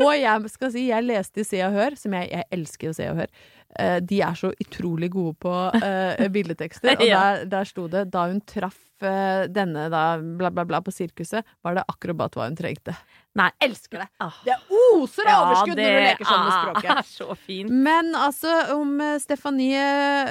Og 0.03 0.11
jeg 0.19 0.51
skal 0.51 0.73
si, 0.75 0.89
jeg 0.89 1.07
leste 1.07 1.45
i 1.45 1.47
Se 1.47 1.61
og 1.63 1.77
Hør, 1.79 1.95
som 2.01 2.17
jeg, 2.19 2.27
jeg 2.35 2.49
elsker 2.57 2.91
å 2.91 2.97
Se 2.99 3.07
og 3.13 3.21
Hør. 3.21 3.31
Eh, 3.79 3.99
de 4.01 4.23
er 4.25 4.37
så 4.39 4.53
utrolig 4.63 5.11
gode 5.13 5.35
på 5.43 5.53
eh, 5.83 6.29
bildetekster. 6.35 6.95
Og 6.97 7.07
Ja. 7.07 7.21
der, 7.37 7.47
der 7.51 7.69
sto 7.69 7.89
det 7.93 8.07
da 8.15 8.29
hun 8.31 8.39
traff 8.49 8.79
eh, 9.05 9.45
denne 9.53 9.89
da, 9.93 10.05
bla, 10.23 10.49
bla, 10.55 10.65
bla 10.65 10.81
på 10.81 10.95
sirkuset, 10.95 11.45
var 11.67 11.77
det 11.77 11.85
akrobat 11.91 12.39
hva 12.39 12.47
hun 12.49 12.57
trengte. 12.57 12.95
Nei, 13.37 13.51
elsker 13.61 14.01
det. 14.01 14.07
Ah. 14.25 14.39
Det 14.47 14.55
oser 14.73 15.29
av 15.29 15.43
overskudd 15.51 15.77
når 15.77 15.93
du 15.93 16.01
leker 16.07 16.25
sånn 16.31 16.47
med 16.47 16.55
språket. 16.57 16.91
Ah, 16.95 17.03
så 17.19 17.37
fint. 17.37 17.75
Men 17.85 18.15
altså, 18.17 18.55
om 18.79 18.95
eh, 19.05 19.19
Stefanie 19.21 19.83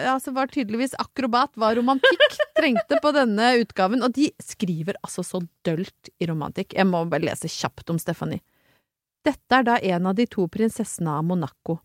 altså, 0.09 0.33
var 0.33 0.49
tydeligvis 0.49 0.97
akrobat, 1.03 1.53
hva 1.59 1.69
romantikk 1.77 2.39
trengte 2.57 2.97
på 3.03 3.13
denne 3.13 3.51
utgaven. 3.61 4.01
Og 4.07 4.15
de 4.17 4.31
skriver 4.41 4.97
altså 5.05 5.21
så 5.27 5.43
dølt 5.67 6.09
i 6.17 6.25
romantikk. 6.31 6.73
Jeg 6.73 6.89
må 6.89 7.03
bare 7.11 7.27
lese 7.29 7.51
kjapt 7.51 7.93
om 7.93 8.01
Stefanie. 8.01 8.41
Dette 9.25 9.57
er 9.59 9.65
da 9.65 9.75
en 9.93 10.09
av 10.09 10.17
de 10.17 10.25
to 10.29 10.47
prinsessene 10.49 11.13
av 11.19 11.25
Monaco. 11.29 11.79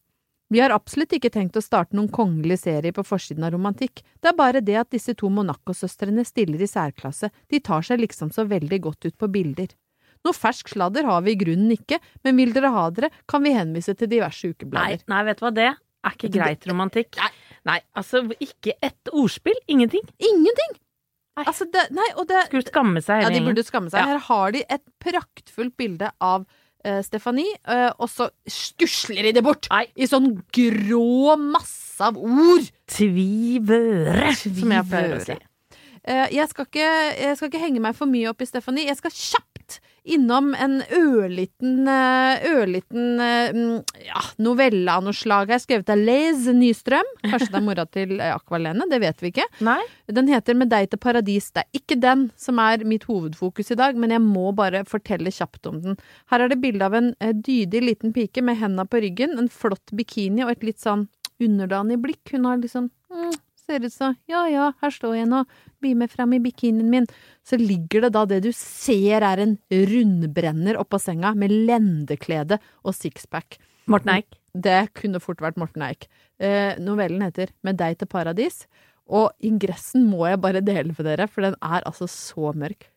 Vi 0.51 0.59
har 0.59 0.73
absolutt 0.75 1.13
ikke 1.15 1.31
tenkt 1.31 1.55
å 1.55 1.63
starte 1.63 1.95
noen 1.95 2.09
kongelig 2.11 2.65
serie 2.65 2.91
på 2.95 3.05
forsiden 3.07 3.45
av 3.47 3.53
romantikk, 3.55 4.03
det 4.19 4.33
er 4.33 4.39
bare 4.39 4.63
det 4.67 4.75
at 4.81 4.91
disse 4.91 5.15
to 5.15 5.31
Monaco-søstrene 5.31 6.25
stiller 6.27 6.63
i 6.63 6.67
særklasse, 6.67 7.31
de 7.47 7.61
tar 7.63 7.87
seg 7.87 8.03
liksom 8.03 8.33
så 8.35 8.45
veldig 8.51 8.81
godt 8.83 9.07
ut 9.07 9.17
på 9.21 9.29
bilder. 9.31 9.71
Noe 10.27 10.37
fersk 10.37 10.73
sladder 10.75 11.07
har 11.09 11.23
vi 11.25 11.37
i 11.37 11.39
grunnen 11.39 11.71
ikke, 11.77 12.01
men 12.27 12.41
vil 12.43 12.51
dere 12.57 12.73
ha 12.75 12.89
dere, 12.91 13.13
kan 13.31 13.47
vi 13.47 13.55
henvise 13.55 13.95
til 13.95 14.11
diverse 14.11 14.51
ukeblader. 14.51 15.07
nei, 15.07 15.23
vet 15.29 15.39
du 15.39 15.47
hva 15.47 15.55
det 15.55 15.71
er 15.71 16.17
ikke 16.17 16.33
greit 16.35 16.67
romantikk. 16.69 17.21
Nei, 17.69 17.79
altså 17.97 18.25
ikke 18.41 18.75
ett 18.83 19.11
ordspill. 19.13 19.59
Ingenting. 19.71 20.03
Ingenting! 20.19 20.79
Nei. 21.39 21.45
Altså, 21.47 21.65
det, 21.73 21.87
nei, 21.95 22.09
og 22.19 22.27
det 22.29 22.41
Skulle 22.49 22.67
skamme 22.67 23.01
seg 23.05 23.23
Ja, 23.23 23.29
de 23.33 23.41
burde 23.45 23.63
skamme 23.65 23.93
seg. 23.93 24.03
Ja. 24.03 24.17
Her 24.17 24.25
har 24.27 24.57
de 24.57 24.65
et 24.67 24.83
praktfullt 25.01 25.77
bilde 25.79 26.11
av 26.19 26.49
uh, 26.87 27.01
Stefanie, 27.07 27.59
og 27.99 28.09
så 28.11 28.31
skusler 28.49 29.29
de 29.29 29.35
det 29.39 29.45
bort 29.45 29.69
Nei. 29.73 29.87
i 29.97 30.09
sånn 30.11 30.33
grå 30.55 31.37
masse 31.41 32.01
av 32.05 32.19
ord. 32.19 32.67
Tvivøre, 32.91 34.33
som 34.39 34.77
jeg 34.77 34.91
pleier 34.91 35.17
å 35.19 35.23
si. 35.25 35.39
Eh, 36.09 36.27
jeg, 36.33 36.49
skal 36.51 36.69
ikke, 36.69 36.91
jeg 37.21 37.37
skal 37.37 37.51
ikke 37.51 37.63
henge 37.63 37.85
meg 37.85 37.97
for 37.97 38.11
mye 38.11 38.31
opp 38.31 38.41
i 38.41 38.49
Stephanie. 38.49 38.89
Jeg 38.89 38.99
skal 39.01 39.13
kjapt 39.13 39.79
innom 40.11 40.55
en 40.57 40.79
ørliten, 40.97 41.85
eh, 41.93 42.47
ørliten 42.49 43.21
eh, 43.21 43.53
mm, 43.53 43.99
ja, 44.07 44.23
novelle 44.41 44.89
av 44.89 45.05
noe 45.05 45.15
slag 45.15 45.53
her, 45.53 45.61
skrevet 45.61 45.93
av 45.93 46.01
Les 46.01 46.49
Nystrøm. 46.57 47.11
Kanskje 47.27 47.51
det 47.51 47.61
er 47.61 47.67
mora 47.67 47.85
til 47.85 48.15
Akvalene, 48.25 48.89
det 48.91 49.03
vet 49.05 49.21
vi 49.21 49.35
ikke. 49.35 49.47
Nei? 49.67 49.79
Den 50.09 50.31
heter 50.33 50.57
Med 50.57 50.73
deg 50.73 50.89
til 50.91 51.03
paradis. 51.03 51.51
Det 51.55 51.67
er 51.67 51.83
ikke 51.83 52.01
den 52.01 52.27
som 52.41 52.59
er 52.63 52.83
mitt 52.89 53.05
hovedfokus 53.09 53.71
i 53.75 53.79
dag, 53.79 54.01
men 54.01 54.17
jeg 54.17 54.25
må 54.25 54.51
bare 54.57 54.83
fortelle 54.89 55.33
kjapt 55.33 55.69
om 55.71 55.79
den. 55.85 56.01
Her 56.33 56.47
er 56.47 56.53
det 56.53 56.63
bilde 56.65 56.89
av 56.89 56.97
en 56.97 57.13
dydig 57.21 57.85
liten 57.85 58.17
pike 58.17 58.43
med 58.43 58.59
henda 58.61 58.89
på 58.89 59.05
ryggen, 59.05 59.37
en 59.39 59.53
flott 59.53 59.95
bikini 59.95 60.47
og 60.47 60.57
et 60.57 60.67
litt 60.73 60.83
sånn 60.83 61.07
underdanig 61.41 62.01
blikk. 62.03 62.35
Hun 62.35 62.49
har 62.49 62.61
liksom 62.61 62.91
mm, 63.13 63.39
Ser 63.71 63.85
ut 63.87 63.95
som 63.95 64.17
ja 64.27 64.41
ja, 64.51 64.73
her 64.83 64.91
står 64.91 65.13
jeg 65.15 65.29
nå, 65.31 65.45
bli 65.79 65.93
med 65.95 66.11
fram 66.11 66.33
i 66.35 66.41
bikinien 66.43 66.89
min. 66.91 67.07
Så 67.47 67.55
ligger 67.61 68.09
det 68.09 68.15
da 68.17 68.25
det 68.27 68.41
du 68.43 68.51
ser 68.57 69.23
er 69.23 69.43
en 69.45 69.53
rundbrenner 69.71 70.79
oppå 70.81 70.99
senga 70.99 71.31
med 71.39 71.55
lendeklede 71.69 72.59
og 72.83 72.97
sixpack. 72.99 73.61
Morten 73.91 74.17
Eik. 74.17 74.35
Det 74.51 74.91
kunne 74.99 75.23
fort 75.23 75.43
vært 75.45 75.61
Morten 75.61 75.85
Eik. 75.87 76.09
Eh, 76.43 76.75
novellen 76.83 77.23
heter 77.23 77.55
Med 77.63 77.79
deg 77.79 78.01
til 78.01 78.11
paradis, 78.11 78.65
og 79.07 79.31
ingressen 79.39 80.09
må 80.11 80.27
jeg 80.27 80.43
bare 80.43 80.65
dele 80.67 80.95
for 80.97 81.07
dere, 81.07 81.29
for 81.31 81.47
den 81.47 81.55
er 81.63 81.87
altså 81.87 82.11
så 82.11 82.51
mørk. 82.51 82.89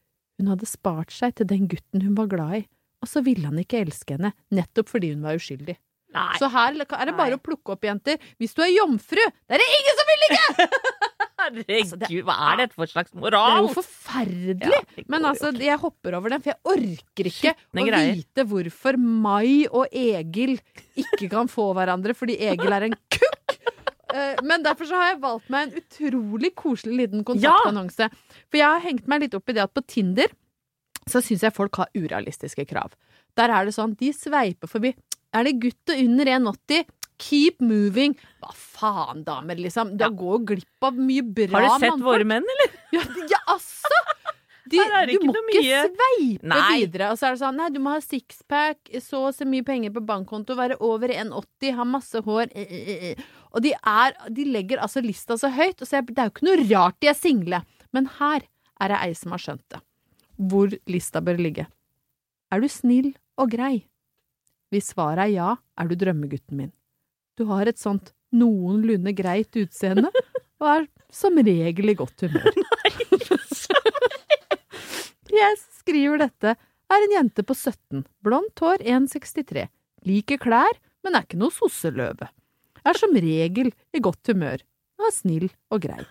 Hun 0.42 0.50
hadde 0.50 0.70
spart 0.70 1.14
seg 1.14 1.38
til 1.38 1.50
den 1.54 1.70
gutten 1.70 2.02
hun 2.02 2.18
var 2.18 2.34
glad 2.34 2.64
i, 2.64 2.66
og 3.06 3.14
så 3.14 3.22
ville 3.22 3.46
han 3.46 3.62
ikke 3.62 3.84
elske 3.86 4.18
henne, 4.18 4.34
nettopp 4.50 4.90
fordi 4.90 5.14
hun 5.14 5.26
var 5.26 5.38
uskyldig. 5.38 5.78
Nei. 6.14 6.34
Så 6.38 6.50
her 6.54 6.76
er 6.78 6.84
det 7.10 7.16
bare 7.18 7.34
Nei. 7.34 7.38
å 7.40 7.42
plukke 7.42 7.74
opp, 7.76 7.86
jenter. 7.88 8.20
Hvis 8.42 8.54
du 8.58 8.62
er 8.66 8.70
jomfru, 8.76 9.22
det 9.24 9.58
er 9.58 9.64
det 9.64 9.70
ingen 9.80 10.00
som 10.00 10.12
vil 10.12 10.24
ligge! 10.28 10.68
Herregud, 11.44 12.24
hva 12.28 12.36
er 12.54 12.60
dette 12.62 12.78
for 12.78 12.88
slags 12.88 13.12
moral? 13.18 13.50
Det 13.50 13.58
er 13.58 13.66
jo 13.66 13.72
forferdelig. 13.76 14.78
Ja, 14.96 15.04
Men 15.12 15.26
altså, 15.28 15.50
jeg 15.60 15.80
hopper 15.82 16.16
over 16.20 16.32
den, 16.32 16.44
for 16.46 16.54
jeg 16.54 16.62
orker 16.74 17.30
ikke 17.30 17.54
Skittende 17.54 17.84
å 17.84 17.88
greier. 17.90 18.14
vite 18.22 18.46
hvorfor 18.48 19.00
Mai 19.02 19.66
og 19.68 19.90
Egil 19.92 20.56
ikke 21.04 21.30
kan 21.34 21.50
få 21.52 21.72
hverandre 21.76 22.16
fordi 22.16 22.38
Egil 22.48 22.78
er 22.78 22.88
en 22.88 22.96
kukk. 23.12 23.58
Eh, 24.14 24.38
Men 24.46 24.64
derfor 24.64 24.88
så 24.88 25.00
har 25.02 25.12
jeg 25.12 25.22
valgt 25.26 25.50
meg 25.52 25.68
en 25.74 25.82
utrolig 25.82 26.54
koselig 26.56 27.00
liten 27.02 27.26
kontaktannonse. 27.28 28.08
For 28.48 28.62
jeg 28.62 28.70
har 28.70 28.84
hengt 28.86 29.08
meg 29.12 29.26
litt 29.26 29.36
opp 29.40 29.50
i 29.50 29.58
det 29.58 29.66
at 29.66 29.74
på 29.76 29.84
Tinder 29.90 30.32
så 31.10 31.20
syns 31.20 31.42
jeg 31.44 31.52
folk 31.58 31.76
har 31.82 31.90
urealistiske 31.98 32.64
krav. 32.70 32.94
Der 33.36 33.52
er 33.52 33.66
det 33.68 33.74
sånn, 33.76 33.98
de 34.00 34.14
sveiper 34.16 34.70
forbi. 34.72 34.94
Er 35.34 35.48
det 35.48 35.56
gutt 35.64 35.94
under 35.96 36.30
1,80? 36.38 36.86
Keep 37.24 37.62
moving. 37.64 38.16
Hva 38.42 38.52
faen, 38.58 39.24
damer, 39.26 39.60
liksom. 39.62 39.94
Da 40.00 40.10
går 40.12 40.38
jo 40.38 40.44
glipp 40.54 40.88
av 40.88 40.98
mye 40.98 41.24
bra 41.24 41.54
Har 41.54 41.66
du 41.66 41.70
sett 41.78 41.90
mannfolk. 41.94 42.08
våre 42.10 42.28
menn, 42.34 42.50
eller? 42.56 42.80
Ja, 42.98 43.04
ja 43.32 43.40
altså! 43.54 44.02
De, 44.74 44.80
du 44.80 45.26
må 45.28 45.34
ikke 45.36 45.42
mye. 45.50 45.80
sveipe 45.92 46.50
Nei. 46.50 46.62
videre. 46.80 47.12
Og 47.12 47.20
så 47.20 47.28
er 47.28 47.36
det 47.36 47.42
sånn, 47.44 47.58
nei, 47.60 47.70
du 47.74 47.80
må 47.84 47.94
ha 47.94 48.02
sixpack, 48.02 48.80
så 49.04 49.26
og 49.28 49.36
så 49.38 49.46
mye 49.50 49.66
penger 49.68 49.94
på 49.94 50.02
bankkonto, 50.08 50.56
være 50.58 50.80
over 50.84 51.12
1,80, 51.14 51.74
ha 51.78 51.86
masse 51.88 52.22
hår 52.26 52.48
eh, 52.56 52.72
eh, 52.80 53.04
eh. 53.12 53.24
Og 53.54 53.62
de 53.62 53.74
er 53.78 54.16
De 54.34 54.46
legger 54.50 54.82
altså 54.82 55.04
lista 55.04 55.38
så 55.38 55.52
høyt, 55.54 55.84
og 55.84 55.90
så 55.90 56.00
er, 56.00 56.08
det 56.10 56.18
er 56.18 56.30
jo 56.30 56.34
ikke 56.34 56.48
noe 56.48 56.68
rart 56.72 56.98
de 57.04 57.12
er 57.12 57.18
single. 57.18 57.62
Men 57.94 58.10
her 58.18 58.48
er 58.82 58.94
det 58.94 59.02
ei 59.04 59.14
som 59.20 59.36
har 59.36 59.44
skjønt 59.44 59.66
det. 59.76 59.84
Hvor 60.50 60.74
lista 60.90 61.22
bør 61.22 61.38
ligge. 61.44 61.68
Er 62.50 62.64
du 62.64 62.70
snill 62.72 63.12
og 63.38 63.52
grei? 63.54 63.84
Hvis 64.74 64.90
svaret 64.90 65.28
er 65.28 65.30
ja, 65.30 65.50
er 65.78 65.90
du 65.90 65.94
drømmegutten 66.02 66.58
min. 66.58 66.72
Du 67.38 67.46
har 67.52 67.70
et 67.70 67.78
sånt 67.78 68.10
noenlunde 68.34 69.14
greit 69.14 69.54
utseende, 69.62 70.10
og 70.62 70.70
er 70.72 70.88
som 71.14 71.38
regel 71.38 71.94
i 71.94 71.98
godt 71.98 72.26
humør. 72.26 72.58
Jeg 75.34 75.58
skriver 75.78 76.24
dette, 76.24 76.56
er 76.94 77.06
en 77.06 77.14
jente 77.18 77.46
på 77.46 77.54
17, 77.54 78.02
blondt 78.26 78.62
hår 78.66 78.82
1,63, 78.82 79.68
liker 80.10 80.42
klær, 80.42 80.82
men 81.06 81.18
er 81.18 81.26
ikke 81.28 81.42
noe 81.42 81.54
sosseløve. 81.54 82.30
Er 82.84 82.98
som 82.98 83.14
regel 83.14 83.70
i 83.94 84.02
godt 84.04 84.34
humør, 84.34 84.66
og 84.98 85.10
er 85.10 85.16
snill 85.16 85.48
og 85.74 85.86
grei. 85.86 86.02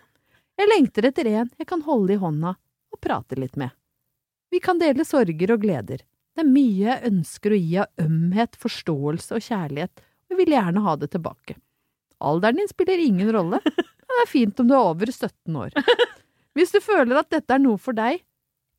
Jeg 0.59 0.71
lengter 0.71 1.11
etter 1.11 1.31
en 1.33 1.51
jeg 1.59 1.67
kan 1.71 1.83
holde 1.87 2.15
i 2.15 2.23
hånda 2.23 2.55
og 2.93 3.03
prate 3.03 3.39
litt 3.41 3.59
med. 3.59 3.75
Vi 4.53 4.61
kan 4.63 4.79
dele 4.79 5.07
sorger 5.09 5.55
og 5.55 5.63
gleder. 5.65 6.03
Det 6.33 6.45
er 6.45 6.49
mye 6.49 6.87
jeg 6.87 7.11
ønsker 7.11 7.53
å 7.53 7.59
gi 7.61 7.77
av 7.83 8.05
ømhet, 8.07 8.57
forståelse 8.61 9.37
og 9.37 9.45
kjærlighet, 9.45 10.01
og 10.01 10.33
jeg 10.33 10.39
vil 10.41 10.55
gjerne 10.57 10.83
ha 10.87 10.95
det 10.97 11.11
tilbake. 11.13 11.57
Alderen 12.25 12.57
din 12.63 12.71
spiller 12.71 13.03
ingen 13.03 13.33
rolle, 13.35 13.59
men 13.67 14.15
det 14.17 14.23
er 14.25 14.31
fint 14.31 14.61
om 14.63 14.69
du 14.71 14.75
er 14.77 14.87
over 14.93 15.11
17 15.13 15.59
år. 15.65 15.75
Hvis 16.57 16.73
du 16.73 16.81
føler 16.85 17.19
at 17.21 17.31
dette 17.33 17.53
er 17.57 17.61
noe 17.65 17.81
for 17.81 17.97
deg, 17.97 18.23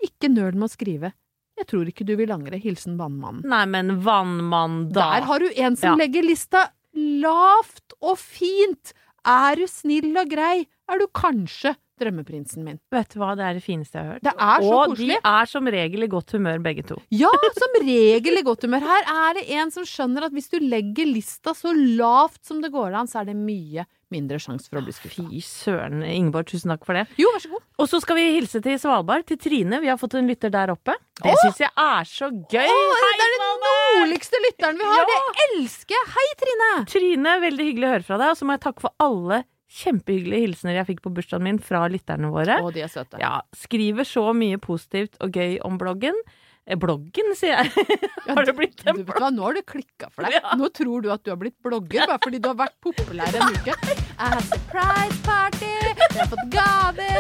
ikke 0.04 0.30
nøl 0.34 0.54
med 0.58 0.68
å 0.68 0.74
skrive. 0.74 1.14
Jeg 1.60 1.68
tror 1.70 1.90
ikke 1.92 2.06
du 2.10 2.16
vil 2.18 2.32
angre. 2.34 2.58
Hilsen 2.58 2.96
Vannmannen. 2.98 3.44
Nei, 3.46 3.64
men 3.70 4.00
vannmann, 4.04 4.88
da. 4.94 5.12
Der 5.20 5.28
har 5.30 5.44
du 5.44 5.52
en 5.54 5.76
som 5.78 5.94
Ja. 5.94 6.00
legger 6.06 6.26
lista 6.26 6.64
lavt 6.98 7.94
og 8.02 8.18
fint. 8.18 8.94
Er 9.26 9.56
du 9.62 9.68
snill 9.70 10.10
og 10.18 10.30
grei, 10.34 10.66
er 10.90 11.00
du 11.00 11.06
kanskje 11.14 11.76
drømmeprinsen 12.02 12.64
min. 12.66 12.80
Vet 12.94 13.14
du 13.14 13.20
hva, 13.22 13.34
det 13.38 13.46
er 13.48 13.58
det 13.60 13.64
fineste 13.66 13.98
jeg 14.00 14.06
har 14.06 14.14
hørt. 14.18 14.26
Det 14.26 14.34
er 14.34 14.66
så 14.66 14.74
Og 14.74 14.94
koselig. 14.94 15.18
de 15.18 15.32
er 15.34 15.50
som 15.54 15.68
regel 15.78 16.04
i 16.04 16.12
godt 16.12 16.32
humør, 16.38 16.62
begge 16.66 16.86
to. 16.90 16.98
Ja, 17.14 17.32
som 17.58 17.80
regel 17.86 18.40
i 18.40 18.46
godt 18.46 18.66
humør. 18.68 18.86
Her 18.88 19.10
er 19.14 19.40
det 19.40 19.48
en 19.60 19.72
som 19.74 19.86
skjønner 19.88 20.26
at 20.30 20.34
hvis 20.36 20.50
du 20.54 20.58
legger 20.64 21.06
lista 21.10 21.54
så 21.58 21.74
lavt 21.76 22.42
som 22.46 22.62
det 22.64 22.72
går 22.74 22.96
an, 22.98 23.08
så 23.12 23.22
er 23.22 23.30
det 23.32 23.38
mye 23.40 23.86
mindre 24.14 24.38
sjanse 24.38 24.70
for 24.70 24.78
å 24.78 24.84
bli 24.86 24.94
skuffa. 24.94 25.24
Fy 25.26 25.40
søren, 25.42 26.04
Ingeborg, 26.06 26.46
tusen 26.52 26.70
takk 26.70 26.84
for 26.86 26.94
det. 26.94 27.08
Jo, 27.18 27.32
vær 27.34 27.42
så 27.42 27.50
god. 27.50 27.64
Og 27.82 27.88
så 27.90 27.98
skal 28.04 28.20
vi 28.20 28.26
hilse 28.36 28.60
til 28.62 28.76
Svalbard, 28.78 29.26
til 29.26 29.40
Trine. 29.42 29.80
Vi 29.82 29.90
har 29.90 29.98
fått 29.98 30.14
en 30.20 30.30
lytter 30.30 30.52
der 30.54 30.70
oppe. 30.76 30.94
Det 31.18 31.34
syns 31.42 31.64
jeg 31.64 31.72
er 31.82 32.06
så 32.06 32.30
gøy! 32.30 32.68
Åh, 32.70 33.00
Hei, 33.02 33.10
det 33.18 33.26
er 33.26 33.34
den 33.34 33.66
nordligste 33.66 34.42
lytteren 34.46 34.78
vi 34.78 34.86
har! 34.86 35.02
Ja! 35.02 35.18
Det 35.34 35.48
elsker 35.48 35.98
jeg! 35.98 36.12
Hei, 36.14 36.28
Trine! 36.44 36.70
Trine, 36.94 37.34
veldig 37.42 37.68
hyggelig 37.72 37.90
å 37.90 37.94
høre 37.96 38.08
fra 38.12 38.20
deg. 38.22 38.36
Og 38.36 38.38
så 38.38 38.46
må 38.46 38.54
jeg 38.58 38.64
takke 38.68 38.86
for 38.86 38.94
alle 39.02 39.42
kjempehyggelige 39.74 40.46
hilsener 40.48 40.78
jeg 40.80 40.88
fikk 40.92 41.02
på 41.06 41.12
bursdagen 41.16 41.46
min 41.48 41.60
fra 41.64 41.88
lytterne 41.92 42.30
våre. 42.34 42.60
Å, 42.62 42.72
de 42.74 42.84
er 42.86 42.92
søte. 42.94 43.18
Ja, 43.22 43.40
skriver 43.58 44.06
så 44.08 44.30
mye 44.38 44.58
positivt 44.62 45.18
og 45.24 45.34
gøy 45.34 45.58
om 45.66 45.80
bloggen. 45.82 46.18
Eh, 46.64 46.78
Bloggen, 46.80 47.34
sier 47.36 47.58
jeg. 47.60 47.72
Har 48.30 48.46
det 48.48 48.54
blitt 48.56 48.86
en 48.88 48.96
du 48.96 49.04
hva, 49.10 49.28
Nå 49.36 49.44
har 49.44 49.58
det 49.58 49.66
klikka 49.68 50.08
for 50.14 50.24
deg. 50.24 50.38
Ja. 50.38 50.54
Nå 50.56 50.70
tror 50.72 51.04
du 51.04 51.10
at 51.12 51.20
du 51.26 51.34
har 51.34 51.40
blitt 51.42 51.58
blogger 51.66 52.08
bare 52.08 52.22
fordi 52.24 52.40
du 52.40 52.48
har 52.48 52.56
vært 52.62 52.78
populær 52.86 53.36
en 53.36 53.52
uke. 53.58 53.76
I 54.24 54.30
have 54.32 54.46
surprise 54.48 55.20
party, 55.26 55.74
jeg 55.90 55.98
har 56.16 56.30
fått 56.32 56.48
gaver, 56.54 57.20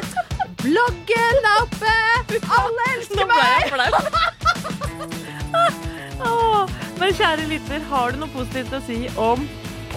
bloggen 0.61 1.49
er 1.49 1.57
oppe, 1.65 1.91
alle 2.55 2.71
Nå 2.77 2.83
elsker 2.93 3.25
ble 3.27 3.35
meg! 3.35 3.59
jeg 3.59 3.71
flau. 3.73 3.91
Men 7.03 7.11
kjære 7.17 7.43
lytter, 7.49 7.83
har 7.89 8.13
du 8.13 8.21
noe 8.21 8.31
positivt 8.31 8.71
å 8.77 8.79
si 8.85 8.97
om 9.19 9.43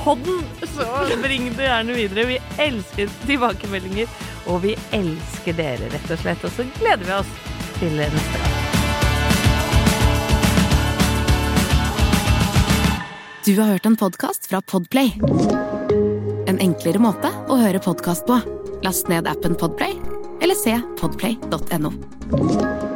podden, 0.07 0.43
så 0.63 0.87
bring 1.23 1.51
det 1.57 1.67
gjerne 1.67 1.95
videre. 1.97 2.27
Vi 2.31 2.39
elsker 2.63 3.11
tilbakemeldinger, 3.27 4.11
og 4.47 4.63
vi 4.63 4.77
elsker 4.95 5.57
dere, 5.59 5.91
rett 5.91 6.13
og 6.15 6.21
slett. 6.23 6.47
Og 6.47 6.55
så 6.55 6.67
gleder 6.79 7.03
vi 7.09 7.15
oss 7.17 7.33
til 7.81 7.99
neste 7.99 8.39
gang. 8.39 8.53
Du 13.47 13.53
har 13.61 13.77
hørt 13.77 13.87
en 13.87 13.99
podcast 13.99 14.47
fra 14.51 14.63
Podplay. 14.63 15.13
En 16.51 16.59
enklere 16.63 17.03
måte 17.03 17.31
å 17.51 17.59
høre 17.61 17.83
podcast 17.83 18.27
på. 18.27 18.41
Last 18.87 19.11
ned 19.11 19.27
appen 19.31 19.59
Podplay, 19.59 19.95
eller 20.43 20.59
se 20.59 20.79
podplay.no. 21.01 22.96